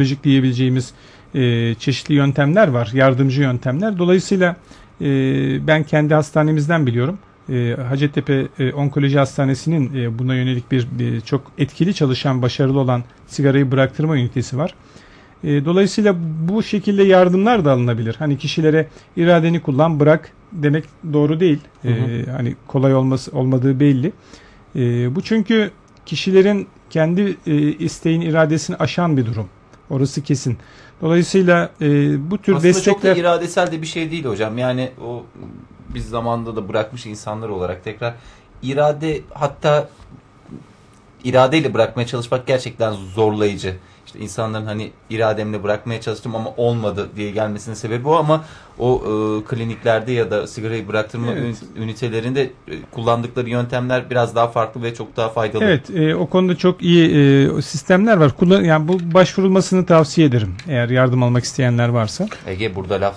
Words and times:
psikolojik 0.00 0.24
diyebileceğimiz 0.24 0.92
e, 1.34 1.74
çeşitli 1.74 2.14
yöntemler 2.14 2.68
var, 2.68 2.90
yardımcı 2.94 3.42
yöntemler. 3.42 3.98
Dolayısıyla 3.98 4.56
e, 5.00 5.06
ben 5.66 5.82
kendi 5.84 6.14
hastanemizden 6.14 6.86
biliyorum. 6.86 7.18
E, 7.48 7.76
Hacettepe 7.88 8.46
e, 8.58 8.72
Onkoloji 8.72 9.18
Hastanesi'nin 9.18 9.94
e, 9.94 10.18
buna 10.18 10.34
yönelik 10.34 10.72
bir, 10.72 10.86
bir 10.98 11.20
çok 11.20 11.52
etkili 11.58 11.94
çalışan, 11.94 12.42
başarılı 12.42 12.78
olan 12.78 13.04
sigarayı 13.26 13.70
bıraktırma 13.70 14.16
ünitesi 14.16 14.58
var. 14.58 14.74
E, 15.44 15.64
dolayısıyla 15.64 16.16
bu 16.48 16.62
şekilde 16.62 17.02
yardımlar 17.02 17.64
da 17.64 17.72
alınabilir. 17.72 18.16
Hani 18.18 18.38
kişilere 18.38 18.86
iradeni 19.16 19.60
kullan, 19.60 20.00
bırak 20.00 20.32
demek 20.52 20.84
doğru 21.12 21.40
değil. 21.40 21.60
Hı 21.82 21.88
hı. 21.88 21.92
E, 21.92 22.30
hani 22.30 22.54
kolay 22.66 22.94
olması 22.94 23.30
olmadığı 23.32 23.80
belli. 23.80 24.12
E, 24.76 25.14
bu 25.14 25.22
çünkü 25.22 25.70
kişilerin 26.06 26.66
kendi 26.90 27.36
e, 27.46 27.54
isteğin 27.56 28.20
iradesini 28.20 28.76
aşan 28.76 29.16
bir 29.16 29.26
durum. 29.26 29.48
Orası 29.90 30.22
kesin. 30.22 30.58
Dolayısıyla 31.02 31.70
e, 31.80 31.86
bu 32.30 32.38
tür 32.38 32.54
Aslında 32.54 32.68
destekler 32.68 32.94
çok 32.94 33.02
da 33.02 33.20
iradesel 33.20 33.72
de 33.72 33.82
bir 33.82 33.86
şey 33.86 34.10
değil 34.10 34.24
hocam. 34.24 34.58
Yani 34.58 34.90
o 35.04 35.24
biz 35.94 36.08
zamanda 36.08 36.56
da 36.56 36.68
bırakmış 36.68 37.06
insanlar 37.06 37.48
olarak 37.48 37.84
tekrar 37.84 38.14
irade 38.62 39.20
hatta 39.34 39.88
iradeyle 41.24 41.74
bırakmaya 41.74 42.06
çalışmak 42.06 42.46
gerçekten 42.46 42.92
zorlayıcı. 42.92 43.76
İşte 44.10 44.18
insanların 44.24 44.66
hani 44.66 44.90
irademle 45.10 45.62
bırakmaya 45.62 46.00
çalıştım 46.00 46.36
ama 46.36 46.50
olmadı 46.56 47.08
diye 47.16 47.30
gelmesinin 47.30 47.74
sebebi 47.74 48.08
o 48.08 48.14
ama 48.16 48.44
o 48.78 48.96
e, 49.04 49.44
kliniklerde 49.44 50.12
ya 50.12 50.30
da 50.30 50.46
sigarayı 50.46 50.88
bıraktırma 50.88 51.32
Evet. 51.32 51.42
ünit- 51.42 51.82
ünitelerinde 51.82 52.42
e, 52.42 52.50
kullandıkları 52.90 53.48
yöntemler 53.50 54.10
biraz 54.10 54.34
daha 54.34 54.48
farklı 54.48 54.82
ve 54.82 54.94
çok 54.94 55.16
daha 55.16 55.28
faydalı. 55.28 55.64
Evet, 55.64 55.90
e, 55.90 56.14
o 56.16 56.26
konuda 56.26 56.56
çok 56.56 56.82
iyi 56.82 57.10
e, 57.58 57.62
sistemler 57.62 58.16
var. 58.16 58.36
Kullan 58.36 58.64
yani 58.64 58.88
bu 58.88 58.98
başvurulmasını 59.14 59.86
tavsiye 59.86 60.26
ederim. 60.26 60.54
Eğer 60.68 60.88
yardım 60.88 61.22
almak 61.22 61.44
isteyenler 61.44 61.88
varsa. 61.88 62.28
Ege 62.46 62.74
burada 62.74 63.00
laf 63.00 63.14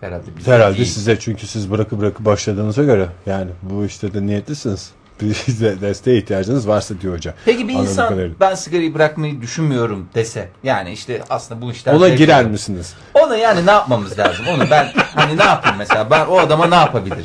herhalde 0.00 0.26
bize 0.38 0.52
Herhalde 0.52 0.76
değil. 0.76 0.88
size 0.88 1.18
çünkü 1.18 1.46
siz 1.46 1.70
bırakıp 1.70 2.00
bırakıp 2.00 2.24
başladığınıza 2.26 2.82
göre 2.84 3.08
yani 3.26 3.50
bu 3.62 3.84
işte 3.84 4.14
de 4.14 4.26
niyetlisiniz. 4.26 4.90
Bir 5.20 5.34
de 5.60 5.80
desteğe 5.80 6.18
ihtiyacınız 6.18 6.68
varsa 6.68 6.94
diyor 7.00 7.14
hoca. 7.14 7.34
Peki 7.44 7.68
bir 7.68 7.72
Anladığım 7.74 7.90
insan 7.90 8.08
kadarıyla. 8.08 8.36
ben 8.40 8.54
sigarayı 8.54 8.94
bırakmayı 8.94 9.40
düşünmüyorum 9.42 10.08
dese 10.14 10.48
yani 10.62 10.92
işte 10.92 11.22
aslında 11.30 11.62
bu 11.62 11.72
işler 11.72 11.92
Ona 11.94 12.08
girer 12.08 12.32
alıyorum. 12.34 12.52
misiniz? 12.52 12.94
Ona 13.14 13.36
yani 13.36 13.66
ne 13.66 13.70
yapmamız 13.70 14.18
lazım? 14.18 14.46
Onu 14.54 14.70
ben 14.70 14.92
hani 15.14 15.38
ne 15.38 15.44
yapayım 15.44 15.78
mesela? 15.78 16.10
Ben 16.10 16.26
o 16.26 16.38
adama 16.38 16.66
ne 16.66 16.74
yapabilirim? 16.74 17.24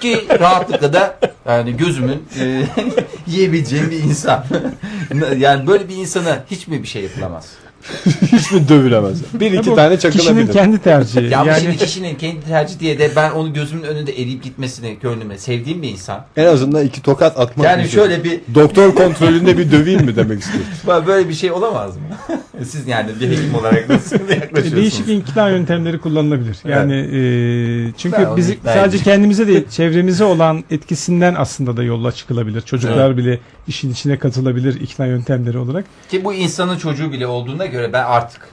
Ki 0.00 0.24
rahatlıkla 0.40 0.92
da 0.92 1.16
yani 1.48 1.76
gözümün 1.76 2.24
e, 2.40 2.62
yiyebileceğim 3.26 3.90
bir 3.90 3.98
insan. 4.02 4.44
yani 5.36 5.66
böyle 5.66 5.88
bir 5.88 5.96
insana 5.96 6.44
hiç 6.50 6.66
mi 6.68 6.82
bir 6.82 6.88
şey 6.88 7.02
yapılamaz? 7.02 7.48
Hiç 8.32 8.52
mi 8.52 8.68
dövülemez? 8.68 9.18
Bir 9.34 9.52
iki 9.52 9.74
tane 9.74 9.96
Kişinin 9.96 10.12
çakılabilir. 10.12 10.52
kendi 10.52 10.78
tercihi. 10.78 11.24
Ya 11.24 11.44
yani 11.44 11.60
şimdi 11.62 11.76
kişinin 11.76 12.14
kendi 12.14 12.40
tercih 12.40 12.80
diye 12.80 12.98
de 12.98 13.10
ben 13.16 13.30
onu 13.30 13.52
gözümün 13.52 13.82
önünde 13.82 14.12
eriyip 14.12 14.42
gitmesini 14.42 14.96
gönlüme 15.02 15.38
sevdiğim 15.38 15.82
bir 15.82 15.88
insan. 15.88 16.24
En 16.36 16.46
azından 16.46 16.84
iki 16.84 17.02
tokat 17.02 17.40
atmak. 17.40 17.66
Yani 17.66 17.88
şöyle 17.88 18.24
bir 18.24 18.40
Doktor 18.54 18.94
kontrolünde 18.94 19.58
bir 19.58 19.72
döveyim 19.72 20.04
mi 20.04 20.16
demek 20.16 20.40
istiyorsun? 20.40 20.72
böyle 21.06 21.28
bir 21.28 21.34
şey 21.34 21.52
olamaz 21.52 21.96
mı? 21.96 22.02
Siz 22.64 22.88
yani 22.88 23.10
bir 23.20 23.30
hekim 23.30 23.54
olarak 23.54 23.88
nasıl 23.88 24.28
yaklaşıyorsunuz? 24.28 24.76
değişik 24.76 25.08
ikna 25.08 25.48
yöntemleri 25.48 25.98
kullanılabilir. 25.98 26.56
Yani 26.68 26.94
e, 26.94 27.86
Ben 27.86 27.94
çünkü 27.96 28.22
ikna 28.52 28.72
sadece 28.72 28.98
kendimize 28.98 29.46
değil, 29.46 29.68
çevremize 29.70 30.24
olan 30.24 30.64
etkisinden 30.70 31.34
aslında 31.38 31.76
da 31.76 31.82
yola 31.82 32.12
çıkılabilir. 32.12 32.60
Çocuklar 32.60 33.16
bile 33.16 33.38
işin 33.68 33.92
içine 33.92 34.18
katılabilir 34.18 34.80
ikna 34.80 35.06
yöntemleri 35.06 35.58
olarak. 35.58 35.84
Ki 36.10 36.24
bu 36.24 36.34
insanın 36.34 36.78
çocuğu 36.78 37.12
bile 37.12 37.26
olduğuna 37.26 37.66
göre 37.66 37.92
ben 37.92 38.04
artık 38.04 38.48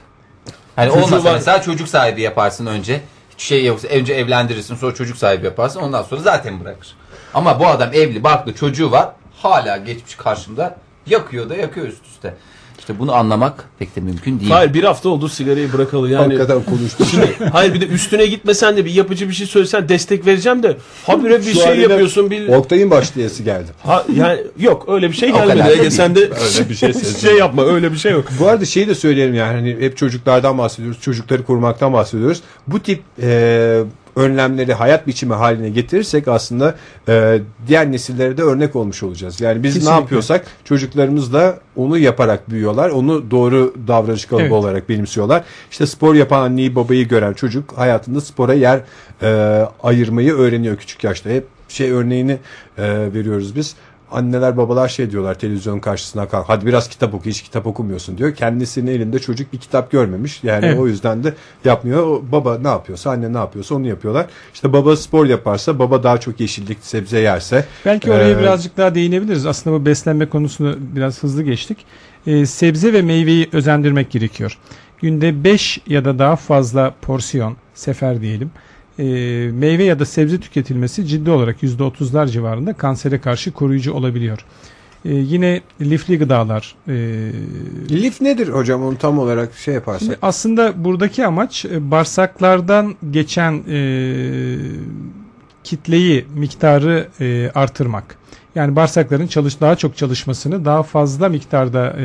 hani 0.76 0.88
Çocuğu 0.88 1.04
olmasa 1.04 1.24
var. 1.24 1.34
mesela 1.34 1.62
çocuk 1.62 1.88
sahibi 1.88 2.22
yaparsın 2.22 2.66
önce. 2.66 3.00
Hiç 3.30 3.42
şey 3.42 3.64
yoksa 3.64 3.88
önce 3.88 4.14
evlendirirsin 4.14 4.74
sonra 4.74 4.94
çocuk 4.94 5.16
sahibi 5.16 5.44
yaparsın 5.44 5.80
ondan 5.80 6.02
sonra 6.02 6.20
zaten 6.20 6.60
bırakır. 6.60 6.94
Ama 7.34 7.60
bu 7.60 7.66
adam 7.66 7.90
evli 7.92 8.24
barklı 8.24 8.54
çocuğu 8.54 8.90
var 8.90 9.08
hala 9.36 9.76
geçmiş 9.76 10.14
karşımda 10.14 10.76
yakıyor 11.06 11.50
da 11.50 11.56
yakıyor 11.56 11.86
üst 11.86 12.06
üste. 12.06 12.34
İşte 12.80 12.98
bunu 12.98 13.14
anlamak 13.14 13.64
pek 13.78 13.96
de 13.96 14.00
mümkün 14.00 14.40
değil. 14.40 14.50
Hayır 14.50 14.74
bir 14.74 14.84
hafta 14.84 15.08
oldu 15.08 15.28
sigarayı 15.28 15.72
bırakalı 15.72 16.10
yani. 16.10 16.22
Hakikaten 16.22 16.62
konuştuk. 16.62 17.06
Hayır 17.52 17.74
bir 17.74 17.80
de 17.80 17.86
üstüne 17.86 18.26
gitmesen 18.26 18.76
de 18.76 18.84
bir 18.84 18.90
yapıcı 18.90 19.28
bir 19.28 19.34
şey 19.34 19.46
söylesen 19.46 19.88
destek 19.88 20.26
vereceğim 20.26 20.62
de 20.62 20.76
habire 21.06 21.38
bir 21.38 21.52
Şu 21.52 21.60
şey 21.60 21.78
yapıyorsun 21.80 22.30
bir 22.30 22.48
Oktay'ın 22.48 22.90
başlayası 22.90 23.42
geldi. 23.42 23.66
ha, 23.82 24.04
yani 24.16 24.40
yok 24.58 24.84
öyle 24.88 25.08
bir 25.10 25.16
şey 25.16 25.32
gelmedi 25.32 25.68
Ege 25.78 25.90
sen 25.90 26.14
de 26.14 26.20
Öyle 26.20 26.68
bir 26.70 26.74
şey 26.74 26.92
sezdim. 26.92 27.28
şey 27.30 27.38
yapma 27.38 27.64
öyle 27.64 27.92
bir 27.92 27.96
şey 27.98 28.12
yok. 28.12 28.24
Bu 28.40 28.48
arada 28.48 28.64
şeyi 28.64 28.88
de 28.88 28.94
söyleyelim 28.94 29.34
yani 29.34 29.54
hani 29.56 29.84
hep 29.84 29.96
çocuklardan 29.96 30.58
bahsediyoruz, 30.58 31.00
çocukları 31.00 31.44
korumaktan 31.44 31.92
bahsediyoruz. 31.92 32.40
Bu 32.66 32.80
tip 32.80 33.02
e, 33.22 33.82
önlemleri 34.16 34.74
hayat 34.74 35.06
biçimi 35.06 35.34
haline 35.34 35.68
getirirsek 35.68 36.28
aslında 36.28 36.74
e, 37.08 37.38
diğer 37.66 37.92
nesillere 37.92 38.36
de 38.36 38.42
örnek 38.42 38.76
olmuş 38.76 39.02
olacağız. 39.02 39.40
Yani 39.40 39.62
biz 39.62 39.74
Kesinlikle. 39.74 39.96
ne 39.96 40.00
yapıyorsak 40.00 40.46
çocuklarımız 40.64 41.32
da 41.32 41.58
onu 41.76 41.98
yaparak 41.98 42.50
büyüyorlar. 42.50 42.90
Onu 42.90 43.30
doğru 43.30 43.74
davranış 43.88 44.24
kalıbı 44.24 44.42
Evet. 44.42 44.52
olarak 44.52 44.88
benimsiyorlar. 44.88 45.44
İşte 45.70 45.86
spor 45.86 46.14
yapan 46.14 46.42
anneyi 46.42 46.74
babayı 46.74 47.08
gören 47.08 47.32
çocuk 47.32 47.78
hayatında 47.78 48.20
spora 48.20 48.54
yer 48.54 48.80
e, 49.22 49.28
ayırmayı 49.82 50.32
öğreniyor 50.34 50.76
küçük 50.76 51.04
yaşta. 51.04 51.30
Hep 51.30 51.44
şey 51.68 51.90
örneğini 51.90 52.38
e, 52.78 52.82
veriyoruz 53.14 53.56
biz. 53.56 53.74
Anneler 54.12 54.56
babalar 54.56 54.88
şey 54.88 55.10
diyorlar 55.10 55.38
televizyon 55.38 55.78
karşısına 55.80 56.28
kalk 56.28 56.48
hadi 56.48 56.66
biraz 56.66 56.88
kitap 56.88 57.14
oku 57.14 57.24
hiç 57.24 57.42
kitap 57.42 57.66
okumuyorsun 57.66 58.18
diyor. 58.18 58.34
Kendisinin 58.34 58.90
elinde 58.90 59.18
çocuk 59.18 59.52
bir 59.52 59.58
kitap 59.58 59.90
görmemiş. 59.90 60.44
Yani 60.44 60.66
Evet. 60.66 60.78
o 60.78 60.86
yüzden 60.86 61.24
de 61.24 61.34
yapmıyor. 61.64 62.06
O 62.06 62.22
baba 62.32 62.58
ne 62.58 62.68
yapıyorsa 62.68 63.10
anne 63.10 63.32
ne 63.32 63.38
yapıyorsa 63.38 63.74
onu 63.74 63.86
yapıyorlar. 63.88 64.26
İşte 64.54 64.72
baba 64.72 64.96
spor 64.96 65.26
yaparsa 65.26 65.78
baba 65.78 66.02
daha 66.02 66.18
çok 66.20 66.40
yeşillik 66.40 66.78
sebze 66.80 67.18
yerse. 67.20 67.64
Belki 67.86 68.12
oraya 68.12 68.30
Ee, 68.30 68.38
birazcık 68.38 68.76
daha 68.76 68.94
değinebiliriz. 68.94 69.46
Aslında 69.46 69.80
bu 69.80 69.86
beslenme 69.86 70.26
konusunu 70.28 70.76
biraz 70.78 71.22
hızlı 71.22 71.42
geçtik. 71.42 71.78
Ee, 72.26 72.46
sebze 72.46 72.92
ve 72.92 73.02
meyveyi 73.02 73.48
özendirmek 73.52 74.10
gerekiyor. 74.10 74.58
Günde 75.02 75.44
5 75.44 75.80
ya 75.86 76.04
da 76.04 76.18
daha 76.18 76.36
fazla 76.36 76.94
porsiyon, 77.02 77.56
sefer 77.74 78.20
diyelim. 78.20 78.50
Ee, 79.00 79.50
meyve 79.52 79.84
ya 79.84 79.98
da 79.98 80.04
sebze 80.04 80.40
tüketilmesi 80.40 81.06
ciddi 81.06 81.30
olarak 81.30 81.62
%30'lar 81.62 82.28
civarında 82.28 82.72
kansere 82.72 83.20
karşı 83.20 83.52
koruyucu 83.52 83.92
olabiliyor. 83.92 84.44
Ee, 85.04 85.14
yine 85.14 85.60
lifli 85.80 86.18
gıdalar, 86.18 86.74
ee, 86.88 86.92
Lif 87.90 88.20
nedir 88.20 88.48
hocam 88.48 88.82
onu 88.82 88.98
tam 88.98 89.18
olarak 89.18 89.54
şey 89.54 89.74
yaparsak. 89.74 90.18
aslında 90.22 90.84
buradaki 90.84 91.26
amaç 91.26 91.64
e, 91.64 91.90
bağırsaklardan 91.90 92.94
geçen 93.10 93.62
e, 93.68 94.56
kitleyi, 95.64 96.24
miktarı 96.34 97.08
e, 97.20 97.50
artırmak. 97.54 98.20
Yani 98.54 98.76
bağırsakların 98.76 99.26
çalış 99.26 99.60
daha 99.60 99.76
çok 99.76 99.96
çalışmasını, 99.96 100.64
daha 100.64 100.82
fazla 100.82 101.28
miktarda 101.28 101.96
e, 101.98 102.04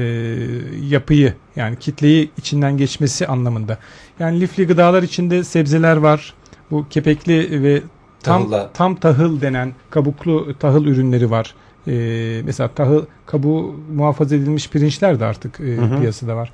yapıyı 0.89 1.33
yani 1.55 1.79
kitleyi 1.79 2.31
içinden 2.37 2.77
geçmesi 2.77 3.27
anlamında. 3.27 3.77
Yani 4.19 4.41
lifli 4.41 4.67
gıdalar 4.67 5.03
içinde 5.03 5.43
sebzeler 5.43 5.97
var. 5.97 6.33
Bu 6.71 6.85
kepekli 6.89 7.63
ve 7.63 7.81
tam 8.23 8.41
Tahılla. 8.41 8.69
tam 8.73 8.95
tahıl 8.95 9.41
denen 9.41 9.73
kabuklu 9.89 10.53
tahıl 10.59 10.85
ürünleri 10.85 11.31
var. 11.31 11.55
E, 11.87 12.41
mesela 12.45 12.69
tahıl 12.69 13.05
kabuğu 13.25 13.75
muhafaza 13.95 14.35
edilmiş 14.35 14.69
pirinçler 14.69 15.19
de 15.19 15.25
artık 15.25 15.59
e, 15.59 15.63
hı. 15.63 15.99
piyasada 15.99 16.35
var. 16.35 16.51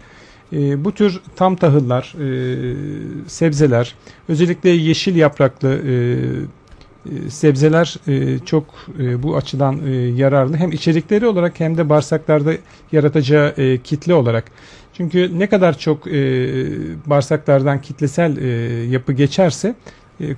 E, 0.54 0.86
bu 0.86 0.92
tür 0.92 1.22
tam 1.36 1.56
tahıllar, 1.56 2.16
e, 2.20 3.28
sebzeler, 3.28 3.96
özellikle 4.30 4.70
yeşil 4.70 5.16
yapraklı 5.16 5.70
e, 5.70 5.94
e, 7.06 7.30
sebzeler 7.30 7.96
e, 8.08 8.40
çok 8.40 8.66
e, 9.00 9.24
bu 9.24 9.36
açıdan 9.36 9.80
e, 9.88 9.92
yararlı. 9.92 10.58
Hem 10.58 10.72
içerikleri 10.72 11.28
olarak 11.28 11.60
hem 11.60 11.78
de 11.78 11.90
bağırsaklarda 11.90 12.54
yaratacağı 12.92 13.54
e, 13.58 13.78
kitle 13.78 14.14
olarak. 14.14 14.52
Çünkü 14.94 15.40
ne 15.40 15.50
kadar 15.50 15.78
çok 15.78 16.08
e, 16.08 16.12
bağırsaklardan 17.06 17.82
kitlesel 17.82 18.38
e, 18.38 18.48
yapı 18.86 19.14
geçerse 19.14 19.76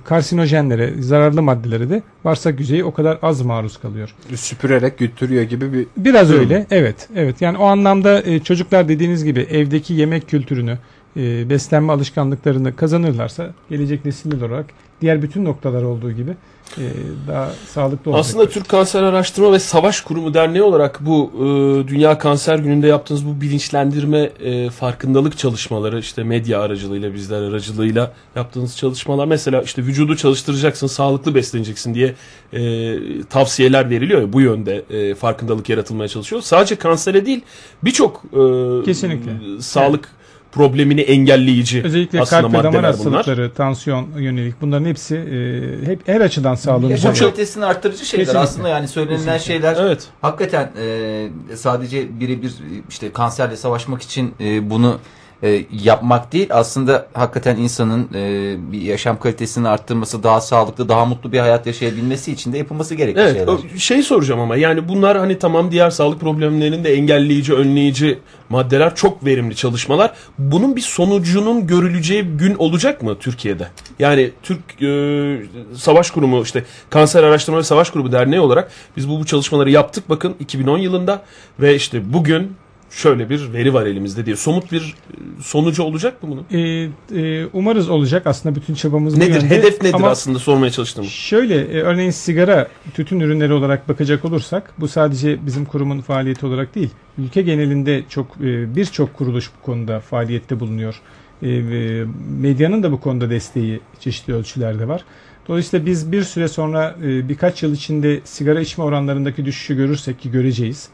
karsinojenlere, 0.04 1.02
zararlı 1.02 1.42
maddelere 1.42 1.90
de 1.90 2.02
bağırsak 2.24 2.60
yüzeyi 2.60 2.84
o 2.84 2.94
kadar 2.94 3.18
az 3.22 3.42
maruz 3.42 3.76
kalıyor. 3.76 4.14
Süpürerek 4.34 4.98
götürüyor 4.98 5.42
gibi 5.42 5.72
bir 5.72 5.86
Biraz 5.96 6.32
öyle. 6.32 6.66
Evet. 6.70 7.08
Evet. 7.16 7.40
Yani 7.40 7.58
o 7.58 7.64
anlamda 7.64 8.22
e, 8.22 8.38
çocuklar 8.38 8.88
dediğiniz 8.88 9.24
gibi 9.24 9.40
evdeki 9.40 9.94
yemek 9.94 10.28
kültürünü, 10.28 10.78
e, 11.16 11.50
beslenme 11.50 11.92
alışkanlıklarını 11.92 12.76
kazanırlarsa 12.76 13.50
gelecek 13.70 14.04
nesiller 14.04 14.40
olarak 14.40 14.66
diğer 15.00 15.22
bütün 15.22 15.44
noktalar 15.44 15.82
olduğu 15.82 16.12
gibi 16.12 16.36
e, 16.78 16.82
daha 17.28 17.50
sağlıklı 17.68 18.10
olacak. 18.10 18.26
Aslında 18.26 18.48
Türk 18.48 18.68
Kanser 18.68 19.02
Araştırma 19.02 19.52
ve 19.52 19.58
Savaş 19.58 20.00
Kurumu 20.00 20.34
Derneği 20.34 20.62
olarak 20.62 21.00
bu 21.00 21.30
e, 21.34 21.42
Dünya 21.88 22.18
Kanser 22.18 22.58
Günü'nde 22.58 22.86
yaptığınız 22.86 23.26
bu 23.26 23.40
bilinçlendirme 23.40 24.18
e, 24.18 24.70
farkındalık 24.70 25.38
çalışmaları 25.38 25.98
işte 25.98 26.24
medya 26.24 26.60
aracılığıyla 26.60 27.14
bizler 27.14 27.42
aracılığıyla 27.42 28.12
yaptığınız 28.36 28.76
çalışmalar 28.76 29.26
mesela 29.26 29.62
işte 29.62 29.82
vücudu 29.82 30.16
çalıştıracaksın 30.16 30.86
sağlıklı 30.86 31.34
besleneceksin 31.34 31.94
diye 31.94 32.14
e, 32.52 32.96
tavsiyeler 33.22 33.90
veriliyor 33.90 34.20
ya 34.20 34.32
bu 34.32 34.40
yönde 34.40 34.84
e, 34.90 35.14
farkındalık 35.14 35.68
yaratılmaya 35.68 36.08
çalışıyor. 36.08 36.42
Sadece 36.42 36.76
kansere 36.76 37.26
değil 37.26 37.40
birçok 37.84 38.24
e, 38.32 38.84
Kesinlikle. 38.84 39.32
sağlık 39.60 40.08
problemini 40.54 41.00
engelleyici 41.00 41.82
Özellikle 41.84 42.20
aslında 42.20 42.42
kalp 42.42 42.52
ve 42.52 42.58
damar 42.58 42.64
maddeler 42.64 42.82
bunlar. 42.82 43.14
hastalıkları, 43.16 43.52
tansiyon 43.54 44.08
yönelik 44.18 44.60
bunların 44.60 44.84
hepsi 44.84 45.16
e, 45.16 45.86
hep 45.86 46.08
her 46.08 46.20
açıdan 46.20 46.54
sağlığımıza 46.54 47.08
Yaşam 47.08 47.14
kalitesini 47.14 47.64
arttırıcı 47.64 48.04
şeyler 48.06 48.24
Kesinlikle. 48.26 48.38
aslında 48.44 48.68
yani 48.68 48.88
söylenilen 48.88 49.38
şeyler 49.38 49.76
Evet. 49.80 50.08
hakikaten 50.20 50.70
e, 50.80 51.56
sadece 51.56 52.20
birebir 52.20 52.52
işte 52.88 53.12
kanserle 53.12 53.56
savaşmak 53.56 54.02
için 54.02 54.34
e, 54.40 54.70
bunu 54.70 54.98
e, 55.44 55.64
yapmak 55.82 56.32
değil 56.32 56.48
aslında 56.50 57.06
hakikaten 57.12 57.56
insanın 57.56 58.08
e, 58.14 58.54
bir 58.72 58.80
yaşam 58.80 59.18
kalitesini 59.18 59.68
arttırması 59.68 60.22
daha 60.22 60.40
sağlıklı 60.40 60.88
daha 60.88 61.04
mutlu 61.04 61.32
bir 61.32 61.38
hayat 61.38 61.66
yaşayabilmesi 61.66 62.32
için 62.32 62.52
de 62.52 62.58
yapılması 62.58 62.94
gerekli 62.94 63.20
Evet, 63.20 63.36
şeyler. 63.36 63.78
şey 63.78 64.02
soracağım 64.02 64.40
ama 64.40 64.56
yani 64.56 64.88
bunlar 64.88 65.18
hani 65.18 65.38
tamam 65.38 65.70
diğer 65.70 65.90
sağlık 65.90 66.20
problemlerinin 66.20 66.84
de 66.84 66.94
engelleyici, 66.94 67.54
önleyici 67.54 68.18
maddeler 68.48 68.94
çok 68.94 69.24
verimli 69.24 69.56
çalışmalar. 69.56 70.12
Bunun 70.38 70.76
bir 70.76 70.80
sonucunun 70.80 71.66
görüleceği 71.66 72.22
gün 72.22 72.54
olacak 72.54 73.02
mı 73.02 73.18
Türkiye'de? 73.18 73.68
Yani 73.98 74.30
Türk 74.42 74.82
e, 74.82 75.76
Savaş 75.76 76.10
Kurumu 76.10 76.42
işte 76.42 76.64
Kanser 76.90 77.22
Araştırma 77.22 77.58
ve 77.58 77.62
Savaş 77.62 77.90
Kurumu 77.90 78.12
Derneği 78.12 78.40
olarak 78.40 78.70
biz 78.96 79.08
bu, 79.08 79.20
bu 79.20 79.26
çalışmaları 79.26 79.70
yaptık 79.70 80.08
bakın 80.08 80.34
2010 80.40 80.78
yılında 80.78 81.22
ve 81.60 81.74
işte 81.74 82.12
bugün 82.12 82.56
şöyle 82.96 83.30
bir 83.30 83.52
veri 83.52 83.74
var 83.74 83.86
elimizde 83.86 84.26
diye. 84.26 84.36
Somut 84.36 84.72
bir 84.72 84.82
e, 84.82 85.42
sonucu 85.42 85.82
olacak 85.82 86.22
mı 86.22 86.28
bunun? 86.30 86.62
E, 86.62 86.88
e, 87.20 87.46
umarız 87.52 87.90
olacak 87.90 88.26
aslında 88.26 88.54
bütün 88.54 88.74
çabamız 88.74 89.16
bu 89.16 89.20
Nedir? 89.20 89.34
yönde. 89.34 89.48
Hedef 89.48 89.82
nedir 89.82 89.94
Ama 89.94 90.08
aslında 90.08 90.38
sormaya 90.38 90.70
çalıştığım. 90.70 91.04
Şöyle 91.04 91.60
e, 91.60 91.82
örneğin 91.82 92.10
sigara 92.10 92.68
tütün 92.94 93.20
ürünleri 93.20 93.52
olarak 93.52 93.88
bakacak 93.88 94.24
olursak 94.24 94.72
bu 94.78 94.88
sadece 94.88 95.46
bizim 95.46 95.64
kurumun 95.64 96.00
faaliyeti 96.00 96.46
olarak 96.46 96.74
değil. 96.74 96.90
Ülke 97.18 97.42
genelinde 97.42 98.02
çok 98.08 98.26
e, 98.40 98.76
birçok 98.76 99.14
kuruluş 99.14 99.50
bu 99.58 99.66
konuda 99.66 100.00
faaliyette 100.00 100.60
bulunuyor. 100.60 101.00
E, 101.42 101.48
ve 101.48 102.04
medyanın 102.40 102.82
da 102.82 102.92
bu 102.92 103.00
konuda 103.00 103.30
desteği 103.30 103.80
çeşitli 104.00 104.34
ölçülerde 104.34 104.88
var. 104.88 105.04
Dolayısıyla 105.48 105.86
biz 105.86 106.12
bir 106.12 106.22
süre 106.22 106.48
sonra 106.48 106.96
e, 107.02 107.28
birkaç 107.28 107.62
yıl 107.62 107.74
içinde 107.74 108.20
sigara 108.24 108.60
içme 108.60 108.84
oranlarındaki 108.84 109.44
düşüşü 109.44 109.76
görürsek 109.76 110.20
ki 110.20 110.30
göreceğiz. 110.30 110.88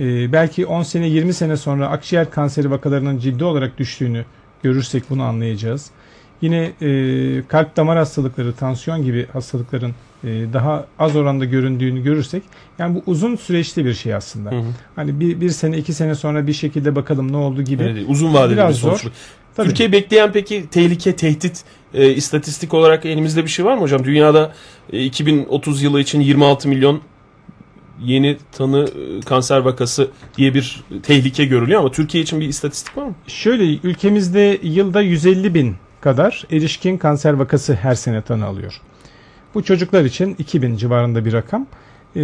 E, 0.00 0.32
belki 0.32 0.66
10 0.66 0.82
sene 0.82 1.08
20 1.08 1.34
sene 1.34 1.56
sonra 1.56 1.88
akciğer 1.88 2.30
kanseri 2.30 2.70
vakalarının 2.70 3.18
ciddi 3.18 3.44
olarak 3.44 3.78
düştüğünü 3.78 4.24
görürsek 4.62 5.10
bunu 5.10 5.22
anlayacağız. 5.22 5.90
Yine 6.42 6.72
e, 6.82 7.42
kalp 7.48 7.76
damar 7.76 7.98
hastalıkları, 7.98 8.52
tansiyon 8.52 9.02
gibi 9.04 9.26
hastalıkların 9.32 9.94
e, 10.24 10.28
daha 10.52 10.86
az 10.98 11.16
oranda 11.16 11.44
göründüğünü 11.44 12.02
görürsek 12.02 12.42
yani 12.78 12.94
bu 12.94 13.02
uzun 13.06 13.36
süreçli 13.36 13.84
bir 13.84 13.94
şey 13.94 14.14
aslında. 14.14 14.50
Hı 14.50 14.56
hı. 14.56 14.64
Hani 14.96 15.20
bir, 15.20 15.40
bir 15.40 15.50
sene 15.50 15.78
iki 15.78 15.92
sene 15.92 16.14
sonra 16.14 16.46
bir 16.46 16.52
şekilde 16.52 16.96
bakalım 16.96 17.32
ne 17.32 17.36
oldu 17.36 17.62
gibi. 17.62 17.82
Evet, 17.82 18.04
uzun 18.08 18.34
vadeli 18.34 18.56
Biraz 18.56 18.74
bir 18.74 18.80
sonuç. 18.80 19.02
zor. 19.02 19.10
Tabii. 19.56 19.68
Türkiye 19.68 19.92
bekleyen 19.92 20.32
peki 20.32 20.66
tehlike, 20.70 21.16
tehdit 21.16 21.64
e, 21.94 22.10
istatistik 22.10 22.74
olarak 22.74 23.06
elimizde 23.06 23.44
bir 23.44 23.50
şey 23.50 23.64
var 23.64 23.74
mı 23.74 23.80
hocam? 23.80 24.04
Dünyada 24.04 24.52
e, 24.92 25.04
2030 25.04 25.82
yılı 25.82 26.00
için 26.00 26.20
26 26.20 26.68
milyon 26.68 27.00
yeni 28.04 28.36
tanı 28.52 28.84
e, 28.84 29.20
kanser 29.20 29.58
vakası 29.58 30.08
diye 30.36 30.54
bir 30.54 30.84
tehlike 31.02 31.44
görülüyor 31.44 31.80
ama 31.80 31.90
Türkiye 31.90 32.22
için 32.22 32.40
bir 32.40 32.48
istatistik 32.48 32.96
var 32.98 33.06
mı? 33.06 33.14
Şöyle 33.26 33.88
ülkemizde 33.88 34.58
yılda 34.62 35.00
150 35.00 35.54
bin 35.54 35.76
kadar 36.00 36.44
erişkin 36.50 36.98
kanser 36.98 37.32
vakası 37.32 37.74
her 37.74 37.94
sene 37.94 38.22
tanı 38.22 38.44
alıyor. 38.46 38.80
Bu 39.54 39.62
çocuklar 39.64 40.04
için 40.04 40.34
2000 40.38 40.76
civarında 40.76 41.24
bir 41.24 41.32
rakam. 41.32 41.66
E, 42.16 42.20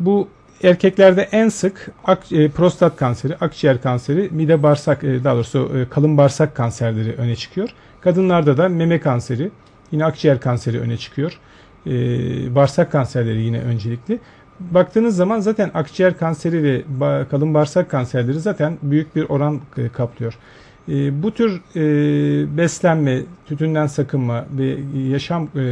bu 0.00 0.28
erkeklerde 0.62 1.28
en 1.32 1.48
sık 1.48 1.90
ak- 2.04 2.32
e, 2.32 2.48
prostat 2.48 2.96
kanseri, 2.96 3.36
akciğer 3.36 3.82
kanseri, 3.82 4.28
mide 4.32 4.62
bağırsak 4.62 5.04
e, 5.04 5.24
daha 5.24 5.34
doğrusu 5.34 5.72
e, 5.76 5.88
kalın 5.88 6.16
bağırsak 6.16 6.54
kanserleri 6.54 7.12
öne 7.12 7.36
çıkıyor. 7.36 7.68
Kadınlarda 8.00 8.56
da 8.56 8.68
meme 8.68 9.00
kanseri, 9.00 9.50
yine 9.92 10.04
akciğer 10.04 10.40
kanseri 10.40 10.80
öne 10.80 10.96
çıkıyor. 10.96 11.38
E, 11.86 11.90
bağırsak 12.54 12.92
kanserleri 12.92 13.42
yine 13.42 13.60
öncelikli. 13.60 14.18
Baktığınız 14.60 15.16
zaman 15.16 15.40
zaten 15.40 15.70
akciğer 15.74 16.18
kanseri 16.18 16.62
ve 16.62 16.82
kalın 17.30 17.54
bağırsak 17.54 17.90
kanserleri 17.90 18.40
zaten 18.40 18.78
büyük 18.82 19.16
bir 19.16 19.26
oran 19.28 19.60
e, 19.76 19.88
kaplıyor. 19.88 20.38
E, 20.88 21.22
bu 21.22 21.34
tür 21.34 21.60
e, 21.76 22.56
beslenme, 22.56 23.22
tütünden 23.46 23.86
sakınma 23.86 24.46
ve 24.58 24.78
yaşam 25.08 25.44
e, 25.44 25.64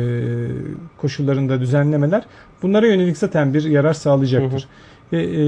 koşullarında 0.99 1.61
düzenlemeler 1.61 2.27
bunlara 2.63 2.87
yönelik 2.87 3.19
zaten 3.19 3.55
bir 3.55 3.65
yarar 3.65 3.93
sağlayacaktır. 3.93 4.69
Ve 5.13 5.23
e, 5.23 5.45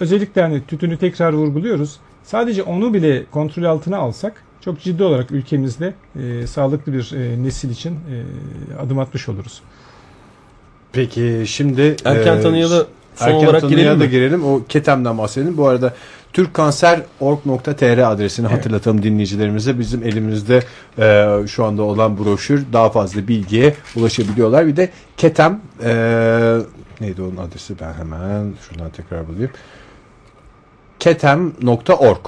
özellikle 0.00 0.42
hani 0.42 0.62
tütünü 0.66 0.96
tekrar 0.96 1.32
vurguluyoruz. 1.32 1.96
Sadece 2.24 2.62
onu 2.62 2.94
bile 2.94 3.24
kontrol 3.30 3.64
altına 3.64 3.98
alsak 3.98 4.44
çok 4.60 4.80
ciddi 4.80 5.02
olarak 5.02 5.30
ülkemizde 5.30 5.94
e, 6.16 6.46
sağlıklı 6.46 6.92
bir 6.92 7.12
e, 7.12 7.42
nesil 7.42 7.70
için 7.70 7.92
e, 7.92 8.76
adım 8.82 8.98
atmış 8.98 9.28
oluruz. 9.28 9.62
Peki 10.92 11.44
şimdi 11.46 11.96
Erken 12.04 12.36
e, 12.36 12.40
tanıya 12.40 12.70
da 12.70 12.86
son 13.16 13.26
erken 13.26 13.46
olarak 13.46 13.68
girelim 13.68 14.00
da 14.00 14.04
mi? 14.04 14.10
girelim. 14.10 14.44
O 14.44 14.60
ketemden 14.68 15.18
bahsedelim. 15.18 15.56
Bu 15.56 15.66
arada 15.68 15.94
türkkanser.org.tr 16.32 17.98
adresini 18.12 18.46
Evet. 18.46 18.58
hatırlatalım 18.58 19.02
dinleyicilerimize. 19.02 19.78
Bizim 19.78 20.02
elimizde 20.02 20.62
e, 20.98 21.28
şu 21.48 21.64
anda 21.64 21.82
olan 21.82 22.18
broşür 22.18 22.64
daha 22.72 22.90
fazla 22.90 23.28
bilgiye 23.28 23.74
ulaşabiliyorlar. 23.96 24.66
Bir 24.66 24.76
de 24.76 24.90
ketem 25.16 25.60
e, 25.84 25.92
neydi 27.00 27.22
onun 27.22 27.36
adresi 27.36 27.74
ben 27.80 27.92
hemen 27.92 28.52
şuradan 28.68 28.90
tekrar 28.90 29.28
bulayım. 29.28 29.50
ketem.org 30.98 32.26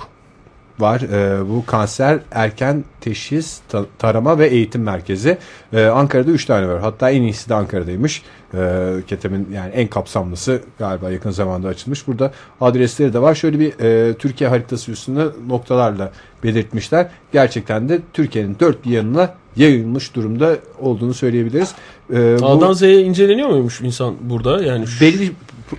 var. 0.78 1.00
E, 1.00 1.48
bu 1.48 1.66
kanser 1.66 2.18
erken 2.32 2.84
teşhis, 3.00 3.60
ta- 3.68 3.84
tarama 3.98 4.38
ve 4.38 4.46
eğitim 4.48 4.82
merkezi. 4.82 5.38
E, 5.72 5.84
Ankara'da 5.86 6.30
3 6.30 6.44
tane 6.44 6.68
var. 6.68 6.80
Hatta 6.80 7.10
en 7.10 7.22
iyisi 7.22 7.48
de 7.48 7.54
Ankara'daymış. 7.54 8.22
E, 8.54 8.58
Ketem'in 9.06 9.48
yani 9.54 9.70
en 9.70 9.88
kapsamlısı 9.88 10.60
galiba 10.78 11.10
yakın 11.10 11.30
zamanda 11.30 11.68
açılmış. 11.68 12.06
Burada 12.06 12.32
adresleri 12.60 13.12
de 13.12 13.22
var. 13.22 13.34
Şöyle 13.34 13.58
bir 13.60 13.72
e, 13.80 14.14
Türkiye 14.14 14.50
haritası 14.50 14.92
üstünde 14.92 15.24
noktalarla 15.48 16.12
belirtmişler. 16.44 17.08
Gerçekten 17.32 17.88
de 17.88 17.98
Türkiye'nin 18.12 18.56
dört 18.60 18.84
bir 18.84 18.90
yanına 18.90 19.34
yayılmış 19.56 20.14
durumda 20.14 20.56
olduğunu 20.80 21.14
söyleyebiliriz. 21.14 21.74
E, 22.12 22.14
bu- 22.40 22.46
A'dan 22.46 22.72
Z'ye 22.72 23.00
inceleniyor 23.02 23.48
muymuş 23.48 23.80
insan 23.80 24.14
burada? 24.20 24.62
Yani 24.64 24.86
şu- 24.86 25.00
belli 25.04 25.30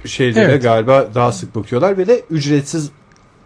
şeylere 0.06 0.44
Evet. 0.52 0.64
galiba 0.64 1.08
daha 1.16 1.32
sık 1.32 1.56
bakıyorlar 1.56 1.98
ve 1.98 2.08
de 2.08 2.22
ücretsiz 2.30 2.90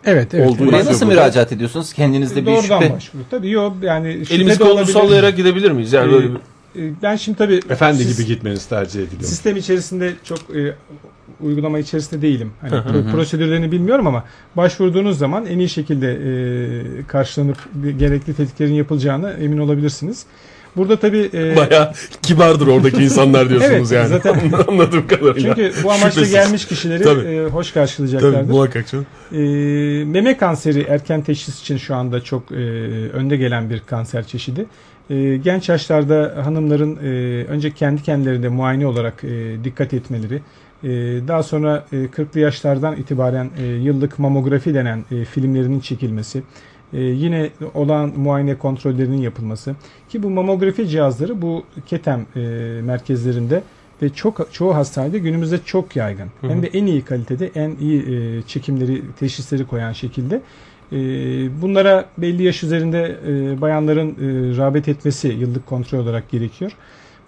Evet, 0.05 0.33
evet. 0.33 0.49
Olduğu 0.49 0.65
Buraya 0.65 0.85
nasıl 0.85 1.05
burada. 1.07 1.21
müracaat 1.21 1.51
ediyorsunuz? 1.51 1.93
Kendinizde 1.93 2.41
bir 2.41 2.45
Doğrudan 2.45 2.79
şüphe. 2.81 2.93
başvuru. 2.93 3.21
Tabii 3.31 3.49
yok 3.49 3.73
yani 3.81 4.23
kolumuzu 4.25 4.63
olabilir. 4.73 4.93
sallayarak 4.93 5.37
gidebilir 5.37 5.71
miyiz? 5.71 5.93
Yani 5.93 6.09
Ee, 6.09 6.13
böyle 6.13 6.27
bir... 6.33 6.37
e, 6.75 6.79
Ben 7.03 7.15
şimdi 7.15 7.37
tabii 7.37 7.59
efendi 7.69 8.03
siz- 8.03 8.17
gibi 8.17 8.27
gitmeniz 8.27 8.65
tercih 8.65 8.99
ediliyor. 9.01 9.21
sistem 9.29 9.55
içerisinde 9.57 10.13
çok 10.23 10.39
e, 10.55 10.75
uygulama 11.41 11.79
içerisinde 11.79 12.21
değilim. 12.21 12.51
Hani 12.61 12.71
Hı 12.71 12.77
hı 12.77 12.89
pro- 12.89 13.11
prosedürlerini 13.11 13.71
bilmiyorum 13.71 14.07
ama 14.07 14.23
başvurduğunuz 14.55 15.17
zaman 15.17 15.45
en 15.45 15.59
iyi 15.59 15.69
şekilde 15.69 16.11
e, 16.11 17.03
karşılanıp 17.07 17.57
gerekli 17.99 18.33
tetkiklerin 18.33 18.73
yapılacağına 18.73 19.31
emin 19.31 19.57
olabilirsiniz. 19.57 20.25
Burada 20.75 20.99
tabii 20.99 21.29
e, 21.33 21.55
Bayağı 21.55 21.91
kibardır 22.21 22.67
oradaki 22.67 23.03
insanlar 23.03 23.49
diyorsunuz 23.49 23.91
Evet, 23.91 23.91
yani. 23.91 24.07
zaten- 24.07 24.51
Anladığım 24.67 25.07
kadarıyla. 25.07 25.55
çünkü 25.55 25.83
bu 25.83 25.91
amaçla 25.91 26.09
Şüphesiz. 26.11 26.31
gelmiş 26.33 26.65
kişileri 26.65 27.03
Tabii. 27.03 27.21
e, 27.21 27.45
hoş 27.45 27.67
Tabii 27.67 27.73
karşılayacaklardır. 27.73 28.51
muhakkak 28.51 28.87
canım. 28.87 29.05
E, 29.31 29.37
meme 30.05 30.37
kanseri 30.37 30.81
erken 30.81 31.21
teşhis 31.21 31.61
için 31.61 31.77
şu 31.77 31.95
anda 31.95 32.21
çok 32.21 32.51
e, 32.51 32.55
önde 33.13 33.37
gelen 33.37 33.69
bir 33.69 33.79
kanser 33.79 34.27
çeşidi. 34.27 34.65
E, 35.09 35.37
genç 35.37 35.69
yaşlarda 35.69 36.33
hanımların 36.45 36.95
e, 36.95 37.09
önce 37.45 37.71
kendi 37.71 38.03
kendilerine 38.03 38.49
muayene 38.49 38.87
olarak 38.87 39.23
e, 39.23 39.63
dikkat 39.63 39.93
etmeleri, 39.93 40.41
e, 40.83 40.89
daha 41.27 41.43
sonra 41.43 41.85
e, 41.91 41.95
40'lı 41.95 42.39
yaşlardan 42.39 42.95
itibaren 42.95 43.49
e, 43.59 43.65
yıllık 43.65 44.19
mamografi 44.19 44.73
denen 44.73 45.03
e, 45.11 45.25
filmlerinin 45.25 45.79
çekilmesi, 45.79 46.43
e, 46.93 47.01
yine 47.01 47.49
olan 47.73 48.13
muayene 48.17 48.55
kontrollerinin 48.55 49.21
yapılması 49.21 49.75
ki 50.09 50.23
bu 50.23 50.29
mamografi 50.29 50.87
cihazları 50.87 51.41
bu 51.41 51.63
ketem 51.85 52.25
e, 52.35 52.39
merkezlerinde 52.83 53.63
ve 54.01 54.09
çok 54.09 54.53
çoğu 54.53 54.75
hastanede 54.75 55.19
günümüzde 55.19 55.57
çok 55.65 55.95
yaygın. 55.95 56.29
Hı 56.41 56.47
hı. 56.47 56.51
Hem 56.51 56.61
de 56.61 56.67
en 56.67 56.85
iyi 56.85 57.01
kalitede, 57.01 57.51
en 57.55 57.75
iyi 57.79 58.01
e, 58.01 58.41
çekimleri, 58.41 59.01
teşhisleri 59.19 59.67
koyan 59.67 59.93
şekilde. 59.93 60.41
E, 60.91 60.97
bunlara 61.61 62.05
belli 62.17 62.43
yaş 62.43 62.63
üzerinde 62.63 63.15
e, 63.27 63.61
bayanların 63.61 64.09
e, 64.09 64.57
rağbet 64.57 64.87
etmesi 64.87 65.27
yıllık 65.27 65.65
kontrol 65.65 65.99
olarak 65.99 66.29
gerekiyor. 66.31 66.71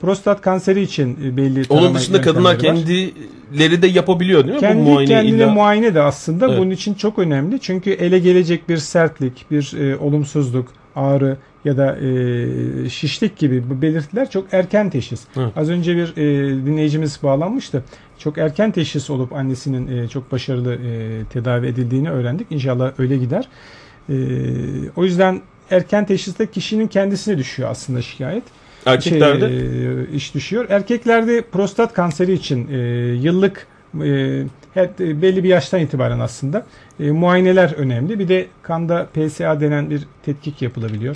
Prostat 0.01 0.41
kanseri 0.41 0.81
için 0.81 1.17
e, 1.25 1.37
belli 1.37 1.63
Onun 1.69 1.95
dışında 1.95 2.21
kadınlar 2.21 2.51
var. 2.53 2.59
kendileri 2.59 3.81
de 3.81 3.87
yapabiliyor 3.87 4.39
değil 4.43 4.53
mi? 4.53 4.57
Bu 4.57 4.59
Kendi 4.59 4.81
muayene 4.83 5.09
kendine 5.13 5.43
illa- 5.43 5.53
muayene 5.53 5.95
de 5.95 6.01
aslında 6.01 6.47
Evet. 6.49 6.59
bunun 6.59 6.69
için 6.71 6.93
çok 6.93 7.19
önemli. 7.19 7.59
Çünkü 7.59 7.89
ele 7.91 8.19
gelecek 8.19 8.69
bir 8.69 8.77
sertlik, 8.77 9.45
bir 9.51 9.73
e, 9.79 9.97
olumsuzluk, 9.97 10.67
ağrı 10.95 11.37
ya 11.65 11.77
da 11.77 11.97
e, 11.97 12.89
şişlik 12.89 13.37
gibi 13.37 13.63
bu 13.69 13.81
belirtiler 13.81 14.29
çok 14.29 14.53
erken 14.53 14.89
teşhis. 14.89 15.21
Evet. 15.37 15.57
Az 15.57 15.69
önce 15.69 15.95
bir 15.95 16.17
e, 16.17 16.47
dinleyicimiz 16.65 17.19
bağlanmıştı. 17.23 17.83
Çok 18.19 18.37
erken 18.37 18.71
teşhis 18.71 19.09
olup 19.09 19.33
annesinin 19.33 19.97
e, 19.97 20.07
çok 20.07 20.31
başarılı 20.31 20.73
e, 20.73 21.23
tedavi 21.25 21.67
edildiğini 21.67 22.11
öğrendik. 22.11 22.47
İnşallah 22.49 22.91
öyle 22.99 23.17
gider. 23.17 23.49
E, 24.09 24.13
o 24.95 25.03
yüzden 25.03 25.41
erken 25.71 26.05
teşhiste 26.05 26.47
kişinin 26.47 26.87
kendisine 26.87 27.37
düşüyor 27.37 27.69
aslında 27.69 28.01
şikayet. 28.01 28.43
Erkeklerde 28.85 29.47
Şey, 29.47 29.87
e, 29.87 30.07
iş 30.13 30.33
düşüyor. 30.33 30.65
Erkeklerde 30.69 31.41
prostat 31.41 31.93
kanseri 31.93 32.33
için 32.33 32.67
e, 32.71 32.77
yıllık 33.13 33.67
e, 34.03 34.43
her, 34.73 34.85
e, 34.99 35.21
belli 35.21 35.43
bir 35.43 35.49
yaştan 35.49 35.79
itibaren 35.79 36.19
aslında 36.19 36.65
e, 36.99 37.11
muayeneler 37.11 37.73
önemli. 37.77 38.19
Bir 38.19 38.27
de 38.27 38.47
kanda 38.61 39.07
PSA 39.13 39.61
denen 39.61 39.89
bir 39.89 40.01
tetkik 40.25 40.61
yapılabiliyor. 40.61 41.15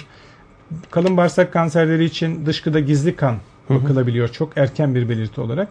Kalın 0.91 1.17
bağırsak 1.17 1.53
kanserleri 1.53 2.05
için 2.05 2.45
dışkıda 2.45 2.79
gizli 2.79 3.15
kan 3.15 3.38
Hı 3.67 3.74
hı. 3.74 3.83
bakılabiliyor 3.83 4.27
çok 4.27 4.57
erken 4.57 4.95
bir 4.95 5.10
belirti 5.10 5.41
olarak. 5.41 5.67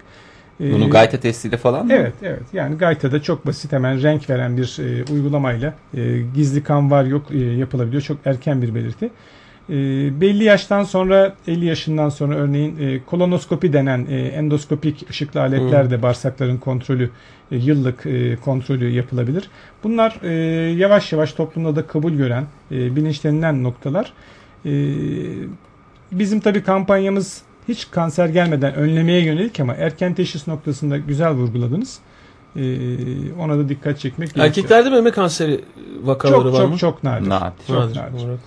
E, 0.61 0.73
Bunu 0.73 0.91
gayta 0.91 1.21
testiyle 1.21 1.57
falan 1.57 1.87
mı? 1.87 1.93
Evet, 1.93 2.15
evet. 2.23 2.43
Yani 2.53 2.77
Gayta'da 2.77 3.23
çok 3.23 3.47
basit 3.47 3.73
hemen 3.73 4.03
renk 4.03 4.31
veren 4.31 4.57
bir 4.57 4.77
e, 4.81 5.13
uygulamayla 5.13 5.75
e, 5.97 6.19
gizli 6.35 6.63
kan 6.63 6.91
var 6.91 7.05
yok 7.05 7.23
e, 7.31 7.39
yapılabiliyor. 7.39 8.03
Çok 8.03 8.19
erken 8.25 8.63
bir 8.63 8.75
belirti. 8.75 9.11
E, 9.71 9.75
belli 10.21 10.45
yaştan 10.45 10.85
sonra 10.85 11.35
50 11.47 11.65
yaşından 11.65 12.09
sonra 12.09 12.35
örneğin 12.35 12.77
e, 12.81 13.01
kolonoskopi 13.07 13.73
denen 13.73 14.07
e, 14.11 14.17
endoskopik 14.21 15.11
ışıklı 15.11 15.41
aletler 15.41 15.91
de 15.91 16.03
bağırsakların 16.03 16.57
kontrolü 16.59 17.11
e, 17.53 17.57
yıllık 17.57 18.07
e, 18.07 18.37
kontrolü 18.37 18.89
yapılabilir. 18.91 19.51
Bunlar 19.85 20.17
e, 20.23 20.33
yavaş 20.73 21.13
yavaş 21.13 21.33
toplumda 21.33 21.77
da 21.77 21.87
kabul 21.87 22.13
gören 22.13 22.45
e, 22.71 22.97
bilinçlenilen 22.97 23.63
noktalar. 23.63 24.13
E, 24.67 24.73
bizim 26.13 26.41
tabii 26.41 26.63
kampanyamız 26.63 27.43
hiç 27.69 27.91
kanser 27.91 28.29
gelmeden 28.29 28.75
önlemeye 28.75 29.25
yönelik 29.25 29.61
ama 29.61 29.75
erken 29.75 30.15
teşhis 30.15 30.49
noktasında 30.49 30.99
güzel 30.99 31.31
vurguladınız. 31.33 31.99
Ee, 32.57 32.63
ona 33.39 33.59
da 33.59 33.69
dikkat 33.69 33.99
çekmek 33.99 34.29
gerekiyor. 34.29 34.47
erkeklerde 34.47 34.91
meme 34.91 35.11
kanseri 35.11 35.61
vakaları 36.03 36.43
çok 36.43 36.53
var 36.53 36.61
çok 36.61 36.71
mı? 36.71 36.77
çok 36.79 37.05
nadir. 37.05 37.29
Nadir. 37.29 37.67
Çok 37.67 37.77
Nadir 37.77 37.97
nadir. 37.97 38.39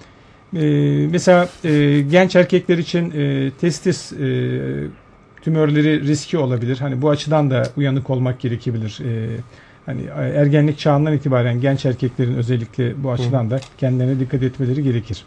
Ee, 0.56 1.08
mesela 1.12 1.50
e, 1.64 2.02
genç 2.02 2.36
erkekler 2.36 2.78
için 2.78 3.12
e, 3.12 3.52
testis 3.62 4.14
e, 4.14 4.18
tümörleri 5.42 6.02
riski 6.02 6.38
olabilir. 6.38 6.78
Hani 6.78 7.02
bu 7.02 7.10
açıdan 7.10 7.52
da 7.52 7.64
uyanık 7.78 8.10
olmak 8.10 8.40
gerekebilir. 8.40 9.00
E, 9.06 9.38
hani 9.86 10.02
ergenlik 10.16 10.80
çağından 10.80 11.14
itibaren 11.14 11.62
genç 11.62 11.86
erkeklerin 11.86 12.36
özellikle 12.36 13.04
bu 13.04 13.12
açıdan 13.12 13.52
da 13.52 13.60
kendilerine 13.78 14.20
dikkat 14.20 14.44
etmeleri 14.44 14.84
gerekir. 14.84 15.26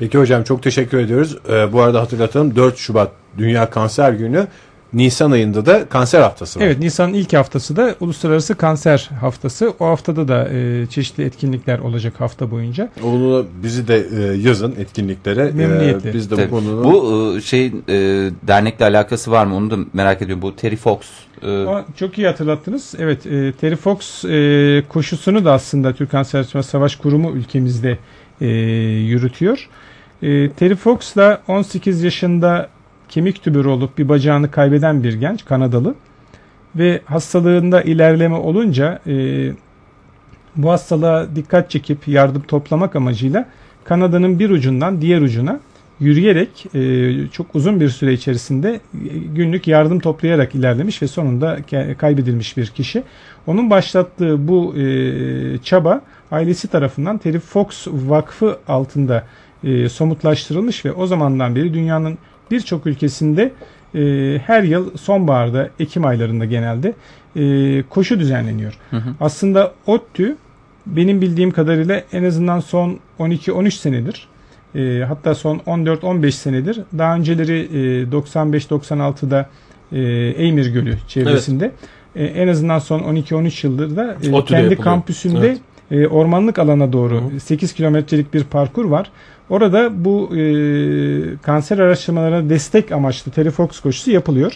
Peki 0.00 0.18
hocam 0.18 0.44
çok 0.44 0.62
teşekkür 0.62 0.98
ediyoruz. 0.98 1.36
Ee, 1.48 1.72
bu 1.72 1.82
arada 1.82 2.00
hatırlatalım 2.00 2.56
4 2.56 2.76
Şubat 2.78 3.10
Dünya 3.38 3.70
Kanser 3.70 4.12
Günü. 4.12 4.46
Nisan 4.92 5.30
ayında 5.30 5.66
da 5.66 5.88
kanser 5.88 6.20
haftası 6.20 6.60
var. 6.60 6.64
Evet 6.64 6.78
Nisan'ın 6.78 7.14
ilk 7.14 7.32
haftası 7.32 7.76
da 7.76 7.94
Uluslararası 8.00 8.54
Kanser 8.54 9.10
Haftası. 9.20 9.74
O 9.80 9.86
haftada 9.86 10.28
da 10.28 10.48
e, 10.48 10.86
çeşitli 10.86 11.24
etkinlikler 11.24 11.78
olacak 11.78 12.14
hafta 12.18 12.50
boyunca. 12.50 12.88
Onu 13.04 13.46
bizi 13.62 13.88
de 13.88 14.06
e, 14.16 14.36
yazın 14.36 14.74
etkinliklere. 14.78 15.48
Ee, 15.48 15.52
Memnuniyetle. 15.52 16.14
biz 16.14 16.30
de 16.30 16.36
Tabii. 16.36 16.46
bu 16.46 16.50
konunun 16.50 16.84
Bu 16.84 17.36
e, 17.36 17.40
şey 17.40 17.66
e, 17.66 17.72
dernekle 18.42 18.84
alakası 18.84 19.30
var 19.30 19.46
mı? 19.46 19.56
Onu 19.56 19.70
da 19.70 19.76
merak 19.92 20.22
ediyorum. 20.22 20.42
Bu 20.42 20.56
Terry 20.56 20.76
Fox. 20.76 20.98
e, 21.42 21.66
Aa, 21.66 21.84
çok 21.96 22.18
iyi 22.18 22.26
hatırlattınız. 22.26 22.94
Evet 22.98 23.26
e, 23.26 23.52
Terry 23.52 23.76
Fox 23.76 24.24
e, 24.24 24.82
koşusunu 24.88 25.44
da 25.44 25.52
aslında 25.52 25.92
Türk 25.92 26.10
Kanser 26.10 26.38
Araştırma 26.38 26.62
Savaş 26.62 26.96
Kurumu 26.96 27.30
ülkemizde 27.30 27.98
e, 28.40 28.46
yürütüyor. 28.46 29.68
E, 30.22 30.50
Terry 30.50 30.74
Fox 30.74 31.16
da 31.16 31.40
18 31.48 32.02
yaşında 32.02 32.68
kemik 33.08 33.42
tübürü 33.42 33.68
olup 33.68 33.98
bir 33.98 34.08
bacağını 34.08 34.50
kaybeden 34.50 35.02
bir 35.02 35.14
genç 35.14 35.44
Kanadalı 35.44 35.94
ve 36.76 37.00
hastalığında 37.04 37.82
ilerleme 37.82 38.36
olunca 38.36 39.00
e, 39.06 39.14
bu 40.56 40.70
hastalığa 40.70 41.36
dikkat 41.36 41.70
çekip 41.70 42.08
yardım 42.08 42.42
toplamak 42.42 42.96
amacıyla 42.96 43.48
Kanada'nın 43.84 44.38
bir 44.38 44.50
ucundan 44.50 45.00
diğer 45.00 45.20
ucuna 45.20 45.60
yürüyerek 46.00 46.66
e, 46.74 47.28
çok 47.28 47.54
uzun 47.54 47.80
bir 47.80 47.88
süre 47.88 48.12
içerisinde 48.12 48.70
e, 48.70 49.18
günlük 49.34 49.66
yardım 49.66 50.00
toplayarak 50.00 50.54
ilerlemiş 50.54 51.02
ve 51.02 51.06
sonunda 51.06 51.58
kaybedilmiş 51.98 52.56
bir 52.56 52.66
kişi. 52.66 53.02
Onun 53.46 53.70
başlattığı 53.70 54.48
bu 54.48 54.76
e, 54.76 55.58
çaba 55.58 56.00
ailesi 56.30 56.68
tarafından 56.68 57.18
Terry 57.18 57.38
Fox 57.38 57.86
Vakfı 57.88 58.58
altında 58.68 59.24
e, 59.64 59.88
somutlaştırılmış 59.88 60.84
ve 60.84 60.92
o 60.92 61.06
zamandan 61.06 61.56
beri 61.56 61.74
dünyanın 61.74 62.18
birçok 62.50 62.86
ülkesinde 62.86 63.52
e, 63.94 64.00
her 64.46 64.62
yıl 64.62 64.96
sonbaharda 64.96 65.70
Ekim 65.78 66.04
aylarında 66.04 66.44
genelde 66.44 66.94
e, 67.36 67.82
koşu 67.82 68.20
düzenleniyor. 68.20 68.78
Hı 68.90 68.96
hı. 68.96 69.10
Aslında 69.20 69.72
ODTÜ 69.86 70.36
benim 70.86 71.20
bildiğim 71.20 71.50
kadarıyla 71.50 72.02
en 72.12 72.24
azından 72.24 72.60
son 72.60 72.98
12-13 73.18 73.70
senedir 73.70 74.28
e, 74.74 75.04
hatta 75.08 75.34
son 75.34 75.58
14-15 75.58 76.30
senedir 76.30 76.80
daha 76.98 77.16
önceleri 77.16 77.58
e, 77.60 78.04
95-96'da 78.04 79.48
e, 79.92 79.98
Eymir 80.44 80.66
Gölü 80.66 80.98
çevresinde 81.08 81.72
e, 82.16 82.24
en 82.24 82.48
azından 82.48 82.78
son 82.78 83.00
12-13 83.00 83.66
yıldır 83.66 83.96
da 83.96 84.12
e, 84.14 84.30
kendi 84.30 84.32
yapılıyor. 84.32 84.76
kampüsünde 84.76 85.56
Evet. 85.90 86.04
e, 86.04 86.08
ormanlık 86.08 86.58
alana 86.58 86.92
doğru 86.92 87.22
Hı. 87.34 87.40
8 87.40 87.72
kilometrelik 87.72 88.34
bir 88.34 88.44
parkur 88.44 88.84
var. 88.84 89.10
Orada 89.50 90.04
bu 90.04 90.36
e, 90.36 90.42
kanser 91.42 91.78
araştırmalarına 91.78 92.50
destek 92.50 92.92
amaçlı 92.92 93.32
Telefox 93.32 93.80
koşusu 93.80 94.10
yapılıyor. 94.10 94.52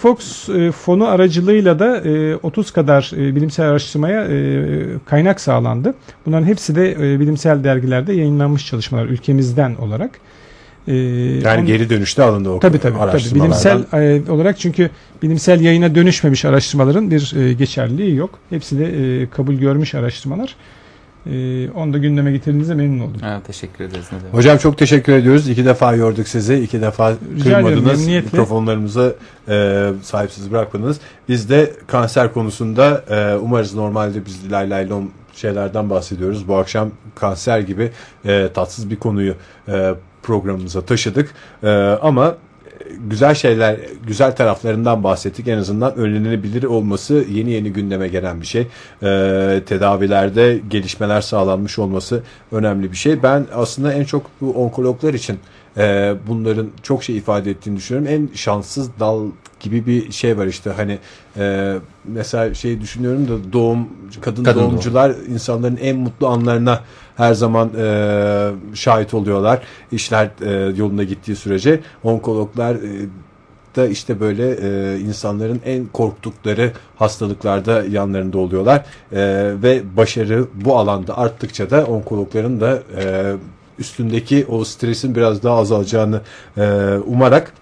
fonu 0.71 1.07
aracılığıyla 1.07 1.79
da 1.79 1.97
e, 1.97 2.35
30 2.35 2.71
kadar 2.71 3.11
e, 3.15 3.35
bilimsel 3.35 3.69
araştırmaya 3.69 4.25
e, 4.25 4.85
kaynak 5.05 5.41
sağlandı. 5.41 5.93
Bunların 6.25 6.45
hepsi 6.45 6.75
de 6.75 6.91
e, 6.91 7.19
bilimsel 7.19 7.63
dergilerde 7.63 8.13
yayınlanmış 8.13 8.67
çalışmalar 8.67 9.05
ülkemizden 9.05 9.75
olarak. 9.75 10.19
E, 10.87 10.93
yani 10.95 11.59
on- 11.61 11.65
geri 11.65 11.89
dönüşte 11.89 12.23
alındı 12.23 12.49
o 12.49 12.59
Tabii 12.59 12.79
tabii, 12.79 12.93
tabii. 12.93 13.03
araştırmalardan. 13.03 13.83
Bilimsel 13.91 14.25
e, 14.27 14.31
olarak 14.31 14.59
çünkü 14.59 14.89
bilimsel 15.23 15.61
yayına 15.61 15.95
dönüşmemiş 15.95 16.45
araştırmaların 16.45 17.11
bir 17.11 17.33
e, 17.35 17.53
geçerliliği 17.53 18.15
yok. 18.15 18.39
Hepsi 18.49 18.79
de 18.79 18.85
e, 19.21 19.29
kabul 19.29 19.53
görmüş 19.53 19.95
araştırmalar. 19.95 20.55
E, 21.25 21.69
onu 21.69 21.93
da 21.93 21.97
gündeme 21.97 22.31
getirdiğinize 22.31 22.75
memnun 22.75 22.99
oldum. 22.99 23.21
ha, 23.21 23.41
teşekkür 23.47 23.83
ederiz. 23.83 24.05
Ne 24.11 24.19
demek. 24.19 24.33
Hocam 24.33 24.57
çok 24.57 24.77
teşekkür 24.77 25.13
ediyoruz. 25.13 25.49
İki 25.49 25.65
defa 25.65 25.95
yorduk 25.95 26.27
sizi. 26.27 26.55
iki 26.55 26.81
defa 26.81 27.11
Rica 27.11 27.59
ederim, 27.59 27.75
kırmadınız. 27.75 28.07
Mikrofonlarımızı 28.07 29.15
e, 29.49 29.89
sahipsiz 30.01 30.51
bırakmadınız. 30.51 30.99
Biz 31.29 31.49
de 31.49 31.71
kanser 31.87 32.33
konusunda 32.33 33.03
e, 33.09 33.35
umarız 33.37 33.75
normalde 33.75 34.25
biz 34.25 34.51
lay 34.51 34.69
lay 34.69 34.89
lom 34.89 35.11
şeylerden 35.33 35.89
bahsediyoruz. 35.89 36.47
Bu 36.47 36.55
akşam 36.55 36.91
kanser 37.15 37.59
gibi 37.59 37.91
e, 38.25 38.49
tatsız 38.53 38.89
bir 38.89 38.95
konuyu 38.95 39.35
e, 39.67 39.93
programımıza 40.23 40.81
taşıdık. 40.81 41.29
E, 41.63 41.69
ama 42.01 42.35
güzel 43.09 43.35
şeyler, 43.35 43.79
güzel 44.07 44.35
taraflarından 44.35 45.03
bahsettik. 45.03 45.47
En 45.47 45.57
azından 45.57 45.95
önlenebilir 45.95 46.63
olması 46.63 47.25
yeni 47.29 47.51
yeni 47.51 47.73
gündeme 47.73 48.07
gelen 48.07 48.41
bir 48.41 48.45
şey. 48.45 48.61
Ee, 48.61 49.61
tedavilerde 49.65 50.59
gelişmeler 50.69 51.21
sağlanmış 51.21 51.79
olması 51.79 52.23
önemli 52.51 52.91
bir 52.91 52.97
şey. 52.97 53.23
Ben 53.23 53.45
aslında 53.53 53.93
en 53.93 54.03
çok 54.03 54.25
bu 54.41 54.51
onkologlar 54.51 55.13
için 55.13 55.39
e, 55.77 56.15
bunların 56.27 56.67
çok 56.83 57.03
şey 57.03 57.17
ifade 57.17 57.51
ettiğini 57.51 57.77
düşünüyorum. 57.77 58.11
En 58.11 58.35
şanssız 58.35 58.89
dal 58.99 59.27
gibi 59.59 59.85
bir 59.85 60.11
şey 60.11 60.37
var 60.37 60.45
işte. 60.45 60.69
Hani 60.69 60.97
e, 61.37 61.75
mesela 62.05 62.53
şey 62.53 62.81
düşünüyorum 62.81 63.27
da 63.27 63.53
doğum 63.53 63.87
kadın, 64.21 64.43
Kadın 64.43 64.59
doğumcular 64.59 65.15
insanların 65.29 65.77
en 65.81 65.97
mutlu 65.97 66.27
anlarına 66.27 66.79
her 67.15 67.33
zaman 67.33 67.69
e, 67.77 68.51
şahit 68.73 69.13
oluyorlar 69.13 69.61
işler 69.91 70.29
e, 70.41 70.75
yolunda 70.77 71.03
gittiği 71.03 71.35
sürece. 71.35 71.79
Onkologlar 72.03 72.75
e, 72.75 73.07
da 73.75 73.87
işte 73.87 74.19
böyle 74.19 74.51
e, 74.51 74.99
insanların 74.99 75.61
en 75.65 75.85
korktukları 75.85 76.71
hastalıklarda 76.95 77.83
yanlarında 77.83 78.37
oluyorlar. 78.37 78.85
E, 79.11 79.51
ve 79.63 79.81
başarı 79.97 80.45
bu 80.65 80.77
alanda 80.77 81.17
arttıkça 81.17 81.69
da 81.69 81.85
onkologların 81.85 82.61
da 82.61 82.83
e, 82.99 83.33
üstündeki 83.79 84.45
o 84.49 84.63
stresin 84.65 85.15
biraz 85.15 85.43
daha 85.43 85.57
azalacağını 85.57 86.21
e, 86.57 86.61
umarak 87.05 87.53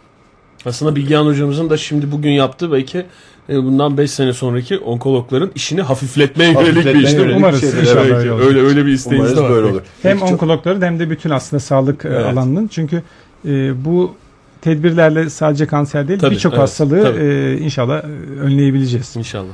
Aslında 0.65 0.96
Bilgehan 0.96 1.25
hocamızın 1.25 1.70
da 1.70 1.77
şimdi 1.77 2.12
bugün 2.12 2.30
yaptığı 2.32 2.72
belki 2.72 3.06
e, 3.50 3.56
bundan 3.63 3.98
5 3.98 4.12
sene 4.12 4.34
sonraki 4.34 4.77
onkologların 4.77 5.51
işini 5.56 5.82
hafifletmeye 5.82 6.51
yönelik 6.53 6.86
bir 6.86 6.96
iş 7.03 7.18
değil 7.18 7.30
Umarız, 7.36 7.62
şeydir. 7.62 7.77
inşallah 7.77 8.06
Evet. 8.06 8.13
öyle 8.15 8.32
olur. 8.32 8.41
Öyle 8.46 8.62
öyle 8.62 8.86
bir 8.86 8.91
isteğiniz 8.91 9.32
Umarız 9.32 9.38
de 9.38 9.41
var. 9.44 9.50
böyle 9.51 9.68
olur. 9.68 9.82
Hem 10.01 10.12
Peki, 10.12 10.20
çok- 10.20 10.32
onkologların 10.32 10.82
hem 10.86 11.00
de 11.00 11.10
bütün 11.10 11.30
aslında 11.30 11.60
sağlık 11.60 12.06
e, 12.06 12.08
Evet. 12.08 12.25
alanının. 12.25 12.68
Çünkü 12.68 13.03
e, 13.46 13.86
bu 13.86 14.15
tedbirlerle 14.62 15.30
sadece 15.30 15.65
kanser 15.65 16.08
değil 16.08 16.20
birçok 16.32 16.53
evet, 16.53 16.62
hastalığı 16.63 17.03
tabii. 17.03 17.20
e, 17.24 17.58
inşallah 17.58 18.03
önleyebileceğiz. 18.41 19.15
İnşallah. 19.15 19.53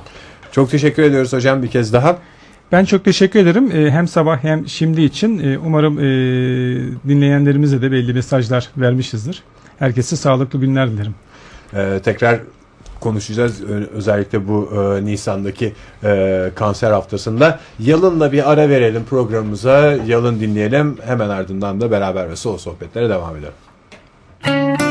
Çok 0.51 0.71
teşekkür 0.71 1.03
ediyoruz 1.03 1.33
hocam 1.33 1.63
bir 1.63 1.67
kez 1.67 1.93
daha. 1.93 2.17
Ben 2.71 2.85
çok 2.85 3.05
teşekkür 3.05 3.39
ederim. 3.39 3.71
Ee, 3.71 3.91
hem 3.91 4.07
sabah 4.07 4.43
hem 4.43 4.67
şimdi 4.67 5.01
için. 5.01 5.39
Ee, 5.39 5.57
umarım 5.57 5.99
ee, 5.99 6.03
dinleyenlerimize 7.07 7.81
de 7.81 7.91
belli 7.91 8.13
mesajlar 8.13 8.69
vermişizdir. 8.77 9.43
Herkese 9.79 10.15
sağlıklı 10.15 10.59
günler 10.59 10.91
dilerim. 10.91 11.15
Ee, 11.73 11.99
tekrar 12.03 12.39
konuşacağız. 12.99 13.63
Özellikle 13.93 14.47
bu 14.47 14.69
e, 14.73 15.05
Nisan'daki 15.05 15.73
e, 16.03 16.51
kanser 16.55 16.91
haftasında. 16.91 17.59
Yalın'la 17.79 18.31
bir 18.31 18.51
ara 18.51 18.69
verelim 18.69 19.03
programımıza. 19.09 19.91
Yalın 20.07 20.39
dinleyelim. 20.39 20.97
Hemen 21.05 21.29
ardından 21.29 21.81
da 21.81 21.91
beraber 21.91 22.29
ve 22.29 22.35
sol 22.35 22.57
sohbetlere 22.57 23.09
devam 23.09 23.35
edelim. 23.35 24.86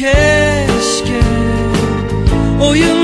keşke 0.00 1.20
oyun 2.62 2.99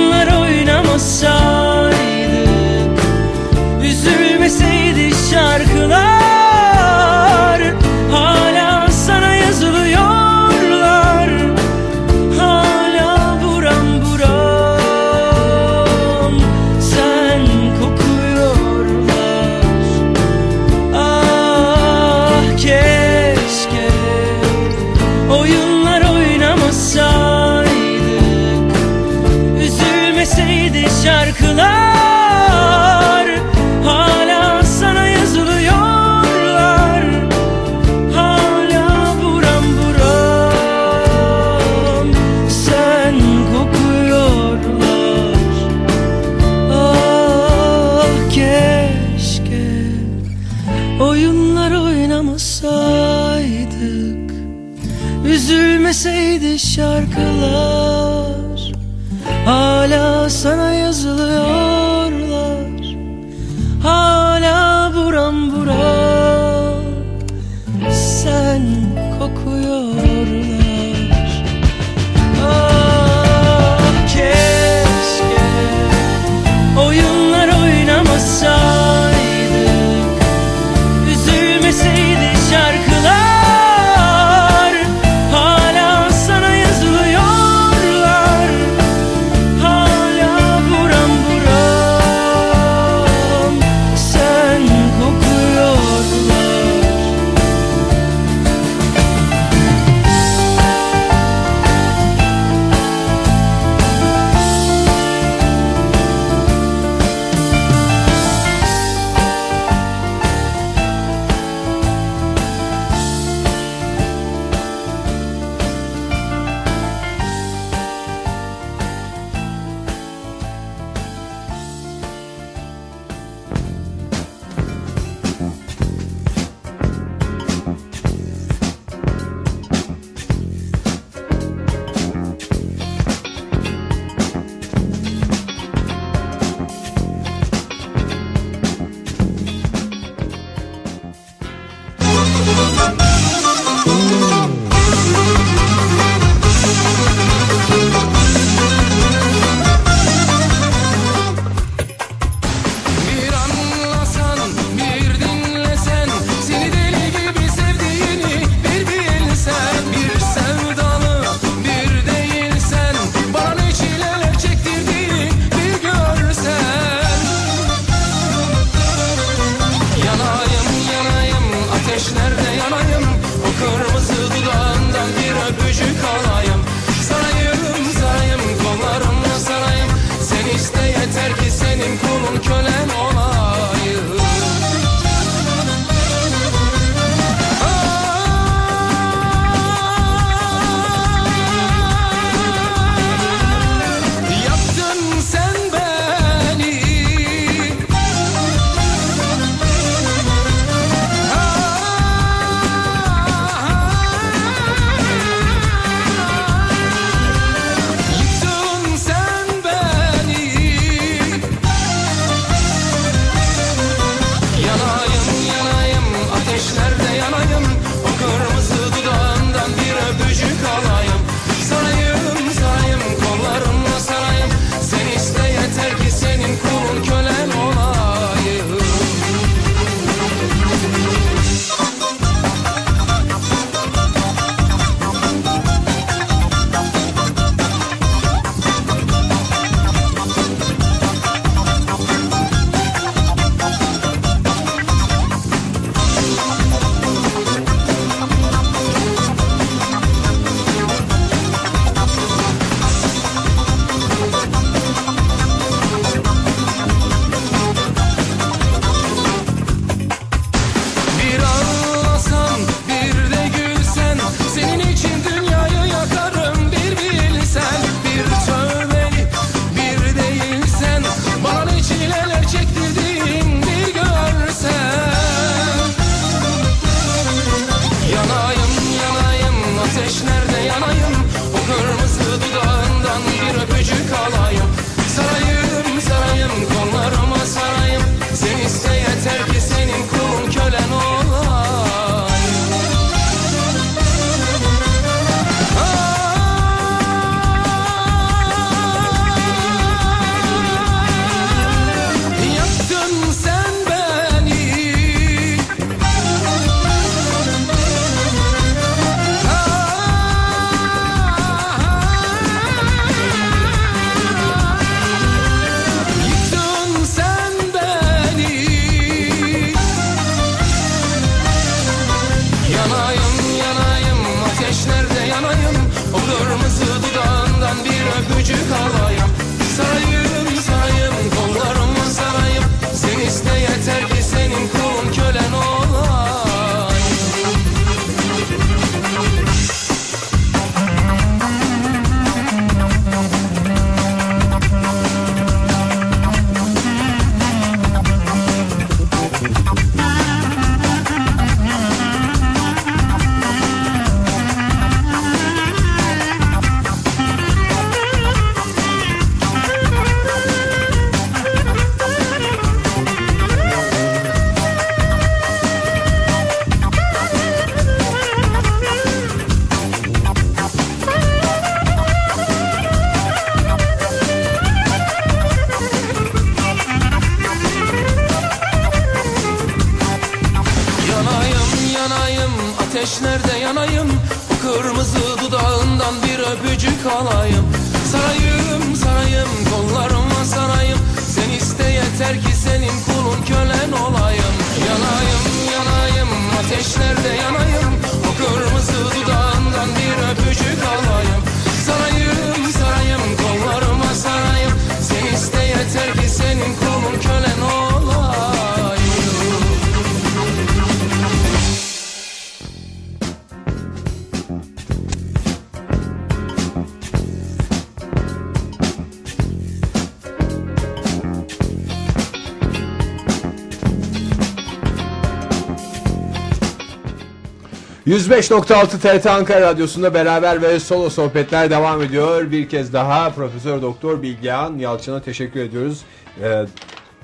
%105.6 428.16 428.98
TRT 428.98 429.26
Ankara 429.26 429.60
Radyosu'nda 429.60 430.14
beraber 430.14 430.62
ve 430.62 430.80
solo 430.80 431.10
sohbetler 431.10 431.70
devam 431.70 432.02
ediyor. 432.02 432.50
Bir 432.50 432.68
kez 432.68 432.92
daha 432.92 433.30
Profesör 433.30 433.82
Doktor 433.82 434.22
Bilgehan 434.22 434.78
Yalçın'a 434.78 435.20
teşekkür 435.20 435.60
ediyoruz. 435.60 436.00
Ee, 436.42 436.66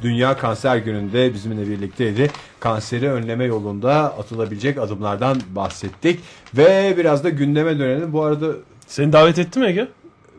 Dünya 0.03 0.37
Kanser 0.37 0.77
Günü'nde 0.77 1.35
bizimle 1.35 1.69
birlikteydi. 1.69 2.31
Kanseri 2.61 3.11
önleme 3.11 3.45
yolunda 3.45 3.93
atılabilecek 3.95 4.79
adımlardan 4.79 5.41
bahsettik. 5.51 6.21
Ve 6.55 6.95
biraz 6.97 7.25
da 7.25 7.29
gündeme 7.29 7.79
dönelim. 7.79 8.13
Bu 8.13 8.23
arada 8.23 8.47
Seni 8.87 9.13
davet 9.13 9.39
etti 9.39 9.59
mi 9.59 9.67
Ege? 9.67 9.89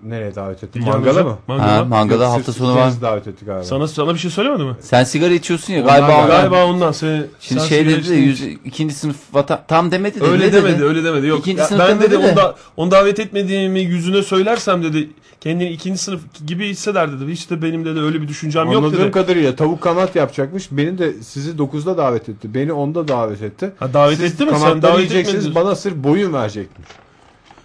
Nereye 0.06 0.36
davet 0.36 0.64
ettik? 0.64 0.84
Mangala 0.86 1.24
mı? 1.24 1.38
Mangala. 1.48 1.78
Ha, 1.78 1.84
mangala 1.86 2.24
Yok, 2.24 2.34
hafta 2.34 2.54
sonu 2.54 2.76
var. 2.76 2.94
davet 3.02 3.28
ettik 3.28 3.48
galiba. 3.48 3.64
Sana 3.64 3.88
sana 3.88 4.14
bir 4.14 4.20
şey 4.20 4.32
söylemedi 4.32 4.64
mi? 4.64 4.76
Sen 4.80 5.04
sigara 5.04 5.34
içiyorsun 5.34 5.74
ya 5.74 5.82
Ondan 5.82 6.00
galiba 6.00 6.18
ondan. 6.24 6.28
Galiba 6.30 6.66
ondan 6.66 6.92
seni 6.92 7.24
Şimdi 7.40 7.62
sen 7.62 7.68
şey 7.68 7.86
dedi 7.86 8.10
de 8.10 8.16
yüz, 8.16 8.42
ikinci 8.66 8.94
sınıf 8.96 9.16
vatan 9.34 9.60
tam 9.68 9.92
demedi 9.92 10.20
de 10.22 10.26
Öyle 10.26 10.54
demedi, 10.54 10.76
dedi? 10.76 10.84
öyle 10.84 11.04
demedi. 11.04 11.28
Yok. 11.28 11.40
İkinci 11.40 11.60
Ya 11.60 11.68
sınıf 11.68 11.82
ben 11.90 12.00
dedi 12.02 12.12
demedi 12.12 12.24
de. 12.28 12.30
onu, 12.32 12.36
da, 12.38 12.56
onu 12.78 12.92
davet 12.92 13.20
etmediğimi 13.20 13.80
yüzüne 13.82 14.24
söylersem 14.24 14.84
dedi 14.84 15.10
kendini 15.42 15.70
ikinci 15.70 15.98
sınıf 16.00 16.22
gibi 16.48 16.70
hisseder 16.70 17.12
dedi. 17.12 17.32
Hiç 17.32 17.50
de 17.50 17.62
benim 17.62 17.86
dedi 17.86 18.00
öyle 18.00 18.22
bir 18.22 18.28
düşüncem 18.28 18.66
yok 18.72 18.84
Anladığım 18.84 19.00
dedi. 19.04 19.12
kadarıyla 19.12 19.56
tavuk 19.56 19.82
kanat 19.82 20.16
yapacakmış. 20.16 20.68
Beni 20.72 20.98
de 20.98 21.14
sizi 21.14 21.52
9'da 21.52 21.98
davet 21.98 22.30
etti. 22.30 22.54
Beni 22.54 22.72
10'da 22.72 23.08
davet 23.08 23.42
etti. 23.42 23.72
Ha, 23.80 23.94
davet 23.94 24.18
Siz 24.18 24.34
etti 24.34 24.46
mi? 24.46 24.52
Sen 24.60 24.82
davet 24.82 24.98
yiyeceksiniz 24.98 25.46
etmedin. 25.46 25.56
bana 25.66 25.76
sırf 25.76 25.96
boyun 25.96 26.34
verecekmiş. 26.34 26.88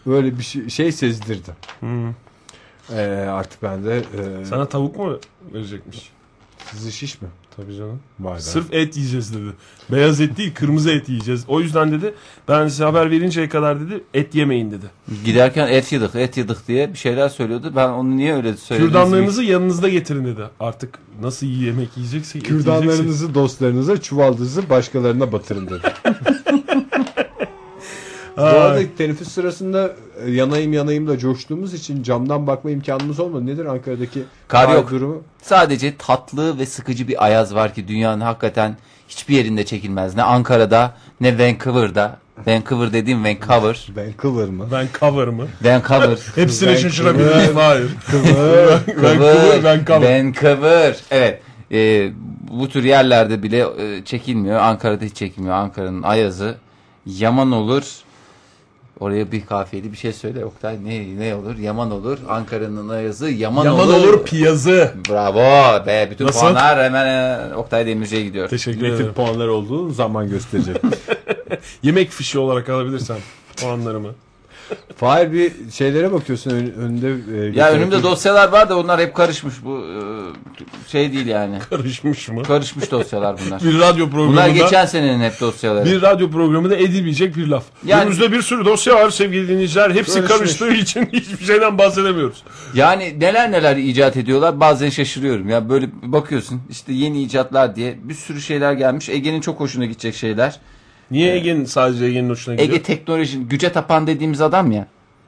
Böyle 0.07 0.39
bir 0.39 0.43
şey, 0.45 0.69
şey 0.69 0.93
sezdirdi. 0.93 1.51
Hmm. 1.81 2.11
Ee, 2.93 3.01
artık 3.31 3.63
ben 3.63 3.85
de 3.85 3.97
e, 3.99 4.45
Sana 4.45 4.69
tavuk 4.69 4.97
mu 4.97 5.19
verecekmiş? 5.55 6.11
sizi 6.73 6.93
şiş 6.93 7.23
mi? 7.23 7.29
Tabii 7.57 7.77
canım. 7.77 8.01
Vay 8.21 8.35
be. 8.37 8.41
Sırf 8.41 8.73
et 8.75 8.97
yiyeceğiz 8.97 9.35
dedi. 9.35 9.51
Beyaz 9.93 10.21
et 10.21 10.37
değil 10.37 10.55
kırmızı 10.55 10.91
et 10.91 11.09
yiyeceğiz. 11.09 11.45
O 11.49 11.61
yüzden 11.61 11.93
dedi 11.93 12.15
ben 12.49 12.69
size 12.69 12.85
haber 12.85 13.11
verinceye 13.11 13.49
kadar 13.49 13.81
dedi 13.81 14.05
et 14.15 14.35
yemeyin 14.35 14.71
dedi. 14.71 14.87
Giderken 15.25 15.69
et 15.69 15.93
yedik 15.93 16.15
et 16.15 16.37
yedik 16.37 16.69
diye 16.69 16.93
bir 16.93 16.99
şeyler 16.99 17.29
söylüyordu. 17.29 17.73
Ben 17.77 17.89
onu 17.89 18.17
niye 18.17 18.35
öyle 18.35 18.57
söyledim? 18.57 18.89
Kürdanlarınızı 18.89 19.43
yanınızda 19.45 19.89
getirin 19.89 20.25
dedi. 20.25 20.43
Artık 20.61 20.99
nasıl 21.23 21.47
yemek 21.47 21.97
yiyeceksek 21.97 22.43
et 22.43 22.51
yiyeceksek. 22.51 22.77
Kürdanlarınızı 22.77 23.35
dostlarınıza, 23.35 24.01
çuvaldızı 24.01 24.71
başkalarına 24.71 25.33
batırın 25.33 25.67
dedi. 25.67 25.93
Bu 28.39 28.45
arada 28.45 28.81
teneffüs 28.99 29.29
sırasında 29.29 29.93
e, 30.27 30.31
yanayım 30.31 30.73
yanayım 30.73 31.09
da 31.09 31.19
coştuğumuz 31.19 31.75
için 31.75 32.03
camdan 32.03 32.47
bakma 32.47 32.71
imkanımız 32.71 33.21
olmadı. 33.21 33.47
Nedir 33.47 33.65
Ankara'daki 33.65 34.23
Kar 34.49 34.75
yok. 34.75 34.91
durumu? 34.91 35.23
Sadece 35.43 35.97
tatlı 35.97 36.59
ve 36.59 36.67
sıkıcı 36.67 37.09
bir 37.09 37.25
ayaz 37.25 37.55
var 37.55 37.75
ki 37.75 37.89
dünyanın 37.89 38.21
hakikaten 38.21 38.77
hiçbir 39.09 39.37
yerinde 39.37 39.65
çekilmez. 39.67 40.15
Ne 40.17 40.23
Ankara'da 40.23 40.95
ne 41.21 41.39
Vancouver'da. 41.39 42.19
Vancouver 42.47 42.93
dediğim 42.93 43.25
Vancouver. 43.25 43.89
Vancouver 43.97 44.49
mı? 44.49 44.67
Ben 44.73 44.87
cover 45.01 45.29
mı? 45.29 45.47
Vancouver. 45.65 46.19
Hepsine 46.35 46.71
Ben- 46.71 46.77
şaşırabilirim. 46.77 47.57
Hayır. 47.57 47.91
Vancouver. 48.13 48.81
Vancouver, 49.03 49.65
Vancouver. 49.65 50.25
Vancouver. 50.25 50.97
Evet. 51.11 51.43
Ee, 51.73 52.11
bu 52.51 52.69
tür 52.69 52.85
yerlerde 52.85 53.43
bile 53.43 53.59
e, 53.79 54.05
çekilmiyor. 54.05 54.61
Ankara'da 54.61 55.05
hiç 55.05 55.17
çekilmiyor. 55.17 55.55
Ankara'nın 55.55 56.03
ayazı 56.03 56.55
yaman 57.07 57.53
olur. 57.53 57.83
Oraya 59.01 59.33
bir 59.33 59.47
kafiyeli 59.47 59.93
bir 59.93 59.97
şey 59.97 60.13
söyle 60.13 60.45
Oktay. 60.45 60.79
Ne 60.85 61.19
ne 61.21 61.35
olur? 61.35 61.59
Yaman 61.59 61.91
olur. 61.91 62.19
Ankara'nın 62.29 62.89
ayazı 62.89 63.31
yaman, 63.31 63.65
Yaman 63.65 63.89
olur. 63.89 63.95
olur 63.95 64.25
piyazı. 64.25 64.93
Bravo 65.09 65.87
be. 65.87 66.09
Bütün 66.11 66.27
Nasıl? 66.27 66.41
puanlar 66.41 66.85
hemen 66.85 67.07
e, 67.07 67.55
Oktay 67.55 67.87
Demirci'ye 67.87 68.23
gidiyor. 68.23 68.49
Teşekkür 68.49 68.87
ederim. 68.87 69.07
tip 69.07 69.15
puanlar 69.15 69.49
olduğunu 69.49 69.91
zaman 69.91 70.29
gösterecek. 70.29 70.77
Yemek 71.83 72.11
fişi 72.11 72.39
olarak 72.39 72.69
alabilirsem 72.69 73.17
puanlarımı. 73.61 74.09
Fahir 74.97 75.33
bir 75.33 75.53
şeylere 75.73 76.13
bakıyorsun 76.13 76.51
ön- 76.51 76.73
önünde. 76.79 77.09
e, 77.49 77.59
Ya 77.59 77.71
önümde 77.71 78.03
dosyalar 78.03 78.49
var 78.53 78.69
da 78.69 78.79
onlar 78.79 79.01
hep 79.01 79.15
karışmış. 79.15 79.55
Bu 79.65 79.79
e, 79.79 79.99
şey 80.91 81.13
değil 81.13 81.27
yani. 81.27 81.59
Karışmış 81.71 82.29
mı? 82.29 82.43
Karışmış 82.43 82.91
dosyalar 82.91 83.37
bunlar. 83.47 83.63
Bir 83.65 83.79
radyo 83.79 84.07
Bunlar 84.07 84.11
programında 84.11 84.49
geçen 84.49 84.87
senenin 84.87 85.21
hep 85.21 85.41
dosyaları. 85.41 85.85
bir 85.85 86.03
radyo 86.03 86.31
programında 86.31 86.77
edilmeyecek 86.77 87.37
bir 87.37 87.47
laf. 87.47 87.65
Yani- 87.87 88.01
Önümüzde 88.03 88.33
bir 88.33 88.43
sürü 88.43 88.65
dosya 88.65 88.95
var 88.95 89.11
sevgili 89.11 89.49
dinleyiciler. 89.49 89.91
Hepsi 89.91 90.13
Karışmış. 90.15 90.39
karıştığı 90.39 90.71
için 90.73 91.07
hiçbir 91.13 91.45
şeyden 91.47 91.79
bahsedemiyoruz. 91.79 92.43
Yani 92.75 93.21
neler 93.21 93.53
neler 93.53 93.77
icat 93.77 94.17
ediyorlar. 94.17 94.61
Bazen 94.61 94.91
şaşırıyorum. 94.91 95.49
Ya 95.49 95.69
böyle 95.71 95.87
bakıyorsun 96.03 96.61
işte 96.71 96.93
yeni 96.93 97.23
icatlar 97.23 97.77
diye 97.77 97.97
bir 98.03 98.15
sürü 98.15 98.41
şeyler 98.41 98.73
gelmiş. 98.73 99.09
Ege'nin 99.09 99.41
çok 99.41 99.61
hoşuna 99.61 99.85
gidecek 99.85 100.15
şeyler. 100.15 100.61
Niye 101.11 101.35
Ege'nin 101.35 101.65
sadece 101.65 102.05
Ege'nin 102.05 102.31
hoşuna 102.31 102.55
gidiyor? 102.55 102.69
Ege 102.71 102.83
teknoloji 102.83 103.39
güce 103.39 103.73
tapan 103.73 104.07
dediğimiz 104.07 104.41
adam 104.41 104.73
ya. 104.73 104.87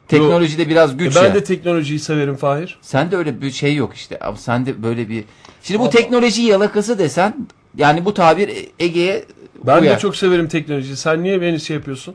Teknolojide 0.09 0.69
biraz 0.69 0.90
E 0.93 0.95
güç 0.95 1.16
ben 1.16 1.25
ya. 1.25 1.35
de 1.35 1.45
teknolojiyi 1.45 1.99
severim 2.01 2.37
Fahir. 2.37 2.79
Sende 2.83 3.16
öyle 3.16 3.43
bir 3.43 3.51
şey 3.51 3.75
yok 3.75 3.95
işte. 3.95 4.19
Ama 4.19 4.37
sende 4.37 4.83
böyle 4.83 5.09
bir 5.09 5.25
Şimdi 5.62 5.81
bu 5.81 5.90
teknoloji 5.90 6.43
yalakası 6.43 6.99
desen 6.99 7.47
yani 7.77 8.05
bu 8.05 8.14
tabir 8.14 8.51
Ege'ye 8.79 9.25
Ben 9.66 9.83
uyar. 9.83 9.97
de 9.97 10.01
çok 10.01 10.16
severim 10.16 10.49
teknolojiyi. 10.49 10.97
Sen 10.97 11.23
niye 11.23 11.40
beni 11.43 11.61
şey 11.61 11.77
yapıyorsun? 11.77 12.14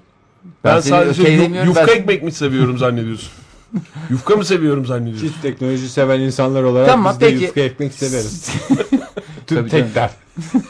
Ben 0.64 0.76
Ben, 0.76 0.80
sadece 0.80 1.22
yu- 1.22 1.28
öteylemiyorum, 1.28 1.70
yufka 1.70 1.88
ben- 1.88 1.94
ekmek 1.96 2.24
mi 2.24 2.32
seviyorum 2.32 2.78
zannediyorsun? 2.78 3.30
yufka 4.10 4.36
mı 4.36 4.46
seviyorum 4.46 4.86
zannediyorsun? 4.86 5.28
Çift 5.28 5.42
teknoloji 5.42 5.90
seven 5.90 6.20
insanlar 6.20 6.64
olarak 6.64 6.88
Tamam, 6.88 7.14
biz 7.14 7.22
de 7.22 7.30
peki. 7.30 7.44
yufka 7.44 7.62
ekmek 7.62 7.94
severiz. 7.94 8.50
Tüm 9.48 9.68
tek 9.68 9.96
der. 9.96 10.10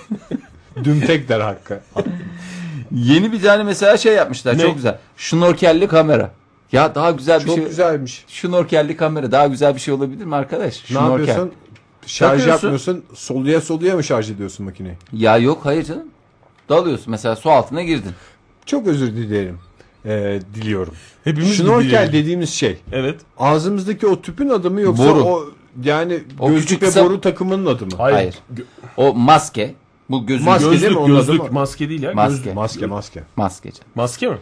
Düm 0.83 1.01
tek 1.01 1.29
der 1.29 1.39
hakkı. 1.39 1.79
Yeni 2.91 3.31
bir 3.31 3.41
tane 3.41 3.63
mesela 3.63 3.97
şey 3.97 4.13
yapmışlar. 4.13 4.57
Ne? 4.57 4.61
Çok 4.61 4.75
güzel. 4.75 4.97
Şnorkelli 5.17 5.87
kamera. 5.87 6.31
Ya 6.71 6.95
daha 6.95 7.11
güzel 7.11 7.39
bir 7.41 7.45
Çok 7.45 7.55
şey. 7.55 7.65
güzelmiş. 7.65 8.25
Şnorkelli 8.27 8.97
kamera 8.97 9.31
daha 9.31 9.47
güzel 9.47 9.75
bir 9.75 9.79
şey 9.79 9.93
olabilir 9.93 10.25
mi 10.25 10.35
arkadaş? 10.35 10.83
Ne 10.83 10.87
Şnorkel. 10.87 11.27
yapıyorsun? 11.27 11.51
Şarj 12.05 12.29
Takıyorsun. 12.29 12.51
yapmıyorsun. 12.51 13.03
Soluya 13.13 13.61
soluya 13.61 13.95
mı 13.95 14.03
şarj 14.03 14.31
ediyorsun 14.31 14.65
makineyi? 14.65 14.95
Ya 15.13 15.37
yok 15.37 15.59
hayır 15.63 15.83
canım. 15.83 16.07
Dalıyorsun 16.69 17.11
mesela 17.11 17.35
su 17.35 17.51
altına 17.51 17.83
girdin. 17.83 18.11
Çok 18.65 18.87
özür 18.87 19.07
dilerim. 19.15 19.59
Ee, 20.05 20.39
diliyorum. 20.55 20.93
Hepimiz 21.23 21.57
Şnorkel 21.57 21.83
biliyoruz. 21.87 22.13
dediğimiz 22.13 22.49
şey. 22.49 22.77
Evet. 22.91 23.19
Ağzımızdaki 23.37 24.07
o 24.07 24.21
tüpün 24.21 24.49
adı 24.49 24.71
mı 24.71 24.81
yoksa 24.81 25.03
Boru. 25.03 25.23
o 25.23 25.43
yani 25.83 26.19
O 26.39 26.47
gözlük 26.49 26.63
küçük 26.67 26.81
ve 26.81 26.85
kısa- 26.85 27.05
boru 27.05 27.21
takımının 27.21 27.65
adı 27.65 27.85
mı? 27.85 27.91
Hayır. 27.97 28.35
O 28.97 29.13
maske. 29.13 29.73
Bu 30.09 30.25
gözün 30.25 30.45
Maske 30.45 30.71
değil 30.71 30.81
mi? 30.81 30.87
gözlük, 30.87 30.97
adı 30.99 31.31
gözlük. 31.31 31.51
Maske 31.51 31.89
değil 31.89 32.03
ya. 32.03 32.13
Maske. 32.13 32.37
Gözlük. 32.37 32.55
Maske 32.55 32.85
maske. 32.85 33.23
maske. 33.35 33.71
canım. 33.71 33.85
Maske 33.95 34.27
mi? 34.27 34.37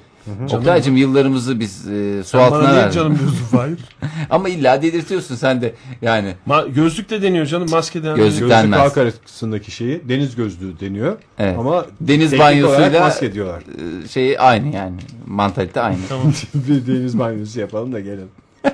Oktay'cım 0.53 0.97
yıllarımızı 0.97 1.59
biz 1.59 1.87
e, 1.87 2.23
su 2.23 2.29
Sen 2.29 2.39
altına 2.39 2.59
bana 2.59 2.75
verdin. 2.75 2.91
canım 2.95 3.19
diyorsun 3.19 3.45
Fahir? 3.45 3.79
Ama 4.29 4.49
illa 4.49 4.81
dedirtiyorsun 4.81 5.35
sen 5.35 5.61
de. 5.61 5.73
Yani 6.01 6.33
Ma- 6.47 6.73
gözlük 6.73 7.09
de 7.09 7.21
deniyor 7.21 7.45
canım. 7.45 7.67
Maske 7.71 7.99
deniyor. 7.99 8.15
Gözlük. 8.17 8.39
Gözlük 8.39 8.49
Denmez. 8.49 8.79
halk 8.79 8.97
arasındaki 8.97 9.71
şeyi 9.71 10.09
deniz 10.09 10.35
gözlüğü 10.35 10.79
deniyor. 10.79 11.17
Evet. 11.39 11.59
Ama 11.59 11.85
Deniz 12.01 12.33
banyosuyla- 12.33 12.99
maske 12.99 13.33
diyorlar. 13.33 13.63
e, 14.03 14.07
şey 14.07 14.35
aynı 14.39 14.75
yani. 14.75 14.95
Mantalite 15.27 15.81
aynı. 15.81 15.97
bir 16.53 16.87
deniz 16.87 17.19
banyosu 17.19 17.59
yapalım 17.59 17.93
da 17.93 17.99
gelin. 17.99 18.27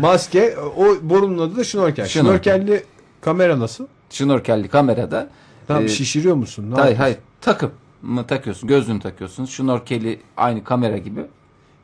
maske 0.00 0.54
o 0.76 0.84
borunun 1.02 1.38
adı 1.38 1.56
da 1.56 1.64
şnorkel. 1.64 2.06
Şnorkel. 2.06 2.32
Şnorkelli 2.58 2.84
kamera 3.20 3.60
nasıl? 3.60 3.86
Şnorkelli 4.10 4.68
kamerada. 4.68 5.28
Tam 5.74 5.84
e, 5.84 5.88
şişiriyor 5.88 6.34
musun? 6.34 6.70
Ne 6.70 6.74
hayır 6.80 6.96
hayır 6.96 7.16
takıp 7.40 7.72
mı 8.02 8.26
takıyorsun 8.26 8.68
gözlüğünü 8.68 9.00
takıyorsun. 9.00 9.44
Şnorkeli 9.44 10.20
aynı 10.36 10.64
kamera 10.64 10.96
gibi. 10.98 11.20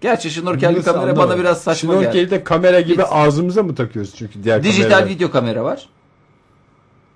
Gerçi 0.00 0.30
şnorkelli 0.30 0.82
kamera 0.82 1.02
anlamadım. 1.02 1.30
bana 1.30 1.38
biraz 1.38 1.60
saçma 1.62 1.92
geldi. 1.94 2.02
Şnorkeli 2.04 2.30
de 2.30 2.44
kamera 2.44 2.80
gibi 2.80 3.02
Hiç- 3.02 3.08
ağzımıza 3.10 3.62
mı 3.62 3.74
takıyoruz 3.74 4.14
çünkü 4.16 4.44
diğer 4.44 4.62
Dijital 4.62 4.90
kameralar- 4.90 5.08
video 5.08 5.30
kamera 5.30 5.64
var. 5.64 5.88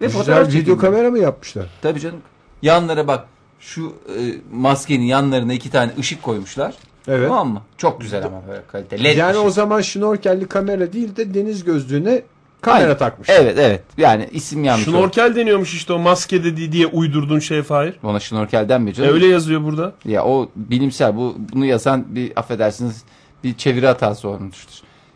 Ve 0.00 0.06
Dijital 0.06 0.20
fotoğraf 0.20 0.40
video 0.40 0.52
çekiliyor. 0.52 0.78
kamera 0.78 1.10
mı 1.10 1.18
yapmışlar? 1.18 1.66
Tabii 1.82 2.00
canım. 2.00 2.20
Yanlara 2.62 3.06
bak. 3.08 3.26
Şu 3.60 3.92
e, 4.08 4.20
maskenin 4.52 5.04
yanlarına 5.04 5.52
iki 5.52 5.70
tane 5.70 5.92
ışık 5.98 6.22
koymuşlar. 6.22 6.74
Evet. 7.08 7.28
Tamam 7.28 7.48
mı? 7.52 7.62
Çok 7.76 8.00
güzel 8.00 8.24
ama 8.26 8.42
böyle 8.48 8.62
kalite. 8.72 9.04
LED 9.04 9.16
Yani 9.16 9.32
ışık. 9.32 9.44
o 9.44 9.50
zaman 9.50 9.80
şnorkelli 9.80 10.46
kamera 10.48 10.92
değil 10.92 11.16
de 11.16 11.34
deniz 11.34 11.64
gözlüğüne 11.64 12.22
kamera 12.60 12.84
Hayır. 12.84 12.98
takmış. 12.98 13.28
Evet 13.30 13.58
evet. 13.58 13.82
Yani 13.98 14.28
isim 14.32 14.64
yanlış. 14.64 14.88
oldu. 14.88 14.96
Şnorkel 14.96 15.36
deniyormuş 15.36 15.74
işte 15.74 15.92
o 15.92 15.98
maske 15.98 16.44
dediği 16.44 16.72
diye 16.72 16.86
uydurduğun 16.86 17.38
şey 17.38 17.62
Fahir. 17.62 17.94
Ona 18.02 18.20
şnorkelden 18.20 18.82
mi 18.82 18.90
E, 18.90 18.94
canım? 18.94 19.14
öyle 19.14 19.26
yazıyor 19.26 19.64
burada. 19.64 19.92
Ya 20.04 20.24
o 20.24 20.48
bilimsel. 20.56 21.16
Bu 21.16 21.36
bunu 21.52 21.64
yazan 21.66 22.04
bir 22.08 22.32
affedersiniz 22.36 23.02
bir 23.44 23.54
çeviri 23.54 23.86
hatası 23.86 24.28
olmuştur. 24.28 24.74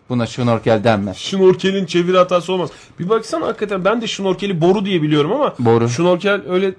Buna 0.09 0.26
şnorkel 0.26 0.85
denmez. 0.85 1.16
Şnorkelin 1.16 1.87
çeviri 1.87 2.16
hatası 2.16 2.52
olmaz. 2.52 2.70
Bir 2.98 3.09
baksana 3.09 3.46
hakikaten 3.46 3.85
ben 3.85 4.00
de 4.00 4.07
şnorkeli 4.07 4.61
boru 4.61 4.85
diye 4.85 5.02
biliyorum 5.02 5.33
ama 5.33 5.54
Boru. 5.59 5.88
şnorkel 5.88 6.40
öyle 6.48 6.74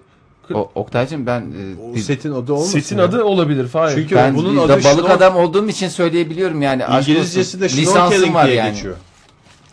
O, 0.53 0.71
Oktay'cım 0.75 1.25
ben 1.25 1.41
O 1.81 1.91
e, 1.91 1.95
bir- 1.95 1.99
setin 2.01 2.31
adı 2.31 2.53
olmasın. 2.53 2.79
setin 2.79 2.97
ya. 2.97 3.03
adı 3.03 3.23
olabilir 3.23 3.67
Fahir. 3.67 3.95
Çünkü 3.95 4.15
ben 4.15 4.35
bunun 4.35 4.57
adı 4.57 4.67
de 4.81 4.83
balık 4.83 5.05
şnor- 5.05 5.11
adam 5.11 5.35
olduğum 5.35 5.69
için 5.69 5.87
söyleyebiliyorum 5.87 6.61
yani. 6.61 6.83
İngilizcesi 6.99 7.61
de 7.61 7.69
var 8.33 8.45
diye 8.47 8.55
yani. 8.55 8.73
geçiyor. 8.73 8.95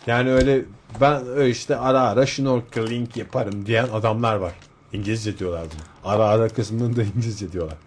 Yani 0.07 0.31
öyle 0.31 0.61
ben 1.01 1.45
işte 1.47 1.77
ara 1.77 2.01
ara 2.01 2.27
snorkeling 2.27 3.17
yaparım 3.17 3.65
diyen 3.65 3.87
adamlar 3.93 4.35
var. 4.35 4.51
İngilizce 4.93 5.39
diyorlar 5.39 5.61
bunu. 5.61 6.11
Ara 6.13 6.25
ara 6.25 6.49
kısmını 6.49 6.95
da 6.95 7.03
İngilizce 7.03 7.51
diyorlar. 7.51 7.77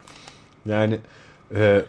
Yani 0.67 0.99
e, 1.55 1.83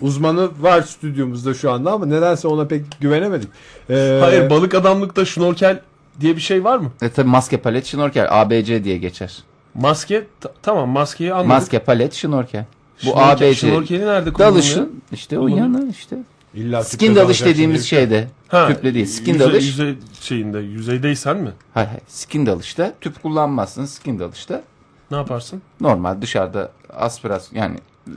uzmanı 0.00 0.48
var 0.60 0.82
stüdyomuzda 0.82 1.54
şu 1.54 1.70
anda 1.70 1.92
ama 1.92 2.06
nedense 2.06 2.48
ona 2.48 2.66
pek 2.66 2.84
güvenemedik. 3.00 3.48
E, 3.90 4.18
Hayır 4.22 4.50
balık 4.50 4.74
adamlıkta 4.74 5.24
şnorkel 5.24 5.80
diye 6.20 6.36
bir 6.36 6.40
şey 6.40 6.64
var 6.64 6.78
mı? 6.78 6.90
E 7.02 7.08
tabi 7.10 7.28
maske 7.28 7.56
palet 7.56 7.86
şnorkel 7.86 8.26
ABC 8.30 8.84
diye 8.84 8.98
geçer. 8.98 9.38
Maske 9.74 10.26
ta- 10.40 10.52
tamam 10.62 10.88
maskeyi 10.88 11.32
anladık. 11.32 11.48
Maske 11.48 11.78
palet 11.78 12.14
şnorkel. 12.14 12.64
Bu 13.04 13.08
Şnorkel- 13.08 13.32
ABC. 13.32 13.54
Şnorkeli 13.54 14.06
nerede 14.06 14.32
kullanılıyor? 14.32 14.54
Dalışın 14.62 15.02
işte 15.12 15.38
o 15.38 15.48
yana 15.48 15.80
işte. 15.90 16.16
İlla 16.54 16.84
Skin 16.84 17.14
dalış 17.16 17.44
dediğimiz 17.44 17.84
şey. 17.86 17.98
şeyde. 17.98 18.28
Ha, 18.48 18.68
Tüple 18.68 18.94
değil. 18.94 19.06
Skin 19.06 19.32
yüzey, 19.32 19.48
dalış. 19.48 19.64
Yüzey 19.64 19.94
şeyinde 20.20 20.58
yüzeydeysen 20.58 21.36
mi? 21.36 21.50
Hayır 21.74 21.88
hayır. 21.88 22.02
Skin 22.08 22.46
dalışta 22.46 22.94
tüp 23.00 23.22
kullanmazsın. 23.22 23.84
Skin 23.84 24.18
dalışta 24.18 24.62
Ne 25.10 25.16
yaparsın? 25.16 25.62
normal 25.80 26.22
dışarıda 26.22 26.72
aspirasyon 26.96 27.60
yani 27.62 27.76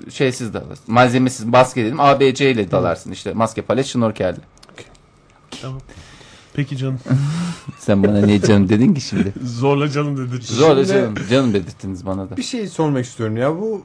şeysiz 0.09 0.53
dalarsın. 0.53 0.93
Malzemesiz 0.93 1.45
maske 1.45 1.85
dedim. 1.85 1.99
ABC 1.99 2.51
ile 2.51 2.71
dalarsın 2.71 3.11
işte. 3.11 3.33
Maske 3.33 3.61
palet 3.61 3.85
şnorkelle. 3.85 4.37
Peki 6.53 6.77
canım. 6.77 6.99
Sen 7.79 8.03
bana 8.03 8.17
ne 8.25 8.41
canım 8.41 8.69
dedin 8.69 8.93
ki 8.93 9.01
şimdi? 9.01 9.33
Zorla 9.43 9.89
canım 9.89 10.17
dedi. 10.17 10.41
Zorla 10.45 10.85
Şimdi- 10.85 10.87
canım. 10.97 11.15
Canım 11.29 11.53
dedirttiniz 11.53 12.05
bana 12.05 12.29
da. 12.29 12.37
Bir 12.37 12.43
şey 12.43 12.67
sormak 12.67 13.05
istiyorum 13.05 13.37
ya 13.37 13.55
bu 13.57 13.81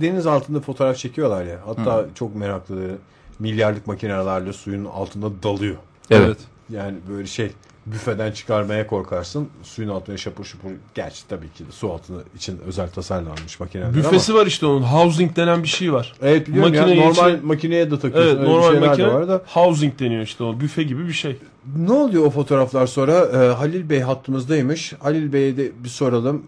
deniz 0.00 0.26
altında 0.26 0.60
fotoğraf 0.60 0.96
çekiyorlar 0.96 1.44
ya. 1.44 1.58
Hatta 1.66 2.06
çok 2.14 2.36
meraklı 2.36 2.98
milyarlık 3.38 3.86
makinelerle 3.86 4.52
suyun 4.52 4.84
altında 4.84 5.42
dalıyor. 5.42 5.76
Evet. 6.10 6.38
Yani 6.70 6.94
böyle 7.08 7.26
şey 7.26 7.50
büfeden 7.86 8.32
çıkarmaya 8.32 8.86
korkarsın. 8.86 9.48
Suyun 9.62 9.88
altına 9.88 10.16
şapur 10.16 10.44
şupur. 10.44 10.68
Gerçi 10.94 11.28
tabii 11.28 11.52
ki 11.52 11.66
de 11.66 11.72
su 11.72 11.92
altına 11.92 12.16
için 12.36 12.58
özel 12.66 12.90
tasarlanmış 12.90 13.60
makineler 13.60 13.94
Büfesi 13.94 14.34
var 14.34 14.46
işte 14.46 14.66
onun. 14.66 14.82
Housing 14.82 15.36
denen 15.36 15.62
bir 15.62 15.68
şey 15.68 15.92
var. 15.92 16.14
ama. 16.20 16.30
Evet 16.30 16.48
biliyorum 16.48 16.74
ya 16.74 16.82
Makine 16.82 17.00
normal 17.06 17.32
için- 17.34 17.46
makineye 17.46 17.90
de 17.90 17.98
takıyorsun. 17.98 18.30
Evet 18.30 18.40
Öyle 18.40 18.50
normal 18.52 18.86
makine 18.86 19.06
de 19.06 19.12
var 19.14 19.28
da. 19.28 19.42
housing 19.46 19.98
deniyor 19.98 20.22
işte 20.22 20.44
o. 20.44 20.60
Büfe 20.60 20.82
gibi 20.82 21.08
bir 21.08 21.12
şey. 21.12 21.36
Ne 21.76 21.92
oluyor 21.92 22.24
o 22.26 22.30
fotoğraflar 22.30 22.86
sonra? 22.86 23.12
Ee, 23.12 23.52
Halil 23.54 23.90
Bey 23.90 24.00
hattımızdaymış. 24.00 24.92
Halil 24.92 25.32
Bey'e 25.32 25.56
de 25.56 25.72
bir 25.84 25.88
soralım. 25.88 26.42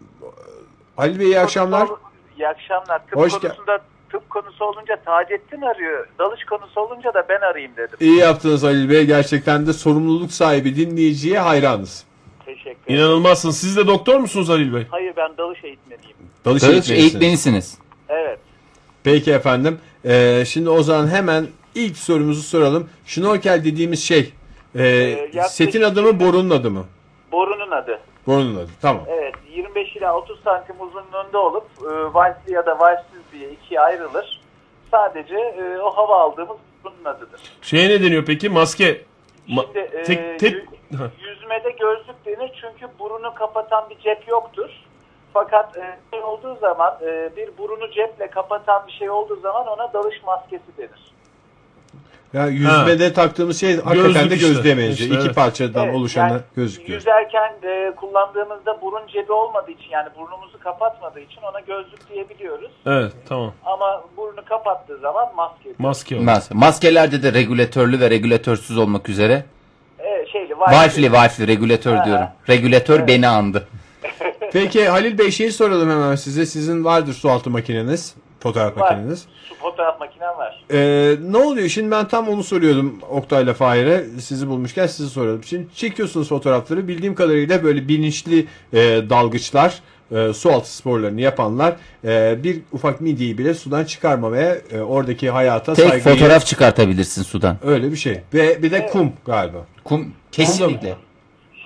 Halil 0.96 1.18
Bey 1.20 1.26
iyi 1.26 1.40
akşamlar. 1.40 1.88
İyi 2.38 2.48
akşamlar. 2.48 2.98
Tıp 3.06 3.16
Hoş 3.16 3.32
konusunda 3.32 3.78
tıp 4.12 4.30
konusu 4.30 4.64
olunca 4.64 4.96
Taceddin 5.04 5.62
arıyor. 5.62 6.06
Dalış 6.18 6.44
konusu 6.44 6.80
olunca 6.80 7.14
da 7.14 7.26
ben 7.28 7.40
arayayım 7.40 7.72
dedim. 7.76 7.96
İyi 8.00 8.16
yaptınız 8.18 8.62
Halil 8.62 8.90
Bey. 8.90 9.04
Gerçekten 9.06 9.66
de 9.66 9.72
sorumluluk 9.72 10.32
sahibi 10.32 10.76
dinleyiciye 10.76 11.38
hayranız. 11.38 12.04
Teşekkür 12.46 12.70
ederim. 12.70 13.00
İnanılmazsın. 13.00 13.50
Siz 13.50 13.76
de 13.76 13.86
doktor 13.86 14.18
musunuz 14.20 14.48
Halil 14.48 14.74
Bey? 14.74 14.86
Hayır 14.90 15.12
ben 15.16 15.36
dalış 15.38 15.64
eğitmeniyim. 15.64 16.16
Dalış 16.44 16.62
Dalış 16.62 16.72
eğitmenisiniz. 16.74 17.04
eğitmenisiniz. 17.14 17.78
Evet. 18.08 18.38
Peki 19.04 19.32
efendim. 19.32 19.78
Ee, 20.04 20.44
şimdi 20.46 20.70
o 20.70 20.82
zaman 20.82 21.08
hemen 21.08 21.46
ilk 21.74 21.96
sorumuzu 21.98 22.42
soralım. 22.42 22.90
Şnorkel 23.06 23.64
dediğimiz 23.64 24.04
şey 24.04 24.32
e, 24.74 24.82
yaklaşık- 24.86 25.50
setin 25.50 25.82
adı 25.82 26.02
mı 26.02 26.20
borunun 26.20 26.50
adı 26.50 26.70
mı? 26.70 26.84
Borunun 27.32 27.70
adı. 27.70 27.98
Borunun 28.26 28.56
adı. 28.56 28.70
Tamam. 28.82 29.02
Evet 29.08 29.34
25 29.56 29.96
ila 29.96 30.16
30 30.16 30.40
santim 30.44 30.76
uzunluğunda 30.80 31.38
olup 31.38 31.64
e, 31.82 32.14
valsli 32.14 32.52
ya 32.52 32.66
da 32.66 32.78
valsiz 32.78 33.17
diye 33.38 33.50
ikiye 33.50 33.80
ayrılır. 33.80 34.40
Sadece 34.90 35.36
e, 35.36 35.78
o 35.78 35.96
hava 35.96 36.20
aldığımız 36.20 36.56
borunun 36.84 37.04
adıdır. 37.04 37.40
Şeye 37.62 37.88
ne 37.88 38.02
deniyor 38.02 38.24
peki? 38.24 38.48
Maske. 38.48 39.04
Ma- 39.48 39.66
Şimdi 39.66 39.78
e, 39.78 40.02
tek 40.02 40.38
tek 40.38 40.54
yüzmede 41.20 41.70
gözlük 41.70 42.26
denir 42.26 42.52
çünkü 42.60 42.98
burunu 42.98 43.34
kapatan 43.34 43.90
bir 43.90 43.98
cep 43.98 44.28
yoktur. 44.28 44.70
Fakat 45.34 45.76
e, 45.76 45.98
şey 46.10 46.22
olduğu 46.22 46.54
zaman 46.56 46.98
e, 47.02 47.36
bir 47.36 47.58
burunu 47.58 47.90
ceple 47.90 48.30
kapatan 48.30 48.86
bir 48.86 48.92
şey 48.92 49.10
olduğu 49.10 49.36
zaman 49.40 49.66
ona 49.66 49.92
dalış 49.92 50.22
maskesi 50.22 50.76
denir. 50.78 51.12
Yani 52.32 52.54
yüzmede 52.54 53.12
taktığımız 53.12 53.60
şey 53.60 53.80
hakikaten 53.80 54.30
de 54.30 54.34
işte. 54.34 54.64
benziyor. 54.64 54.90
İşte, 54.90 55.04
İki 55.04 55.16
evet. 55.16 55.34
parçadan 55.34 55.84
Evet, 55.84 55.96
oluşan 55.96 56.28
yani 56.28 56.40
gözüküyor. 56.56 56.98
Yüzerken 56.98 57.52
e, 57.62 57.94
kullandığımızda 57.96 58.80
burun 58.82 59.06
cebi 59.06 59.32
olmadığı 59.32 59.70
için 59.70 59.90
yani 59.90 60.08
burnumuzu 60.18 60.58
kapatmadığı 60.60 61.20
için 61.20 61.40
ona 61.42 61.60
gözlük 61.60 62.10
diyebiliyoruz. 62.10 62.70
Evet 62.86 63.12
tamam. 63.28 63.52
Ama 63.64 64.04
burnu 64.16 64.44
kapattığı 64.44 64.98
zaman 64.98 65.28
maske. 65.36 65.68
Maske 65.78 66.16
olur. 66.16 66.24
Mas- 66.24 66.54
Maskelerde 66.54 67.22
de 67.22 67.32
regülatörlü 67.32 68.00
ve 68.00 68.10
regülatörsüz 68.10 68.78
olmak 68.78 69.08
üzere. 69.08 69.44
E, 69.98 70.26
şeyli, 70.32 70.52
Wi-Fi'li 70.52 71.06
Wi-Fi'li 71.06 71.46
regülatör 71.48 71.96
Ha. 71.96 72.04
diyorum. 72.04 72.26
Regülatör 72.48 73.06
beni 73.06 73.28
andı. 73.28 73.68
Peki 74.52 74.88
Halil 74.88 75.18
Bey 75.18 75.30
şeyi 75.30 75.52
soralım 75.52 75.90
hemen 75.90 76.14
size. 76.14 76.46
Sizin 76.46 76.84
vardır 76.84 77.12
su 77.12 77.30
altı 77.30 77.50
makineniz. 77.50 78.14
Fotoğraf 78.40 78.76
Var. 78.76 78.90
makineniz. 78.90 79.26
Su 79.48 79.54
fotoğraf 79.54 80.00
makinem 80.00 80.28
var. 80.28 80.64
Ee, 80.72 81.16
ne 81.20 81.36
oluyor? 81.36 81.68
Şimdi 81.68 81.90
ben 81.90 82.08
tam 82.08 82.28
onu 82.28 82.42
soruyordum 82.42 82.98
Oktay'la 83.10 83.54
Fahir'e. 83.54 84.04
Sizi 84.20 84.48
bulmuşken 84.48 84.86
sizi 84.86 85.10
soralım. 85.10 85.44
Şimdi 85.44 85.74
çekiyorsunuz 85.74 86.28
fotoğrafları. 86.28 86.88
Bildiğim 86.88 87.14
kadarıyla 87.14 87.64
böyle 87.64 87.88
bilinçli 87.88 88.46
e, 88.72 88.78
dalgıçlar, 89.10 89.80
e, 90.12 90.32
su 90.32 90.52
altı 90.52 90.76
sporlarını 90.76 91.20
yapanlar 91.20 91.76
e, 92.04 92.44
bir 92.44 92.60
ufak 92.72 93.00
midyeyi 93.00 93.38
bile 93.38 93.54
sudan 93.54 93.84
çıkarmamaya, 93.84 94.56
e, 94.72 94.80
oradaki 94.80 95.30
hayata 95.30 95.74
Tek 95.74 95.88
saygıyı... 95.88 96.14
fotoğraf 96.14 96.46
çıkartabilirsin 96.46 97.22
sudan. 97.22 97.56
Öyle 97.64 97.92
bir 97.92 97.96
şey. 97.96 98.20
Ve 98.34 98.62
bir 98.62 98.70
de 98.70 98.86
kum 98.86 99.12
galiba. 99.26 99.58
Kum 99.84 100.12
kesinlikle. 100.32 100.94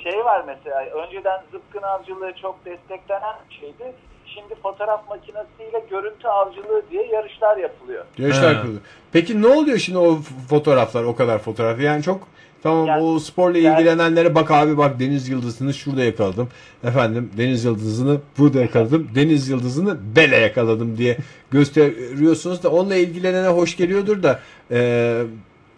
Şey 0.02 0.24
var 0.24 0.44
mesela 0.46 0.80
önceden 0.84 1.42
zıpkın 1.52 1.82
avcılığı 1.82 2.32
çok 2.42 2.64
desteklenen 2.64 3.34
şeydi. 3.60 3.92
Şimdi 4.34 4.54
fotoğraf 4.62 5.08
makinesiyle 5.08 5.84
görüntü 5.90 6.28
avcılığı 6.28 6.82
diye 6.90 7.06
yarışlar 7.06 7.56
yapılıyor. 7.56 8.04
Yarışlar 8.18 8.54
yapılıyor. 8.54 8.80
Peki 9.12 9.42
ne 9.42 9.46
oluyor 9.46 9.78
şimdi 9.78 9.98
o 9.98 10.18
fotoğraflar, 10.50 11.04
o 11.04 11.16
kadar 11.16 11.38
fotoğraf? 11.38 11.80
Yani 11.80 12.02
çok 12.02 12.28
tamam 12.62 12.86
Yani- 12.86 13.02
o 13.02 13.18
sporla 13.18 13.58
yani- 13.58 13.74
ilgilenenlere 13.80 14.34
bak 14.34 14.50
abi 14.50 14.78
bak 14.78 15.00
deniz 15.00 15.28
yıldızını 15.28 15.74
şurada 15.74 16.04
yakaladım. 16.04 16.48
Efendim 16.84 17.30
deniz 17.36 17.64
yıldızını 17.64 18.20
burada 18.38 18.60
yakaladım. 18.60 19.10
Deniz 19.14 19.48
yıldızını 19.48 19.98
bele 20.16 20.36
yakaladım 20.36 20.96
diye 20.98 21.16
gösteriyorsunuz 21.50 22.62
da 22.62 22.70
onunla 22.70 22.94
ilgilenene 22.96 23.48
hoş 23.48 23.76
geliyordur 23.76 24.22
da 24.22 24.40
eee, 24.70 25.22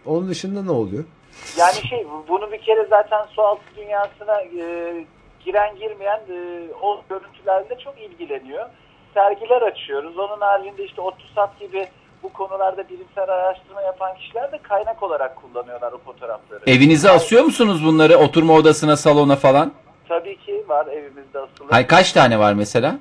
onun 0.06 0.28
dışında 0.28 0.62
ne 0.62 0.70
oluyor? 0.70 1.04
Yani 1.58 1.74
şey 1.88 2.06
bu- 2.10 2.24
bunu 2.28 2.52
bir 2.52 2.58
kere 2.60 2.86
zaten 2.90 3.26
sualtı 3.30 3.62
dünyasına 3.76 4.40
e, 4.42 4.94
giren 5.44 5.76
girmeyen 5.76 6.20
e, 6.30 6.68
o 6.82 7.02
görüntülerle 7.08 7.78
çok 7.84 7.94
ilgileniyor. 8.00 8.66
Sergiler 9.14 9.62
açıyoruz. 9.62 10.18
Onun 10.18 10.40
haricinde 10.40 10.84
işte 10.84 11.00
ODTÜSAT 11.00 11.60
gibi 11.60 11.88
bu 12.22 12.32
konularda 12.32 12.88
bilimsel 12.88 13.24
araştırma 13.24 13.82
yapan 13.82 14.14
kişiler 14.14 14.52
de 14.52 14.58
kaynak 14.58 15.02
olarak 15.02 15.36
kullanıyorlar 15.36 15.92
o 15.92 15.98
fotoğrafları. 15.98 16.60
Evinize 16.66 17.10
asıyor 17.10 17.44
musunuz 17.44 17.84
bunları 17.84 18.16
oturma 18.16 18.52
odasına, 18.52 18.96
salona 18.96 19.36
falan? 19.36 19.72
Tabii 20.08 20.36
ki 20.36 20.64
var 20.68 20.86
evimizde 20.86 21.38
asılı. 21.38 21.70
Hay 21.70 21.86
kaç 21.86 22.12
tane 22.12 22.38
var 22.38 22.52
mesela? 22.52 22.94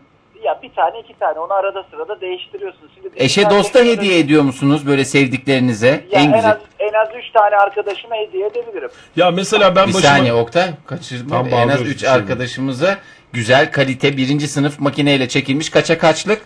Ya 0.44 0.60
bir 0.64 0.74
tane 0.74 1.00
iki 1.00 1.20
tane 1.20 1.40
onu 1.40 1.54
arada 1.54 1.84
sırada 1.92 2.22
değiştiriyorsun. 2.22 2.90
Şimdi 2.96 3.10
Eşe 3.16 3.50
dosta 3.50 3.80
hediye 3.80 4.20
ediyor 4.20 4.44
musunuz 4.44 4.88
böyle 4.88 5.06
sevdiklerinize? 5.06 5.88
Ya 6.12 6.20
en 6.20 6.26
en, 6.26 6.34
güzel. 6.34 6.52
az 6.52 6.58
en 6.80 6.94
az 6.94 7.08
üç 7.16 7.32
tane 7.32 7.56
arkadaşıma 7.56 8.16
hediye 8.16 8.48
edebilirim. 8.48 8.90
Ya 9.16 9.32
mesela 9.32 9.76
ben 9.76 9.88
Bir 9.88 9.94
başıma... 9.94 10.10
saniye 10.14 10.34
Oktay 10.34 10.70
kaçırma. 10.86 11.30
Tam 11.30 11.48
en 11.48 11.52
az 11.52 11.52
bağlıyoruz 11.62 11.88
3 11.88 11.94
bir 11.96 12.00
şey. 12.00 12.10
arkadaşımıza 12.10 12.98
güzel 13.34 13.72
kalite 13.72 14.18
birinci 14.18 14.48
sınıf 14.48 14.80
makineyle 14.80 15.28
çekilmiş 15.28 15.70
kaça 15.70 15.98
kaçlık? 15.98 16.42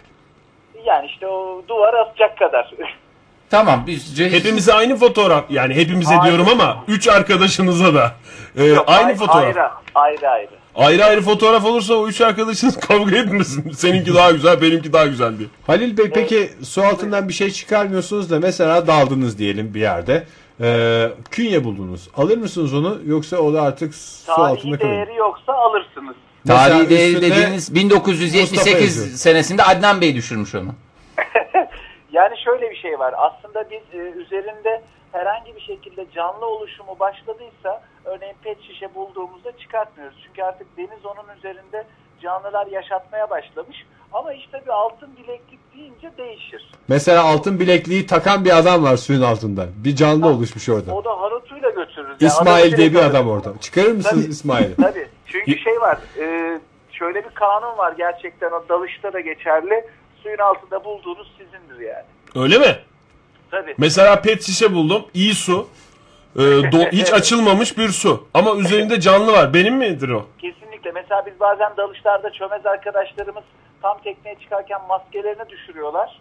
Yani 0.86 1.06
işte 1.08 1.28
o 1.28 1.62
duvar 1.68 1.94
asacak 1.94 2.38
kadar. 2.38 2.74
Tamam 3.50 3.84
biz 3.88 4.20
Hepimize 4.20 4.74
aynı 4.74 4.96
fotoğraf. 4.96 5.46
Yani 5.50 5.74
hepimize 5.76 6.16
Hayır. 6.16 6.34
diyorum 6.36 6.52
ama 6.62 6.84
3 6.88 7.08
arkadaşınıza 7.08 7.94
da. 7.94 8.12
Ee, 8.58 8.64
Yok, 8.64 8.84
aynı 8.88 9.08
ay- 9.08 9.16
fotoğraf. 9.16 9.72
Ayrı 9.96 10.30
ayrı. 10.30 10.30
ayrı. 10.30 10.50
Ayrı 10.78 11.06
ayrı 11.06 11.22
fotoğraf 11.22 11.66
olursa 11.66 11.94
o 11.94 12.08
üç 12.08 12.22
arkadaşınız 12.22 12.80
kavga 12.88 13.18
etmesin. 13.18 13.72
Seninki 13.72 14.14
daha 14.16 14.32
güzel, 14.32 14.62
benimki 14.62 14.94
daha 14.94 15.06
güzel 15.08 15.38
diye. 15.38 15.50
Halil 15.68 15.98
Bey 15.98 16.10
peki 16.14 16.50
su 16.64 16.84
altından 16.84 17.28
bir 17.30 17.34
şey 17.34 17.52
çıkarmıyorsunuz 17.52 18.32
da 18.32 18.40
mesela 18.40 18.88
daldınız 18.88 19.38
diyelim 19.40 19.74
bir 19.74 19.80
yerde. 19.80 20.24
Ee, 20.62 21.10
künye 21.32 21.64
buldunuz. 21.64 22.10
Alır 22.18 22.38
mısınız 22.38 22.74
onu 22.74 23.00
yoksa 23.06 23.38
o 23.38 23.54
da 23.54 23.62
artık 23.62 23.96
su 23.96 24.32
altında 24.32 24.78
Tarihi 24.78 24.80
kalır? 24.80 24.92
değeri 24.92 25.16
yoksa 25.16 25.54
alırsınız. 25.54 26.16
Mesela 26.46 26.70
Tarihi 26.70 26.90
değeri 26.90 27.12
üstünde 27.14 27.32
dediğiniz 27.32 27.70
Mustafa 27.70 27.76
1978 27.76 28.98
yazıyor. 28.98 29.18
senesinde 29.18 29.64
Adnan 29.64 30.02
Bey 30.02 30.16
düşürmüş 30.16 30.56
onu. 30.56 30.76
Yani 32.12 32.36
şöyle 32.46 32.72
bir 32.72 32.76
şey 32.76 33.00
var. 33.00 33.14
Aslında 33.18 33.66
biz 33.72 34.00
e, 34.00 34.04
üzerinde 34.20 34.82
herhangi 35.12 35.56
bir 35.56 35.62
şekilde 35.62 36.06
canlı 36.16 36.46
oluşumu 36.46 37.00
başladıysa 37.00 37.82
örneğin 38.08 38.36
pet 38.44 38.62
şişe 38.62 38.96
bulduğumuzda 38.96 39.58
çıkartmıyoruz. 39.58 40.18
Çünkü 40.28 40.44
artık 40.44 40.78
deniz 40.78 41.06
onun 41.06 41.38
üzerinde 41.38 41.86
canlılar 42.22 42.68
yaşatmaya 42.68 43.30
başlamış. 43.30 43.86
Ama 44.14 44.34
işte 44.34 44.62
bir 44.66 44.72
altın 44.72 45.10
bileklik 45.18 45.60
deyince 45.76 46.12
değişir. 46.18 46.72
Mesela 46.88 47.24
altın 47.24 47.60
bilekliği 47.60 48.06
takan 48.08 48.46
bir 48.46 48.58
adam 48.58 48.84
var 48.84 48.98
suyun 48.98 49.22
altında. 49.22 49.68
Bir 49.76 49.96
canlı 49.96 50.28
oluşmuş 50.28 50.70
orada. 50.70 50.94
O 50.96 51.04
da 51.06 51.22
harutuyla 51.22 51.70
götürürüz. 51.70 52.18
Yani 52.22 52.32
İsmail 52.32 52.78
diye 52.78 52.92
bir 52.92 53.00
adam 53.00 53.30
orada. 53.30 53.54
Çıkarır 53.62 53.92
mısınız. 53.92 54.30
İsmail'i? 54.30 54.76
Tabii. 54.76 55.08
Çünkü 55.26 55.60
şey 55.60 55.82
var. 55.82 55.98
e, 56.20 56.60
şöyle 56.92 57.26
bir 57.26 57.30
kanun 57.30 57.78
var 57.78 57.94
gerçekten 57.98 58.52
o 58.52 58.64
dalışta 58.70 59.14
da 59.14 59.20
geçerli. 59.20 59.86
Suyun 60.24 60.38
altında 60.38 60.84
bulduğunuz 60.84 61.32
sizindir 61.38 61.86
yani. 61.86 62.06
Öyle 62.36 62.58
mi? 62.58 62.80
Tabii. 63.52 63.76
Mesela 63.78 64.22
pet 64.22 64.44
şişe 64.44 64.74
buldum. 64.74 65.06
iyi 65.14 65.34
su. 65.36 65.68
Ee, 66.38 66.42
do- 66.42 66.92
hiç 66.92 67.14
açılmamış 67.14 67.78
bir 67.78 67.90
su. 67.90 68.28
Ama 68.34 68.56
üzerinde 68.56 69.00
canlı 69.00 69.32
var. 69.32 69.54
Benim 69.54 69.76
midir 69.76 70.10
o? 70.10 70.26
Kesinlikle. 70.42 70.92
Mesela 70.92 71.26
biz 71.26 71.40
bazen 71.40 71.78
dalışlarda 71.78 72.32
çömez 72.32 72.66
arkadaşlarımız 72.66 73.44
tam 73.82 74.02
tekneye 74.04 74.36
çıkarken 74.40 74.82
maskelerini 74.90 75.50
düşürüyorlar. 75.50 76.20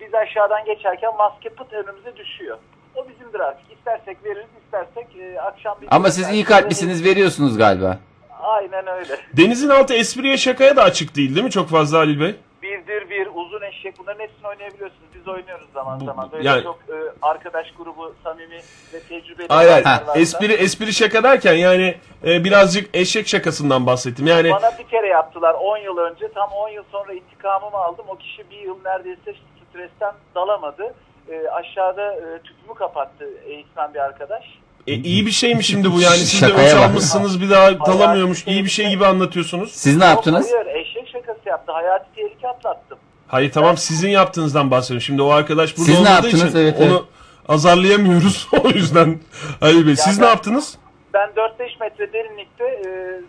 Biz 0.00 0.14
aşağıdan 0.14 0.64
geçerken 0.64 1.16
maske 1.18 1.48
pıt 1.48 1.72
önümüze 1.72 2.16
düşüyor. 2.16 2.58
O 2.94 3.08
bizimdir 3.08 3.40
artık. 3.40 3.72
İstersek 3.78 4.24
veririz, 4.24 4.46
istersek 4.64 5.06
e, 5.16 5.40
akşam 5.40 5.78
bir... 5.82 5.88
Ama 5.90 6.10
siz 6.10 6.30
iyi 6.32 6.44
kalplisiniz 6.44 7.04
veriyorsunuz 7.04 7.58
galiba. 7.58 7.98
Aynen 8.42 8.86
öyle. 8.86 9.16
Denizin 9.32 9.68
altı 9.68 9.94
espriye 9.94 10.36
şakaya 10.36 10.76
da 10.76 10.82
açık 10.82 11.16
değil 11.16 11.34
değil 11.34 11.44
mi 11.44 11.50
çok 11.50 11.68
fazla 11.68 11.98
Halil 11.98 12.20
Bey? 12.20 12.34
Birdir 12.62 13.10
bir, 13.10 13.28
uzun 13.34 13.62
eşek 13.62 13.98
bunların 13.98 14.20
hepsini 14.20 14.48
oynayabiliyorsunuz. 14.48 15.07
Biz 15.28 15.34
oynuyoruz 15.34 15.68
zaman 15.74 15.98
zaman. 15.98 16.32
Böyle 16.32 16.48
yani- 16.48 16.62
çok 16.62 16.78
e, 16.88 16.96
arkadaş 17.22 17.66
grubu 17.78 18.14
samimi 18.24 18.60
ve 18.94 19.00
tecrübeli 19.08 19.48
Hayır 19.48 19.84
hayır. 19.84 20.02
Espri, 20.14 20.52
espri 20.52 20.92
şaka 20.92 21.22
derken 21.22 21.54
yani 21.54 21.94
e, 22.26 22.44
birazcık 22.44 22.96
eşek 22.96 23.28
şakasından 23.28 23.86
bahsettim. 23.86 24.26
Yani 24.26 24.50
Bana 24.50 24.78
bir 24.78 24.88
kere 24.88 25.06
yaptılar 25.06 25.54
10 25.54 25.76
yıl 25.78 25.96
önce. 25.98 26.32
Tam 26.34 26.50
10 26.50 26.68
yıl 26.68 26.82
sonra 26.92 27.12
intikamımı 27.12 27.76
aldım. 27.76 28.04
O 28.08 28.16
kişi 28.16 28.50
bir 28.50 28.60
yıl 28.60 28.76
neredeyse 28.84 29.34
stresten 29.70 30.12
dalamadı. 30.34 30.94
E, 31.28 31.48
aşağıda 31.48 32.14
e, 32.14 32.38
tüpümü 32.44 32.74
kapattı 32.74 33.24
eğitmen 33.46 33.94
bir 33.94 33.98
arkadaş. 33.98 34.44
e, 34.86 34.92
iyi 34.94 35.26
bir 35.26 35.30
şey 35.30 35.54
mi 35.54 35.64
şimdi 35.64 35.92
bu 35.92 36.00
yani? 36.00 36.16
Siz 36.16 36.42
de 36.42 36.46
Şakaya 36.46 36.68
ölç 36.68 36.74
almışsınız 36.90 37.40
bir 37.42 37.50
daha 37.50 37.86
dalamıyormuş. 37.86 38.46
İyi 38.46 38.64
bir 38.64 38.70
şey 38.70 38.88
gibi 38.88 39.06
anlatıyorsunuz. 39.06 39.72
Siz 39.72 39.96
ne 39.96 40.04
yaptınız? 40.04 40.52
Hayır 40.52 40.66
eşek 40.66 41.08
şakası 41.08 41.48
yaptı. 41.48 41.72
Hayati 41.72 42.14
tehlike 42.16 42.48
atlattım. 42.48 42.98
Hayır 43.28 43.52
tamam 43.52 43.76
sizin 43.76 44.08
yaptığınızdan 44.08 44.70
bahsediyorum. 44.70 45.02
Şimdi 45.02 45.22
o 45.22 45.28
arkadaş 45.30 45.76
burada 45.78 45.84
Siz 45.86 45.94
ne 45.94 45.98
olmadığı 46.00 46.14
yaptınız? 46.14 46.44
için 46.48 46.58
Evet, 46.58 46.76
onu 46.80 46.86
evet. 46.90 47.02
azarlayamıyoruz 47.48 48.48
o 48.64 48.68
yüzden. 48.68 49.18
Halil 49.60 49.86
Bey 49.86 49.96
siz 49.96 50.18
ne 50.18 50.26
yaptınız? 50.26 50.74
Ben 51.14 51.28
4-5 51.36 51.80
metre 51.80 52.12
derinlikte 52.12 52.64
e, 52.64 52.88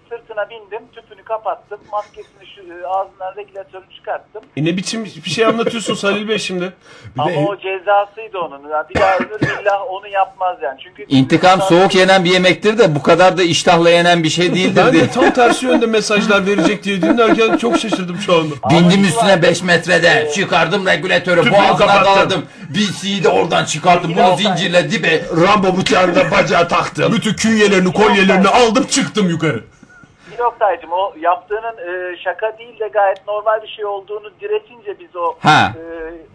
sırtına 0.09 0.49
bindim. 0.49 0.79
Tüpünü 0.95 1.23
kapattım. 1.23 1.79
Maskesini 1.91 2.45
şu, 2.55 2.61
e, 2.61 2.87
ağzından 2.87 3.35
regülatörünü 3.37 3.85
çıkarttım. 3.95 4.41
E 4.57 4.65
ne 4.65 4.77
biçim 4.77 5.05
bir 5.05 5.29
şey 5.29 5.45
anlatıyorsunuz 5.45 6.03
Halil 6.03 6.27
Bey 6.27 6.37
şimdi? 6.39 6.73
Ama 7.17 7.31
o 7.47 7.57
cezasıydı 7.57 8.37
onun. 8.39 8.69
Ya 8.69 8.85
Bir 8.89 8.95
daha 8.95 9.17
ömür 9.17 9.39
billah 9.41 9.81
onu 9.89 10.07
yapmaz 10.07 10.57
yani. 10.61 10.79
Çünkü 10.83 11.05
İntikam 11.09 11.61
soğuk 11.61 11.95
yenen 11.95 12.25
bir 12.25 12.31
yemektir 12.31 12.77
de 12.77 12.95
bu 12.95 13.03
kadar 13.03 13.37
da 13.37 13.43
iştahla 13.43 13.89
yenen 13.89 14.23
bir 14.23 14.29
şey 14.29 14.53
değildir 14.55 14.81
Ben 14.85 14.93
diye. 14.93 15.03
de 15.03 15.09
tam 15.11 15.31
tersi 15.31 15.65
yönde 15.65 15.85
mesajlar 15.85 16.45
verecek 16.45 16.83
diye 16.83 17.01
dinlerken 17.01 17.57
çok 17.57 17.77
şaşırdım 17.77 18.17
şu 18.17 18.33
anda. 18.35 18.55
Bindim 18.69 19.03
üstüne 19.03 19.41
5 19.41 19.63
metrede. 19.63 20.31
Çıkardım 20.35 20.85
regülatörü. 20.87 21.41
Tüpünü 21.43 21.59
Boğazına 21.59 21.77
kapattım. 21.87 22.05
daladım. 22.05 22.45
BC'yi 22.69 23.23
de 23.23 23.29
oradan 23.29 23.65
çıkarttım. 23.65 24.13
Bunu 24.17 24.35
zincirle 24.37 24.91
dibe. 24.91 25.21
Rambo 25.45 25.77
bıçağını 25.77 26.31
bacağı 26.31 26.67
taktım. 26.67 27.13
Bütün 27.13 27.33
künyelerini, 27.69 27.93
kolyelerini 27.93 28.47
aldım 28.47 28.83
çıktım 28.87 29.29
yukarı. 29.29 29.63
Bir 30.31 30.39
noktaycım 30.43 30.91
o 30.91 31.13
yaptığının 31.19 31.77
e, 31.77 32.17
şaka 32.17 32.57
değil 32.57 32.79
de 32.79 32.87
gayet 32.87 33.27
normal 33.27 33.61
bir 33.63 33.67
şey 33.67 33.85
olduğunu 33.85 34.31
diretince 34.41 34.99
biz 34.99 35.15
o 35.15 35.35
Ha. 35.39 35.71
e, 35.75 35.81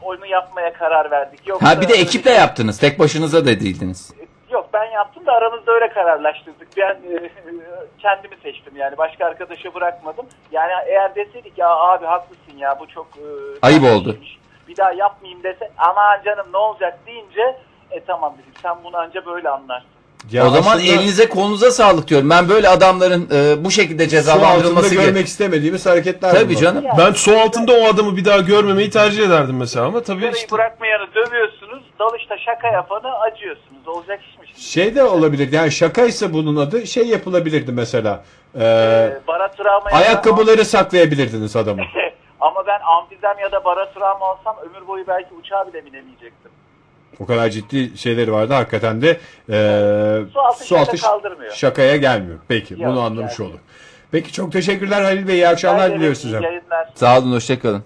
oyunu 0.04 0.26
yapmaya 0.26 0.72
karar 0.72 1.10
verdik. 1.10 1.46
Yoksa 1.46 1.68
Ha 1.68 1.80
bir 1.80 1.88
de 1.88 1.94
ekiple 1.94 2.30
şey- 2.30 2.40
yaptınız. 2.40 2.78
Tek 2.78 2.98
başınıza 2.98 3.40
da 3.40 3.46
değildiniz. 3.46 4.12
Yok 4.50 4.68
ben 4.72 4.84
yaptım 4.84 5.26
da 5.26 5.32
aramızda 5.32 5.72
öyle 5.72 5.88
kararlaştırdık. 5.88 6.68
Ben 6.76 6.90
e, 6.94 7.30
kendimi 7.98 8.36
seçtim 8.42 8.76
yani 8.76 8.98
başka 8.98 9.26
arkadaşa 9.26 9.74
bırakmadım. 9.74 10.26
Yani 10.52 10.72
eğer 10.86 11.14
deseydik 11.14 11.58
ya 11.58 11.68
abi 11.68 12.06
haklısın 12.06 12.58
ya 12.58 12.76
bu 12.80 12.86
çok 12.86 13.06
e, 13.06 13.24
Ayıp 13.62 13.84
oldu. 13.84 14.12
şeymiş. 14.12 14.38
Bir 14.68 14.76
daha 14.76 14.92
yapmayayım 14.92 15.42
dese 15.42 15.70
aman 15.78 16.22
canım 16.24 16.46
ne 16.52 16.56
olacak 16.56 16.98
deyince 17.06 17.56
e 17.90 18.00
tamam 18.04 18.32
dedim 18.38 18.52
sen 18.62 18.76
bunu 18.84 18.96
anca 18.96 19.26
böyle 19.26 19.48
anlarsın. 19.48 19.88
Ya 20.32 20.46
o 20.46 20.50
zaman 20.50 20.76
aslında 20.76 20.92
elinize 20.92 21.28
kolunuza 21.28 21.70
sağlık 21.70 22.08
diyorum. 22.08 22.30
Ben 22.30 22.48
böyle 22.48 22.68
adamların 22.68 23.28
e, 23.32 23.64
bu 23.64 23.70
şekilde 23.70 24.08
cezalandırılması 24.08 24.94
görmek 24.94 25.14
gerek. 25.14 25.26
istemediğimiz 25.26 25.86
hareketler 25.86 26.32
Tabii 26.32 26.48
bunlar. 26.48 26.60
canım. 26.60 26.84
Ben 26.98 27.12
su 27.12 27.38
altında 27.38 27.72
o 27.72 27.84
adamı 27.84 28.16
bir 28.16 28.24
daha 28.24 28.38
görmemeyi 28.38 28.90
tercih 28.90 29.26
ederdim 29.26 29.56
mesela 29.56 29.86
ama 29.86 30.00
tabii 30.02 30.16
Sigarayı 30.18 30.36
işte. 30.36 30.52
bırakmayanı 30.56 31.06
dövüyorsunuz, 31.14 31.82
dalışta 31.98 32.38
şaka 32.38 32.68
yapanı 32.68 33.18
acıyorsunuz. 33.20 33.88
Olacak 33.88 34.20
iş 34.30 34.38
mi? 34.38 34.46
şimdi? 34.46 34.60
Şey 34.62 34.94
de 34.94 35.04
olabilir 35.04 35.52
yani 35.52 35.72
şakaysa 35.72 36.32
bunun 36.32 36.56
adı 36.56 36.86
şey 36.86 37.06
yapılabilirdi 37.08 37.72
mesela. 37.72 38.24
Ee, 38.54 38.64
Ee, 38.64 39.18
bara 39.28 39.48
travma 39.50 39.90
ya 39.90 39.96
da- 39.96 40.00
ayakkabıları 40.04 40.64
saklayabilirdiniz 40.64 41.56
adamı. 41.56 41.82
Ama 42.40 42.66
ben 42.66 42.80
amfizem 42.98 43.38
ya 43.42 43.52
da 43.52 43.64
bara 43.64 43.92
travma 43.92 44.26
alsam 44.26 44.56
ömür 44.70 44.86
boyu 44.88 45.06
belki 45.08 45.34
uçağa 45.34 45.66
bile 45.72 45.86
binemeyecektim. 45.86 46.43
O 47.20 47.26
kadar 47.26 47.50
ciddi 47.50 47.98
şeyleri 47.98 48.32
vardı 48.32 48.52
hakikaten 48.54 49.02
de 49.02 49.20
ee, 49.50 50.20
Su 50.32 50.76
altı 50.78 50.96
şaka 50.98 51.08
kaldırmıyor. 51.08 51.52
şakaya 51.52 51.96
gelmiyor. 51.96 52.38
Peki 52.48 52.74
Yok, 52.74 52.82
bunu 52.92 53.00
anlamış 53.00 53.38
yani. 53.38 53.48
olduk. 53.48 53.60
Peki 54.10 54.32
çok 54.32 54.52
teşekkürler 54.52 55.02
Halil 55.02 55.28
Bey. 55.28 55.34
İyi 55.34 55.48
akşamlar 55.48 55.94
diliyoruz 55.94 56.18
size. 56.18 56.62
Sağ 56.94 57.18
olun 57.18 57.32
hoşçakalın. 57.32 57.84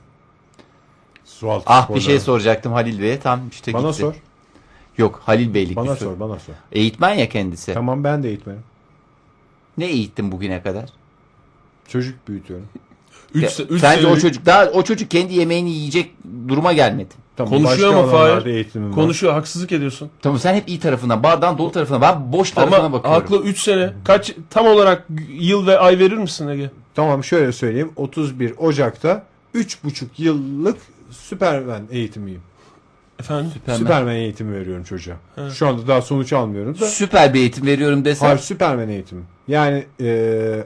Su 1.24 1.51
altı 1.51 1.64
Ah 1.66 1.81
bir 1.81 1.85
sporları. 1.85 2.03
şey 2.03 2.20
soracaktım 2.20 2.72
Halil 2.72 3.03
Bey'e 3.03 3.20
tam 3.20 3.41
işte 3.51 3.72
Bana 3.72 3.83
gitti. 3.87 4.01
sor. 4.01 4.14
Yok 4.99 5.20
Halil 5.26 5.55
Bey'lik 5.55 5.76
Bana 5.76 5.85
bir 5.85 5.97
soru. 5.97 6.09
sor, 6.11 6.20
bana 6.20 6.39
sor. 6.39 6.55
Eğitmen 6.72 7.14
ya 7.14 7.29
kendisi. 7.29 7.74
Tamam 7.74 8.05
ben 8.05 8.22
de 8.22 8.29
eğitmenim. 8.29 8.62
Ne 9.79 9.87
eğittin 9.87 10.33
bugüne 10.33 10.62
kadar? 10.62 10.85
Çocuk 11.89 12.29
büyütüyorum. 12.29 12.66
Üç, 13.35 13.61
üç 13.70 13.81
Sence 13.81 14.07
o 14.07 14.18
çocuk 14.18 14.47
daha 14.47 14.64
o 14.66 14.83
çocuk 14.83 15.11
kendi 15.11 15.35
yemeğini 15.35 15.70
yiyecek 15.70 16.11
duruma 16.49 16.72
gelmedi. 16.72 17.14
Tamam, 17.37 17.53
Konuşuyor 17.55 17.95
başka 17.95 18.03
ama 18.03 18.12
Fahir. 18.12 18.47
eğitimim 18.47 18.89
var. 18.89 18.95
Konuşuyor 18.95 19.33
haksızlık 19.33 19.72
ediyorsun. 19.72 20.11
Tamam 20.22 20.39
sen 20.39 20.55
hep 20.55 20.68
iyi 20.68 20.81
tarafına, 20.81 21.22
bardağın 21.22 21.59
dolu 21.59 21.72
tarafına, 21.72 22.01
ben 22.01 22.33
boş 22.33 22.51
tarafına 22.51 22.76
Ama 22.79 22.93
bakıyorum. 22.93 23.20
haklı 23.22 23.43
3 23.43 23.59
sene. 23.61 23.93
Kaç 24.05 24.33
tam 24.51 24.66
olarak 24.66 25.07
yıl 25.39 25.66
ve 25.66 25.79
ay 25.79 25.99
verir 25.99 26.16
misin 26.16 26.49
Ege? 26.49 26.70
Tamam 26.95 27.24
şöyle 27.24 27.53
söyleyeyim. 27.53 27.91
31 27.97 28.53
Ocak'ta 28.59 29.22
3,5 29.55 30.05
yıllık 30.18 30.76
Süpermen 31.11 31.83
eğitimiyim. 31.91 32.41
Efendim? 33.20 33.51
Süpermen. 33.55 33.79
Süpermen 33.79 34.14
eğitimi 34.14 34.55
veriyorum 34.61 34.85
çocuğa. 34.85 35.16
Şu 35.55 35.66
anda 35.68 35.87
daha 35.89 36.03
sonuç 36.03 36.33
almıyorum 36.33 36.81
da. 36.81 36.87
Süper 36.87 37.35
bir 37.35 37.39
eğitim 37.41 37.66
veriyorum 37.66 38.05
desem. 38.05 38.26
Hayır 38.29 38.41
Süpermen 38.41 38.89
eğitimi. 38.89 39.22
Yani 39.49 39.85
eee, 40.01 40.64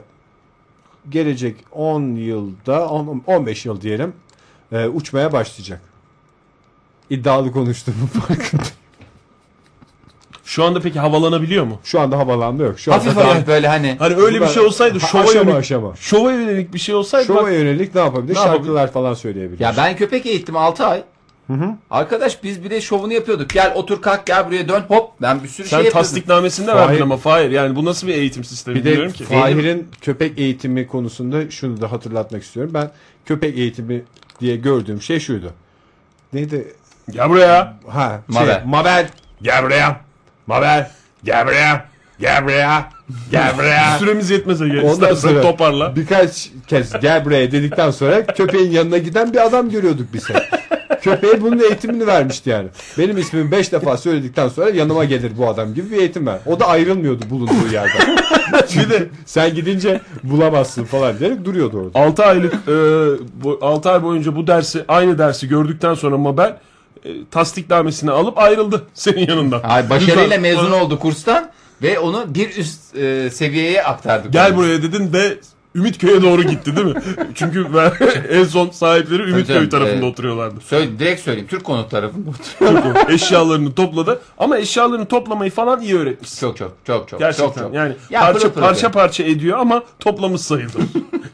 gelecek 1.09 1.55
10 1.71 2.15
yılda 2.15 2.89
10, 2.89 3.23
15 3.27 3.65
yıl 3.65 3.81
diyelim 3.81 4.13
eee, 4.71 4.87
uçmaya 4.87 5.31
başlayacak. 5.33 5.81
İddialı 7.09 7.51
konuştuğumun 7.51 8.05
farkında. 8.27 8.63
Şu 10.45 10.63
anda 10.63 10.79
peki 10.79 10.99
havalanabiliyor 10.99 11.65
mu? 11.65 11.79
Şu 11.83 11.99
anda 11.99 12.17
havalanma 12.17 12.63
yok. 12.63 12.79
Şu 12.79 12.91
Hafif 12.93 13.09
anda 13.09 13.19
daha 13.21 13.33
hafif 13.33 13.47
böyle 13.47 13.67
hani. 13.67 13.95
Hani 13.99 14.15
öyle 14.15 14.41
bir 14.41 14.47
şey 14.47 14.63
olsaydı 14.63 14.99
Ha, 14.99 15.07
şova 15.07 15.21
aşama 15.21 15.39
yönelik, 15.39 15.55
aşama. 15.59 15.95
şova 15.95 16.31
yönelik 16.31 16.73
bir 16.73 16.79
şey 16.79 16.95
olsaydı 16.95 17.25
Şova 17.27 17.43
bak, 17.43 17.51
yönelik 17.51 17.95
ne 17.95 18.01
yapabilir? 18.01 18.35
Ne 18.35 18.39
Şarkılar 18.39 18.91
falan 18.91 19.13
söyleyebilir. 19.13 19.59
Ya 19.59 19.73
ben 19.77 19.95
köpek 19.95 20.25
eğittim 20.25 20.55
6 20.57 20.85
ay. 20.85 21.03
Arkadaş 21.91 22.43
biz 22.43 22.63
bir 22.63 22.69
de 22.69 22.81
şovunu 22.81 23.13
yapıyorduk. 23.13 23.49
Gel 23.49 23.71
otur 23.75 24.01
kalk 24.01 24.25
gel 24.25 24.47
buraya 24.47 24.69
dön 24.69 24.81
hop. 24.87 25.09
Ben 25.21 25.43
bir 25.43 25.47
sürü 25.47 25.67
sen 25.67 25.77
şey 25.77 25.85
yapıyordum. 25.85 26.09
tasdiknamesini 26.09 26.67
de 26.67 26.71
Fahir- 26.71 26.89
verdin 26.89 27.01
ama 27.01 27.17
Fahir 27.17 27.49
yani 27.51 27.75
bu 27.75 27.85
nasıl 27.85 28.07
bir 28.07 28.13
eğitim 28.13 28.43
sistemi 28.43 28.75
Bir 28.75 28.83
de 28.83 28.89
bilmiyorum 28.89 29.11
ki. 29.13 29.23
Fahir'in 29.23 29.87
köpek 30.01 30.39
eğitimi 30.39 30.87
konusunda 30.87 31.51
şunu 31.51 31.81
da 31.81 31.91
hatırlatmak 31.91 32.43
istiyorum. 32.43 32.71
Ben 32.73 32.91
köpek 33.25 33.57
eğitimi 33.57 34.03
diye 34.41 34.55
gördüğüm 34.55 35.01
şey 35.01 35.19
şuydu. 35.19 35.53
Neydi? 36.33 36.73
Gel 37.11 37.29
buraya. 37.29 37.73
Ha, 37.87 38.21
Mabel. 38.27 38.55
Şey, 38.55 38.63
Mabel. 38.65 39.09
Gel 39.41 39.63
buraya. 39.63 40.01
Mabel. 40.47 40.91
Gel 41.23 41.45
buraya. 41.45 41.85
Gel 42.19 42.43
buraya. 42.43 42.89
Gel 43.31 43.57
buraya. 43.57 43.97
Süremiz 43.99 44.29
yetmese 44.29 44.67
gel. 44.67 44.77
Ondan 44.81 44.91
İstersen 44.91 45.29
sonra 45.29 45.41
toparla. 45.41 45.95
birkaç 45.95 46.49
kez 46.67 46.99
gel 46.99 47.25
buraya 47.25 47.51
dedikten 47.51 47.91
sonra 47.91 48.25
köpeğin 48.25 48.71
yanına 48.71 48.97
giden 48.97 49.33
bir 49.33 49.45
adam 49.45 49.69
görüyorduk 49.69 50.07
biz 50.13 50.29
hep. 50.29 50.62
Köpeğe 51.03 51.41
bunun 51.41 51.59
eğitimini 51.59 52.07
vermişti 52.07 52.49
yani. 52.49 52.67
Benim 52.97 53.17
ismimi 53.17 53.51
5 53.51 53.71
defa 53.71 53.97
söyledikten 53.97 54.47
sonra 54.47 54.69
yanıma 54.69 55.05
gelir 55.05 55.31
bu 55.37 55.47
adam 55.47 55.73
gibi 55.73 55.91
bir 55.91 55.97
eğitim 55.97 56.27
ver. 56.27 56.39
O 56.45 56.59
da 56.59 56.67
ayrılmıyordu 56.67 57.29
bulunduğu 57.29 57.73
yerden. 57.73 58.17
bir 58.75 58.89
de 58.89 59.09
sen 59.25 59.55
gidince 59.55 60.01
bulamazsın 60.23 60.83
falan 60.83 61.19
diyerek 61.19 61.45
duruyordu 61.45 61.77
orada. 61.77 61.99
6 61.99 62.25
aylık 62.25 62.53
e, 62.53 62.75
bu, 63.43 63.59
6 63.61 63.91
ay 63.91 64.03
boyunca 64.03 64.35
bu 64.35 64.47
dersi 64.47 64.85
aynı 64.87 65.17
dersi 65.17 65.47
gördükten 65.47 65.93
sonra 65.93 66.17
Mabel 66.17 66.57
e, 67.05 67.09
tasdiknamesini 67.31 68.11
alıp 68.11 68.37
ayrıldı 68.37 68.83
senin 68.93 69.27
yanından. 69.27 69.61
Ay, 69.63 69.89
başarıyla 69.89 70.23
Lütfen, 70.23 70.41
mezun 70.41 70.71
oldu 70.71 70.99
kurstan 70.99 71.51
ve 71.81 71.99
onu 71.99 72.35
bir 72.35 72.57
üst 72.57 72.95
e, 72.95 73.29
seviyeye 73.29 73.83
aktardık. 73.83 74.33
Gel 74.33 74.57
buraya 74.57 74.83
dedin 74.83 75.13
ve 75.13 75.37
Ümitköy'e 75.75 76.21
doğru 76.21 76.43
gitti 76.43 76.75
değil 76.75 76.87
mi? 76.87 76.93
Çünkü 77.35 77.73
ben 77.73 77.91
en 78.29 78.43
son 78.43 78.69
sahipleri 78.69 79.23
Ümitköy 79.23 79.69
tarafında 79.69 79.93
evet. 79.93 80.03
oturuyorlardı. 80.03 80.61
Söyle, 80.61 80.99
direkt 80.99 81.21
söyleyeyim. 81.21 81.47
Türk 81.47 81.63
konut 81.63 81.91
tarafında 81.91 82.29
oturuyor. 82.61 83.09
Eşyalarını 83.09 83.73
topladı 83.75 84.21
ama 84.37 84.57
eşyalarını 84.57 85.05
toplamayı 85.05 85.51
falan 85.51 85.81
iyi 85.81 85.95
öğretmiş. 85.95 86.39
çok 86.39 86.57
çok 86.57 86.73
çok 86.85 87.09
çok. 87.09 87.19
Gerçekten 87.19 87.47
çok, 87.47 87.57
çok. 87.57 87.73
yani 87.73 87.95
Ya 88.09 88.21
parça 88.21 88.39
pırıl 88.39 88.53
pırıl 88.53 88.65
parça 88.65 88.91
parça 88.91 89.23
ediyor 89.23 89.59
ama 89.59 89.83
toplamış 89.99 90.41
sayılır. 90.41 90.73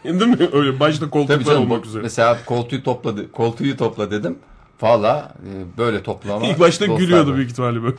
Değil 0.03 0.27
mi? 0.27 0.49
Öyle 0.53 0.79
başta 0.79 1.09
koltuklar 1.09 1.43
canım. 1.43 1.61
olmak 1.61 1.85
üzere. 1.85 2.03
Mesela 2.03 2.37
koltuğu 2.45 2.83
topladı. 2.83 3.31
Koltuğu 3.31 3.77
topla 3.77 4.11
dedim. 4.11 4.37
Valla 4.81 5.33
e, 5.43 5.77
böyle 5.77 6.03
toplama. 6.03 6.47
İlk 6.47 6.59
başta 6.59 6.85
gülüyordu 6.85 7.29
var. 7.29 7.35
büyük 7.37 7.51
ihtimalle 7.51 7.83
böyle. 7.83 7.97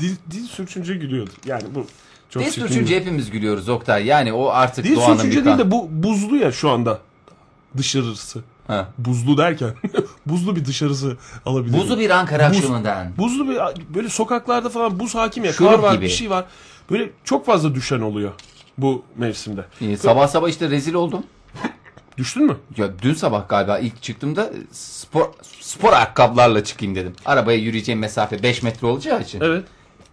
dil, 0.00 0.16
dil 0.30 0.46
sürçünce 0.46 0.94
gülüyordu. 0.94 1.30
Yani 1.46 1.62
bu 1.74 1.86
çok 2.34 2.42
Dil 2.42 2.50
çirkin 2.50 2.86
bir- 2.86 2.96
hepimiz 2.96 3.30
gülüyoruz 3.30 3.68
Oktay. 3.68 4.06
Yani 4.06 4.32
o 4.32 4.48
artık 4.48 4.84
Dil 4.84 4.96
doğanın 4.96 5.24
bir 5.24 5.30
değil 5.32 5.44
kan- 5.44 5.58
de 5.58 5.70
bu 5.70 5.88
buzlu 5.90 6.36
ya 6.36 6.52
şu 6.52 6.70
anda. 6.70 6.98
Dışarısı. 7.76 8.40
Ha. 8.66 8.88
Buzlu 8.98 9.38
derken 9.38 9.74
buzlu 10.26 10.56
bir 10.56 10.64
dışarısı 10.64 11.16
alabilir. 11.46 11.78
Buzlu 11.78 11.98
bir 11.98 12.10
Ankara 12.10 12.42
Buz- 12.42 12.56
akşamından. 12.56 13.08
Buzlu 13.18 13.48
bir 13.48 13.58
böyle 13.94 14.08
sokaklarda 14.08 14.68
falan 14.68 15.00
buz 15.00 15.14
hakim 15.14 15.44
ya. 15.44 15.52
Şurup 15.52 15.70
Kar 15.70 15.78
var 15.78 15.94
gibi. 15.94 16.04
bir 16.04 16.10
şey 16.10 16.30
var. 16.30 16.44
Böyle 16.90 17.10
çok 17.24 17.46
fazla 17.46 17.74
düşen 17.74 18.00
oluyor 18.00 18.32
bu 18.78 19.02
mevsimde. 19.16 19.64
Ee, 19.80 19.96
sabah 19.96 20.28
sabah 20.28 20.48
işte 20.48 20.70
rezil 20.70 20.94
oldum. 20.94 21.22
Düştün 22.18 22.46
mü? 22.46 22.56
Ya 22.76 22.88
dün 23.02 23.14
sabah 23.14 23.48
galiba 23.48 23.78
ilk 23.78 24.02
çıktığımda 24.02 24.50
spor 24.72 25.28
spor 25.60 25.92
ayakkabılarla 25.92 26.64
çıkayım 26.64 26.94
dedim. 26.94 27.12
Arabaya 27.26 27.58
yürüyeceğim 27.58 27.98
mesafe 28.00 28.42
5 28.42 28.62
metre 28.62 28.86
olacağı 28.86 29.22
için. 29.22 29.40
Evet. 29.40 29.64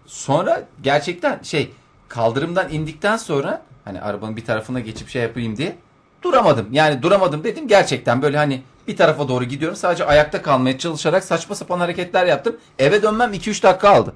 Sonra 0.07 0.67
gerçekten 0.83 1.39
şey 1.43 1.71
kaldırımdan 2.11 2.73
indikten 2.73 3.17
sonra 3.17 3.61
hani 3.85 4.01
arabanın 4.01 4.37
bir 4.37 4.45
tarafına 4.45 4.79
geçip 4.79 5.09
şey 5.09 5.21
yapayım 5.21 5.57
diye 5.57 5.75
duramadım. 6.21 6.67
Yani 6.71 7.01
duramadım 7.01 7.43
dedim 7.43 7.67
gerçekten 7.67 8.21
böyle 8.21 8.37
hani 8.37 8.61
bir 8.87 8.97
tarafa 8.97 9.27
doğru 9.27 9.43
gidiyorum. 9.43 9.75
Sadece 9.75 10.05
ayakta 10.05 10.41
kalmaya 10.41 10.77
çalışarak 10.77 11.23
saçma 11.23 11.55
sapan 11.55 11.79
hareketler 11.79 12.25
yaptım. 12.25 12.57
Eve 12.79 13.03
dönmem 13.03 13.33
2-3 13.33 13.63
dakika 13.63 13.89
aldı. 13.89 14.13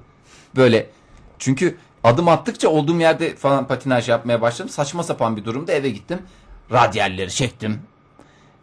Böyle 0.56 0.90
çünkü 1.38 1.76
adım 2.04 2.28
attıkça 2.28 2.68
olduğum 2.68 3.00
yerde 3.00 3.36
falan 3.36 3.66
patinaj 3.66 4.08
yapmaya 4.08 4.40
başladım. 4.40 4.68
Saçma 4.68 5.02
sapan 5.02 5.36
bir 5.36 5.44
durumda 5.44 5.72
eve 5.72 5.90
gittim. 5.90 6.18
Radyalleri 6.72 7.30
çektim. 7.30 7.80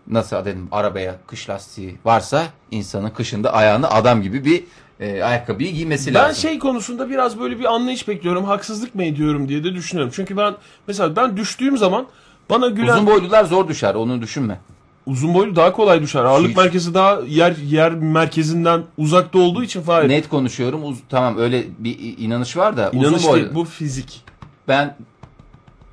Nasıl 0.08 0.46
dedim 0.46 0.68
arabaya 0.72 1.16
kış 1.28 1.50
lastiği 1.50 1.98
varsa 2.06 2.46
insanın 2.72 3.10
kışında 3.10 3.54
ayağını 3.54 3.92
adam 3.92 4.22
gibi 4.22 4.46
bir 4.46 4.64
e, 5.00 5.24
ayakkabıyı 5.24 5.74
giymesi 5.74 6.14
Ben 6.14 6.20
lazım. 6.24 6.42
şey 6.42 6.60
konusunda 6.60 7.10
biraz 7.10 7.40
böyle 7.40 7.60
bir 7.60 7.74
anlayış 7.74 8.08
bekliyorum. 8.08 8.44
Haksızlık 8.44 8.96
mı 8.96 9.04
ediyorum 9.04 9.50
diye 9.50 9.64
de 9.64 9.74
düşünüyorum. 9.74 10.14
Çünkü 10.16 10.38
ben 10.38 10.54
mesela 10.88 11.16
ben 11.16 11.38
düştüğüm 11.38 11.78
zaman 11.78 12.06
bana 12.50 12.68
gülen 12.68 12.94
Uzun 12.94 13.06
boylular 13.08 13.46
zor 13.46 13.68
düşer 13.68 13.96
onu 13.96 14.22
düşünme. 14.22 14.60
uzun 15.06 15.34
boylu 15.34 15.56
daha 15.56 15.72
kolay 15.74 16.02
düşer. 16.02 16.24
Ağırlık 16.24 16.50
Hiç. 16.50 16.58
merkezi 16.58 16.94
daha 16.94 17.20
yer 17.28 17.56
yer 17.56 17.92
merkezinden 17.94 18.82
uzakta 18.98 19.40
olduğu 19.40 19.64
için 19.64 19.82
Fahir. 19.82 20.10
Net 20.10 20.30
konuşuyorum. 20.30 20.84
Uz- 20.84 21.00
tamam 21.10 21.38
öyle 21.38 21.64
bir 21.80 21.98
inanış 22.18 22.58
var 22.58 22.78
da 22.78 22.90
İnanış 22.94 23.08
uzun 23.18 23.32
boylu. 23.32 23.44
değil, 23.44 23.56
bu 23.56 23.66
fizik. 23.66 24.22
Ben 24.68 24.96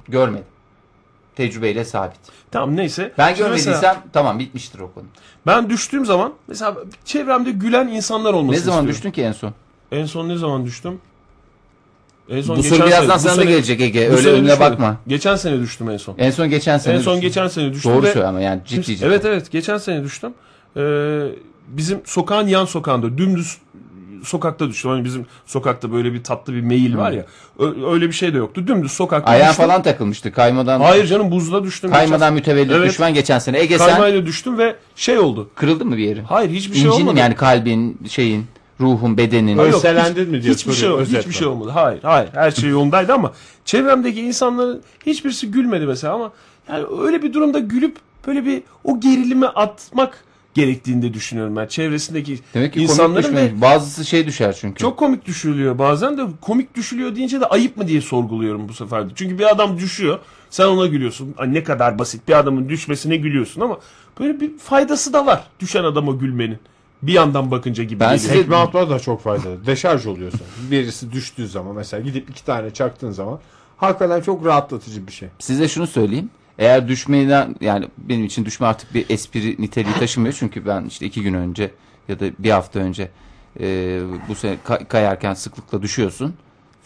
görmedim. 0.08 0.44
Tecrübeyle 1.36 1.84
sabit. 1.84 2.18
Tamam 2.50 2.76
neyse. 2.76 3.12
Ben 3.18 3.26
Şimdi 3.28 3.38
görmediysem 3.38 3.72
mesela 3.72 4.02
tamam 4.12 4.38
bitmiştir 4.38 4.78
o 4.78 4.92
konu. 4.92 5.04
ben 5.46 5.70
düştüğüm 5.70 6.06
zaman 6.06 6.32
mesela 6.48 6.76
çevremde 7.04 7.50
gülen 7.50 7.88
insanlar 7.88 8.32
olmasını 8.34 8.52
Ne 8.52 8.64
zaman 8.64 8.78
istiyorum. 8.78 8.88
düştün 8.88 9.10
ki 9.10 9.22
en 9.22 9.32
son? 9.32 9.52
En 9.92 10.04
son 10.06 10.28
ne 10.28 10.36
zaman 10.36 10.64
düştüm? 10.66 11.00
En 12.28 12.42
son 12.42 12.56
Bu 12.56 12.62
geçen 12.62 12.76
soru 12.76 12.86
birazdan 12.86 13.16
sene- 13.18 13.32
bu 13.32 13.34
sana 13.34 13.46
da 13.46 13.50
gelecek 13.50 13.80
Ege. 13.80 14.08
Öyle 14.08 14.28
önüne 14.28 14.42
düşmedim. 14.42 14.60
bakma. 14.60 14.96
Geçen 15.08 15.36
sene 15.36 15.60
düştüm 15.60 15.90
en 15.90 15.96
son. 15.96 16.14
En 16.18 16.30
son 16.30 16.50
geçen 16.50 16.78
sene 16.78 16.94
en 16.94 16.98
son 17.00 17.14
düştün. 17.14 17.28
geçen 17.28 17.48
sene 17.48 17.72
düştüm 17.72 17.92
Doğru 17.94 18.06
söyle 18.06 18.26
ama 18.26 18.40
yani 18.40 18.60
ciddi 18.66 18.82
ciddi. 18.84 19.04
Evet 19.04 19.24
evet 19.24 19.50
geçen 19.50 19.78
sene 19.78 20.04
düştüm. 20.04 20.34
Ee, 20.76 21.26
bizim 21.68 22.00
sokağın 22.04 22.46
yan 22.46 22.64
sokağında 22.64 23.18
dümdüz 23.18 23.58
sokakta 24.24 24.68
düştüm. 24.68 24.90
Hani 24.90 25.04
bizim 25.04 25.26
sokakta 25.46 25.92
böyle 25.92 26.12
bir 26.12 26.24
tatlı 26.24 26.54
bir 26.54 26.60
meyil 26.60 26.96
var 26.96 27.12
ya. 27.12 27.24
Öyle 27.90 28.06
bir 28.08 28.12
şey 28.12 28.34
de 28.34 28.38
yoktu. 28.38 28.64
Dümdüz 28.66 28.92
sokakta 28.92 29.30
Ayağın 29.30 29.50
düştüm. 29.50 29.66
falan 29.66 29.82
takılmıştı. 29.82 30.32
Kaymadan 30.32 30.80
Hayır 30.80 31.06
canım 31.06 31.30
buzda 31.30 31.64
düştüm. 31.64 31.90
kaymadan 31.90 32.32
mütevellit 32.34 32.72
Evet. 32.72 32.90
düşman 32.90 33.14
geçen 33.14 33.38
sene. 33.38 33.60
Ege 33.60 33.78
sen 33.78 33.86
kaymayla 33.88 34.26
düştüm 34.26 34.58
ve 34.58 34.76
şey 34.96 35.18
oldu. 35.18 35.50
kırıldı 35.54 35.84
mı 35.84 35.96
bir 35.96 36.02
yeri? 36.04 36.22
Hayır 36.22 36.50
hiçbir 36.50 36.74
şey 36.76 36.84
İncin 36.86 37.00
olmadı. 37.00 37.18
yani 37.18 37.34
kalbin, 37.34 37.98
şeyin, 38.08 38.46
ruhun, 38.80 39.16
bedenin. 39.16 39.56
Hayır, 39.58 39.68
yok, 39.72 39.78
Ölselendin 39.78 40.20
hiç- 40.22 40.28
mi 40.28 40.42
diye 40.42 40.52
hiçbir 40.54 40.72
şey, 40.72 40.80
soruyor, 40.88 41.06
hiçbir 41.06 41.18
özetle. 41.18 41.32
şey 41.32 41.46
olmadı. 41.46 41.70
Hayır, 41.74 42.02
hayır. 42.02 42.28
Her 42.34 42.50
şey 42.50 42.70
yolundaydı 42.70 43.12
ama 43.12 43.32
çevremdeki 43.64 44.20
insanların 44.20 44.82
hiçbirisi 45.06 45.50
gülmedi 45.50 45.86
mesela 45.86 46.14
ama 46.14 46.32
yani 46.68 46.84
öyle 47.02 47.22
bir 47.22 47.32
durumda 47.32 47.58
gülüp 47.58 47.96
böyle 48.26 48.44
bir 48.44 48.62
o 48.84 49.00
gerilimi 49.00 49.46
atmak 49.46 50.24
gerektiğini 50.54 51.02
de 51.02 51.14
düşünüyorum 51.14 51.56
ben. 51.56 51.66
Çevresindeki 51.66 52.38
Demek 52.54 52.72
ki 52.72 52.78
komik 52.78 52.90
insanların 52.90 53.36
ve. 53.36 53.60
Bazısı 53.60 54.04
şey 54.04 54.26
düşer 54.26 54.56
çünkü. 54.60 54.78
çok 54.82 54.98
komik 54.98 55.26
düşülüyor 55.26 55.78
bazen 55.78 56.18
de 56.18 56.22
komik 56.40 56.74
düşülüyor 56.76 57.16
deyince 57.16 57.40
de 57.40 57.46
ayıp 57.46 57.76
mı 57.76 57.88
diye 57.88 58.00
sorguluyorum 58.00 58.68
bu 58.68 58.72
sefer 58.74 59.10
de. 59.10 59.12
Çünkü 59.14 59.38
bir 59.38 59.50
adam 59.50 59.78
düşüyor 59.78 60.18
sen 60.50 60.66
ona 60.66 60.86
gülüyorsun. 60.86 61.34
Ay 61.38 61.54
ne 61.54 61.64
kadar 61.64 61.98
basit 61.98 62.28
bir 62.28 62.38
adamın 62.38 62.68
düşmesine 62.68 63.16
gülüyorsun 63.16 63.60
ama 63.60 63.78
böyle 64.20 64.40
bir 64.40 64.58
faydası 64.58 65.12
da 65.12 65.26
var 65.26 65.44
düşen 65.60 65.84
adama 65.84 66.12
gülmenin. 66.12 66.58
Bir 67.02 67.12
yandan 67.12 67.50
bakınca 67.50 67.84
gibi 67.84 68.00
Ben 68.00 68.16
size- 68.16 68.32
Tekme 68.32 68.56
atma 68.56 68.90
da 68.90 68.98
çok 68.98 69.22
faydalı. 69.22 69.66
Deşarj 69.66 70.06
oluyorsun. 70.06 70.40
Birisi 70.70 71.12
düştüğü 71.12 71.48
zaman 71.48 71.76
mesela 71.76 72.02
gidip 72.02 72.30
iki 72.30 72.44
tane 72.44 72.70
çaktığın 72.70 73.10
zaman 73.10 73.38
hakikaten 73.76 74.20
çok 74.20 74.46
rahatlatıcı 74.46 75.06
bir 75.06 75.12
şey. 75.12 75.28
Size 75.38 75.68
şunu 75.68 75.86
söyleyeyim. 75.86 76.30
Eğer 76.60 76.88
düşmeden 76.88 77.56
yani 77.60 77.88
benim 77.98 78.24
için 78.24 78.44
düşme 78.44 78.66
artık 78.66 78.94
bir 78.94 79.06
espri 79.10 79.56
niteliği 79.58 79.94
taşımıyor. 79.98 80.34
Çünkü 80.38 80.66
ben 80.66 80.84
işte 80.84 81.06
iki 81.06 81.22
gün 81.22 81.34
önce 81.34 81.70
ya 82.08 82.20
da 82.20 82.24
bir 82.38 82.50
hafta 82.50 82.78
önce 82.80 83.10
e, 83.60 84.00
bu 84.28 84.34
sene 84.34 84.56
kay- 84.64 84.88
kayarken 84.88 85.34
sıklıkla 85.34 85.82
düşüyorsun. 85.82 86.34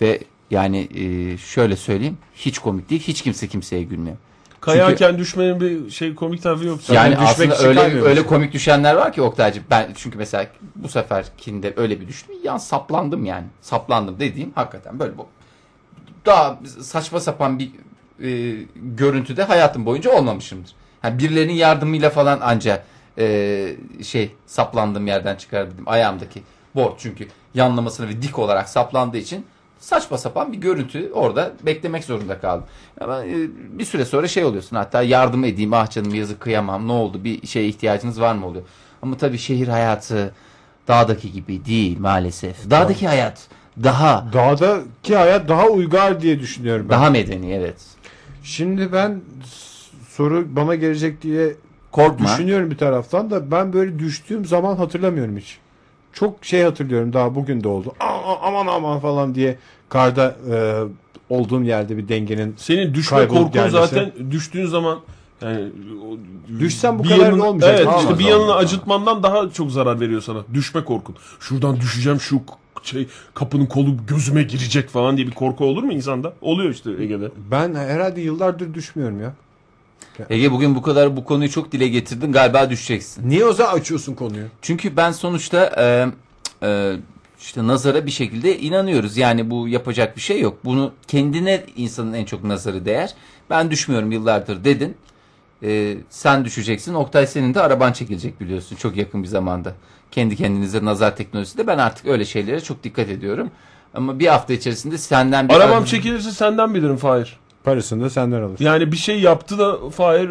Ve 0.01 0.21
yani 0.51 0.89
e, 0.95 1.37
şöyle 1.39 1.77
söyleyeyim 1.77 2.19
hiç 2.35 2.59
komik 2.59 2.91
değil. 2.91 3.03
Hiç 3.03 3.23
kimse 3.23 3.49
kimseye 3.49 3.83
gülmüyor. 3.83 4.17
Kayarken 4.61 5.19
düşmenin 5.19 5.61
bir 5.61 5.91
şey 5.91 6.15
komik 6.15 6.43
tarafı 6.43 6.65
yok. 6.65 6.81
Yani 6.91 7.13
düşmek 7.13 7.29
aslında 7.29 7.55
için 7.55 7.67
öyle 7.67 8.03
öyle 8.03 8.27
komik 8.27 8.53
düşenler 8.53 8.95
var 8.95 9.13
ki 9.13 9.23
Oktay'cığım. 9.23 9.65
Ben 9.71 9.93
çünkü 9.95 10.19
mesela 10.19 10.47
bu 10.77 10.89
seferkinde 10.89 11.75
öyle 11.77 12.01
bir 12.01 12.09
düştüm. 12.09 12.37
Ya 12.45 12.59
saplandım 12.59 13.25
yani. 13.25 13.45
Saplandım 13.61 14.21
dediğim 14.21 14.53
hakikaten 14.55 14.99
böyle 14.99 15.19
bu. 15.19 15.27
Daha 16.27 16.59
saçma 16.81 17.21
sapan 17.21 17.59
bir 17.59 17.71
e, 18.23 18.55
görüntüde 18.77 19.43
hayatım 19.43 19.87
boyunca 19.87 20.11
olmamışımdır. 20.11 20.73
Yani 21.05 21.19
birilerinin 21.19 21.53
yardımıyla 21.53 22.11
falan 22.11 22.41
anca 22.41 22.83
e, 23.19 23.77
şey 24.03 24.35
saplandığım 24.47 25.07
yerden 25.07 25.37
çıkarabildim. 25.37 25.89
Ayağımdaki 25.89 26.43
board 26.75 26.93
çünkü 26.99 27.29
yanlamasına 27.55 28.09
ve 28.09 28.23
dik 28.23 28.39
olarak 28.39 28.69
saplandığı 28.69 29.19
için 29.19 29.47
saçma 29.79 30.19
sapan 30.19 30.53
bir 30.53 30.59
görüntü 30.59 31.11
orada 31.13 31.53
beklemek 31.63 32.05
zorunda 32.05 32.41
kaldım. 32.41 32.65
Ama 33.01 33.25
e, 33.25 33.35
bir 33.79 33.85
süre 33.85 34.05
sonra 34.05 34.29
şey 34.29 34.45
oluyorsun 34.45 34.77
hatta 34.77 35.03
yardım 35.03 35.45
edeyim 35.45 35.73
ah 35.73 35.91
canım 35.91 36.15
yazık 36.15 36.41
kıyamam 36.41 36.89
ne 36.89 36.93
oldu 36.93 37.25
bir 37.25 37.47
şeye 37.47 37.69
ihtiyacınız 37.69 38.21
var 38.21 38.35
mı 38.35 38.47
oluyor. 38.47 38.65
Ama 39.03 39.17
tabii 39.17 39.39
şehir 39.39 39.69
hayatı 39.69 40.35
dağdaki 40.89 41.33
gibi 41.33 41.65
değil 41.65 41.99
maalesef. 41.99 42.71
Dağdaki 42.71 43.07
hayat 43.07 43.49
daha 43.83 44.27
Dağdaki 44.33 45.17
hayat 45.17 45.49
daha 45.49 45.67
uygar 45.67 46.21
diye 46.21 46.41
düşünüyorum 46.41 46.87
ben. 46.89 46.97
daha 46.97 47.11
medeni 47.11 47.53
evet. 47.53 47.94
Şimdi 48.49 48.93
ben 48.93 49.21
soru 50.09 50.45
bana 50.57 50.75
gelecek 50.75 51.23
diye 51.23 51.55
Korkma. 51.93 52.27
düşünüyorum 52.27 52.71
bir 52.71 52.77
taraftan 52.77 53.31
da 53.31 53.51
ben 53.51 53.73
böyle 53.73 53.99
düştüğüm 53.99 54.45
zaman 54.45 54.77
hatırlamıyorum 54.77 55.37
hiç. 55.37 55.59
Çok 56.13 56.45
şey 56.45 56.63
hatırlıyorum 56.63 57.13
daha 57.13 57.35
bugün 57.35 57.65
de 57.65 57.69
oldu. 57.69 57.93
Aman 58.43 58.67
aman 58.67 59.01
falan 59.01 59.35
diye 59.35 59.59
karda 59.89 60.37
e, 60.53 60.83
olduğum 61.29 61.63
yerde 61.63 61.97
bir 61.97 62.09
dengenin 62.09 62.55
Senin 62.59 62.95
düşme 62.95 63.29
korkun 63.29 63.51
gelmesi. 63.53 63.73
zaten 63.73 64.13
düştüğün 64.31 64.67
zaman 64.67 65.01
yani 65.43 65.69
Düşsen 66.59 66.99
bu 66.99 67.05
bir 67.05 67.09
kadar 67.09 67.25
yanın- 67.25 67.39
da 67.41 67.45
olmayacak. 67.45 67.81
Evet 67.85 67.89
işte 68.01 68.19
bir 68.19 68.25
yanını 68.25 68.43
olmaz. 68.45 68.65
acıtmandan 68.65 69.23
daha 69.23 69.51
çok 69.51 69.71
zarar 69.71 70.01
veriyor 70.01 70.21
sana. 70.21 70.39
Düşme 70.55 70.85
korkun. 70.85 71.17
Şuradan 71.41 71.77
düşeceğim 71.77 72.21
şu 72.21 72.41
şey 72.87 73.09
kapının 73.35 73.67
kolu 73.67 73.97
gözüme 74.07 74.43
girecek 74.43 74.89
falan 74.89 75.17
diye 75.17 75.27
bir 75.27 75.33
korku 75.33 75.65
olur 75.65 75.83
mu 75.83 75.93
insanda? 75.93 76.33
Oluyor 76.41 76.71
işte 76.71 76.91
Ege'de. 77.01 77.31
Ben 77.51 77.75
herhalde 77.75 78.21
yıllardır 78.21 78.75
düşmüyorum 78.75 79.21
ya. 79.21 79.35
Ege 80.31 80.53
bugün 80.53 80.75
bu 80.75 80.83
kadar 80.83 81.17
bu 81.17 81.25
konuyu 81.25 81.51
çok 81.51 81.73
dile 81.73 81.89
getirdin 81.89 82.33
galiba 82.33 82.71
düşeceksin. 82.71 83.31
Niye 83.31 83.45
o 83.45 83.53
zaman 83.53 83.79
açıyorsun 83.79 84.15
konuyu? 84.15 84.47
Çünkü 84.63 84.97
ben 84.97 85.13
sonuçta 85.13 85.73
e, 85.77 86.07
e, 86.67 86.97
işte 87.41 87.67
nazara 87.67 88.07
bir 88.07 88.11
şekilde 88.11 88.59
inanıyoruz. 88.59 89.17
Yani 89.17 89.51
bu 89.51 89.69
yapacak 89.69 90.17
bir 90.17 90.21
şey 90.21 90.41
yok. 90.41 90.59
Bunu 90.65 90.93
kendine 91.09 91.65
insanın 91.77 92.13
en 92.13 92.25
çok 92.25 92.45
nazarı 92.45 92.85
değer. 92.85 93.15
Ben 93.51 93.71
düşmüyorum 93.71 94.13
yıllardır 94.13 94.65
dedin. 94.65 94.97
E, 95.65 95.97
sen 96.11 96.45
düşeceksin. 96.45 96.95
Oktay 96.95 97.27
senin 97.27 97.55
de 97.55 97.61
araban 97.61 97.93
çekilecek 97.93 98.41
biliyorsun 98.41 98.77
çok 98.77 98.97
yakın 98.97 99.23
bir 99.23 99.29
zamanda. 99.29 99.75
Kendi 100.11 100.37
kendinize 100.37 100.85
nazar 100.85 101.17
teknolojisinde 101.17 101.67
ben 101.67 101.79
artık 101.79 102.07
öyle 102.07 102.25
şeylere 102.25 102.61
çok 102.61 102.85
dikkat 102.85 103.09
ediyorum. 103.09 103.51
Ama 103.95 104.19
bir 104.19 104.27
hafta 104.27 104.53
içerisinde 104.53 104.99
senden 104.99 105.49
bir 105.49 105.55
Arabam 105.55 105.85
çekilirse 105.85 106.31
senden 106.31 106.75
bilirim 106.75 106.97
Fahir. 106.97 107.39
Parasını 107.65 108.05
da 108.05 108.11
senden 108.11 108.43
alır. 108.43 108.61
Yani 108.61 108.93
bir 108.93 108.97
şey 108.97 109.21
yaptı 109.21 109.59
da 109.59 109.91
Fahir 109.91 110.31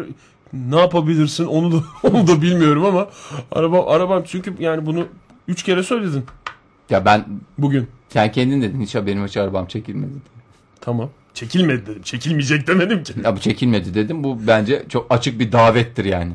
ne 0.52 0.80
yapabilirsin 0.80 1.44
onu 1.46 1.72
da 1.72 1.84
onu 2.02 2.26
da 2.26 2.42
bilmiyorum 2.42 2.84
ama 2.84 3.08
araba 3.52 3.86
arabam 3.86 4.22
çünkü 4.26 4.54
yani 4.58 4.86
bunu 4.86 5.06
üç 5.48 5.62
kere 5.62 5.82
söyledin 5.82 6.24
Ya 6.90 7.04
ben 7.04 7.24
bugün. 7.58 7.88
sen 8.08 8.32
kendin 8.32 8.62
dedin 8.62 8.80
hiç 8.80 8.94
benim 8.94 9.26
hiç 9.26 9.36
arabam 9.36 9.66
çekilmedi. 9.66 10.12
Tamam. 10.80 11.10
Çekilmedi 11.34 11.86
dedim. 11.86 12.02
Çekilmeyecek 12.02 12.66
demedim 12.66 13.02
ki. 13.02 13.12
Ya 13.24 13.36
bu 13.36 13.40
çekilmedi 13.40 13.94
dedim. 13.94 14.24
Bu 14.24 14.46
bence 14.46 14.84
çok 14.88 15.06
açık 15.10 15.40
bir 15.40 15.52
davettir 15.52 16.04
yani. 16.04 16.32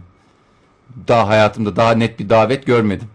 Daha 1.07 1.27
hayatımda 1.27 1.75
daha 1.75 1.91
net 1.91 2.19
bir 2.19 2.29
davet 2.29 2.65
görmedim. 2.65 3.07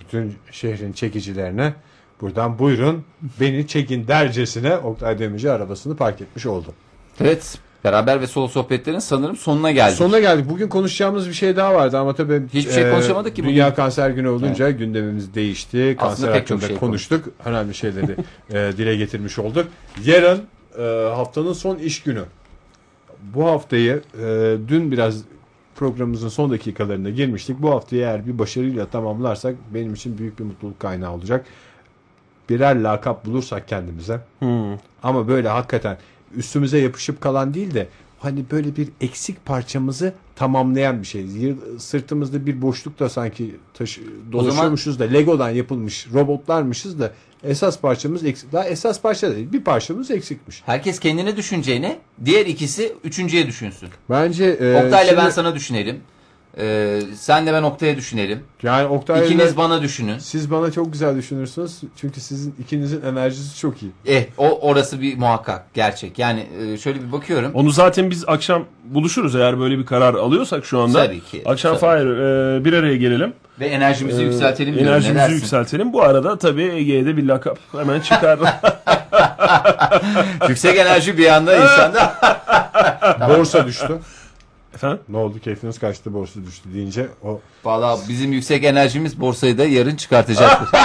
Bütün 0.00 0.34
şehrin 0.50 0.92
çekicilerine 0.92 1.74
buradan 2.20 2.58
buyurun 2.58 3.04
beni 3.40 3.66
çekin 3.66 4.08
dercesine 4.08 4.76
Oktay 4.76 5.18
Demirci 5.18 5.50
arabasını 5.50 5.96
park 5.96 6.20
etmiş 6.20 6.46
oldu. 6.46 6.74
Evet. 7.20 7.58
Beraber 7.86 8.20
ve 8.20 8.26
solo 8.26 8.48
sohbetlerin 8.48 8.98
sanırım 8.98 9.36
sonuna 9.36 9.70
geldik. 9.70 9.96
Sonuna 9.96 10.18
geldik. 10.20 10.50
Bugün 10.50 10.68
konuşacağımız 10.68 11.28
bir 11.28 11.34
şey 11.34 11.56
daha 11.56 11.74
vardı 11.74 11.98
ama 11.98 12.14
tabii 12.14 12.42
Hiçbir 12.54 12.72
şey 12.72 12.90
konuşamadık 12.90 13.36
ki 13.36 13.42
bugün. 13.42 13.54
Dünya 13.54 13.74
Kanser 13.74 14.10
Günü 14.10 14.28
olunca 14.28 14.70
gündemimiz 14.70 15.34
değişti. 15.34 15.96
Aslında 15.98 16.08
Kanser 16.08 16.32
pek 16.32 16.46
çok 16.46 16.56
hakkında 16.56 16.68
şey 16.68 16.78
konuştuk. 16.78 17.24
Önemli 17.44 17.74
şeyleri 17.74 18.16
e, 18.50 18.72
dile 18.76 18.96
getirmiş 18.96 19.38
olduk. 19.38 19.68
Yarın 20.04 20.42
e, 20.78 20.82
haftanın 21.14 21.52
son 21.52 21.76
iş 21.76 22.02
günü. 22.02 22.22
Bu 23.34 23.46
haftayı 23.46 24.02
e, 24.22 24.56
dün 24.68 24.92
biraz 24.92 25.22
programımızın 25.74 26.28
son 26.28 26.50
dakikalarında 26.50 27.10
girmiştik. 27.10 27.62
Bu 27.62 27.70
haftayı 27.70 28.02
eğer 28.02 28.26
bir 28.26 28.38
başarıyla 28.38 28.86
tamamlarsak 28.86 29.54
benim 29.74 29.94
için 29.94 30.18
büyük 30.18 30.38
bir 30.38 30.44
mutluluk 30.44 30.80
kaynağı 30.80 31.12
olacak. 31.12 31.46
Birer 32.48 32.76
lakap 32.76 33.26
bulursak 33.26 33.68
kendimize 33.68 34.20
ama 35.02 35.28
böyle 35.28 35.48
hakikaten 35.48 35.96
üstümüze 36.36 36.78
yapışıp 36.78 37.20
kalan 37.20 37.54
değil 37.54 37.74
de 37.74 37.88
hani 38.18 38.44
böyle 38.50 38.76
bir 38.76 38.88
eksik 39.00 39.44
parçamızı 39.44 40.14
tamamlayan 40.36 41.02
bir 41.02 41.06
şey. 41.06 41.26
Sırtımızda 41.78 42.46
bir 42.46 42.62
boşluk 42.62 42.98
da 42.98 43.08
sanki 43.08 43.54
taşı, 43.74 44.00
dolaşıyormuşuz 44.32 44.98
da 44.98 45.04
Lego'dan 45.04 45.50
yapılmış 45.50 46.06
robotlarmışız 46.14 47.00
da 47.00 47.12
esas 47.44 47.80
parçamız 47.80 48.24
eksik. 48.24 48.52
Daha 48.52 48.64
esas 48.64 49.00
parça 49.00 49.36
değil. 49.36 49.52
Bir 49.52 49.60
parçamız 49.64 50.10
eksikmiş. 50.10 50.62
Herkes 50.66 51.00
kendine 51.00 51.36
düşüneceğine 51.36 51.98
diğer 52.24 52.46
ikisi 52.46 52.92
üçüncüye 53.04 53.46
düşünsün. 53.46 53.88
Bence 54.10 54.44
e, 54.44 54.84
Oktay'la 54.84 55.16
ben 55.16 55.20
şimdi- 55.20 55.32
sana 55.32 55.54
düşünelim. 55.54 56.00
Ee, 56.60 57.00
senle 57.18 57.52
ben 57.52 57.62
Oktay'a 57.62 57.96
düşünelim. 57.96 58.40
yani 58.62 58.86
Oktay'la 58.86 59.24
İkiniz 59.24 59.56
bana 59.56 59.82
düşünün. 59.82 60.18
siz 60.18 60.50
bana 60.50 60.70
çok 60.70 60.92
güzel 60.92 61.16
düşünürsünüz. 61.16 61.80
Çünkü 61.96 62.20
sizin 62.20 62.54
ikinizin 62.60 63.02
enerjisi 63.02 63.58
çok 63.58 63.82
iyi. 63.82 63.90
Eh 64.06 64.24
o 64.38 64.58
orası 64.60 65.00
bir 65.00 65.16
muhakkak 65.18 65.74
gerçek. 65.74 66.18
Yani 66.18 66.46
e, 66.62 66.78
şöyle 66.78 67.02
bir 67.02 67.12
bakıyorum. 67.12 67.50
Onu 67.54 67.70
zaten 67.70 68.10
biz 68.10 68.24
akşam 68.28 68.64
buluşuruz 68.84 69.34
eğer 69.36 69.58
böyle 69.60 69.78
bir 69.78 69.86
karar 69.86 70.14
alıyorsak 70.14 70.64
şu 70.66 70.80
anda. 70.80 71.04
Tabii 71.06 71.20
ki, 71.20 71.42
Akşam 71.46 71.70
tabii. 71.72 71.80
Fahir 71.80 72.06
e, 72.06 72.64
bir 72.64 72.72
araya 72.72 72.96
gelelim. 72.96 73.32
Ve 73.60 73.66
enerjimizi 73.66 74.22
Ee, 74.22 74.24
yükseltelim 74.24 74.74
diyorum. 74.74 74.92
Ne 74.92 74.96
Enerjimizi 74.96 75.32
yükseltelim. 75.32 75.92
Bu 75.92 76.02
arada 76.02 76.38
tabii 76.38 76.62
Ege'ye 76.64 77.06
de 77.06 77.16
bir 77.16 77.26
lakap 77.26 77.58
hemen 77.72 78.00
çıkar. 78.00 78.38
Yüksek 80.48 80.78
enerji 80.78 81.18
bir 81.18 81.26
anda 81.26 81.56
insanda. 81.62 82.14
Borsa 83.38 83.66
düştü. 83.66 83.98
Efendim? 84.76 85.00
Ne 85.08 85.16
oldu 85.16 85.38
keyfiniz 85.40 85.78
kaçtı 85.78 86.14
borsa 86.14 86.40
düştü 86.46 86.68
deyince 86.74 87.08
o 87.24 87.40
Valla 87.64 87.98
bizim 88.08 88.32
yüksek 88.32 88.64
enerjimiz 88.64 89.20
borsayı 89.20 89.58
da 89.58 89.64
yarın 89.64 89.96
çıkartacaktır. 89.96 90.68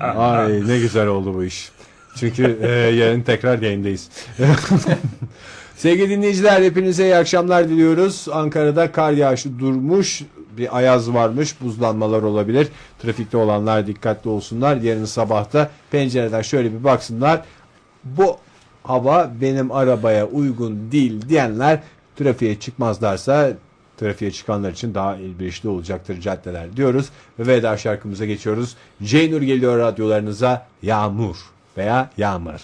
Ay 0.00 0.68
ne 0.68 0.78
güzel 0.78 1.06
oldu 1.06 1.34
bu 1.34 1.44
iş. 1.44 1.70
Çünkü 2.16 2.58
e, 2.62 2.68
yarın 2.70 3.22
tekrar 3.22 3.62
yayındayız. 3.62 4.08
Sevgili 5.76 6.10
dinleyiciler 6.10 6.62
hepinize 6.62 7.04
iyi 7.04 7.16
akşamlar 7.16 7.68
diliyoruz. 7.68 8.26
Ankara'da 8.32 8.92
kar 8.92 9.12
yağışı 9.12 9.58
durmuş. 9.58 10.22
Bir 10.58 10.76
ayaz 10.76 11.14
varmış. 11.14 11.60
Buzlanmalar 11.60 12.22
olabilir. 12.22 12.68
Trafikte 13.02 13.36
olanlar 13.36 13.86
dikkatli 13.86 14.30
olsunlar. 14.30 14.76
Yarın 14.76 15.04
sabahta 15.04 15.70
pencereden 15.90 16.42
şöyle 16.42 16.72
bir 16.72 16.84
baksınlar. 16.84 17.42
Bu 18.04 18.36
hava 18.90 19.30
benim 19.40 19.72
arabaya 19.72 20.26
uygun 20.26 20.92
değil 20.92 21.28
diyenler 21.28 21.80
trafiğe 22.16 22.60
çıkmazlarsa 22.60 23.52
trafiğe 23.96 24.30
çıkanlar 24.30 24.72
için 24.72 24.94
daha 24.94 25.16
elverişli 25.16 25.68
olacaktır 25.68 26.20
caddeler 26.20 26.76
diyoruz. 26.76 27.08
Ve 27.38 27.46
veda 27.46 27.76
şarkımıza 27.76 28.24
geçiyoruz. 28.26 28.76
Ceynur 29.02 29.42
geliyor 29.42 29.78
radyolarınıza 29.78 30.66
Yağmur 30.82 31.36
veya 31.76 32.10
Yağmur. 32.16 32.60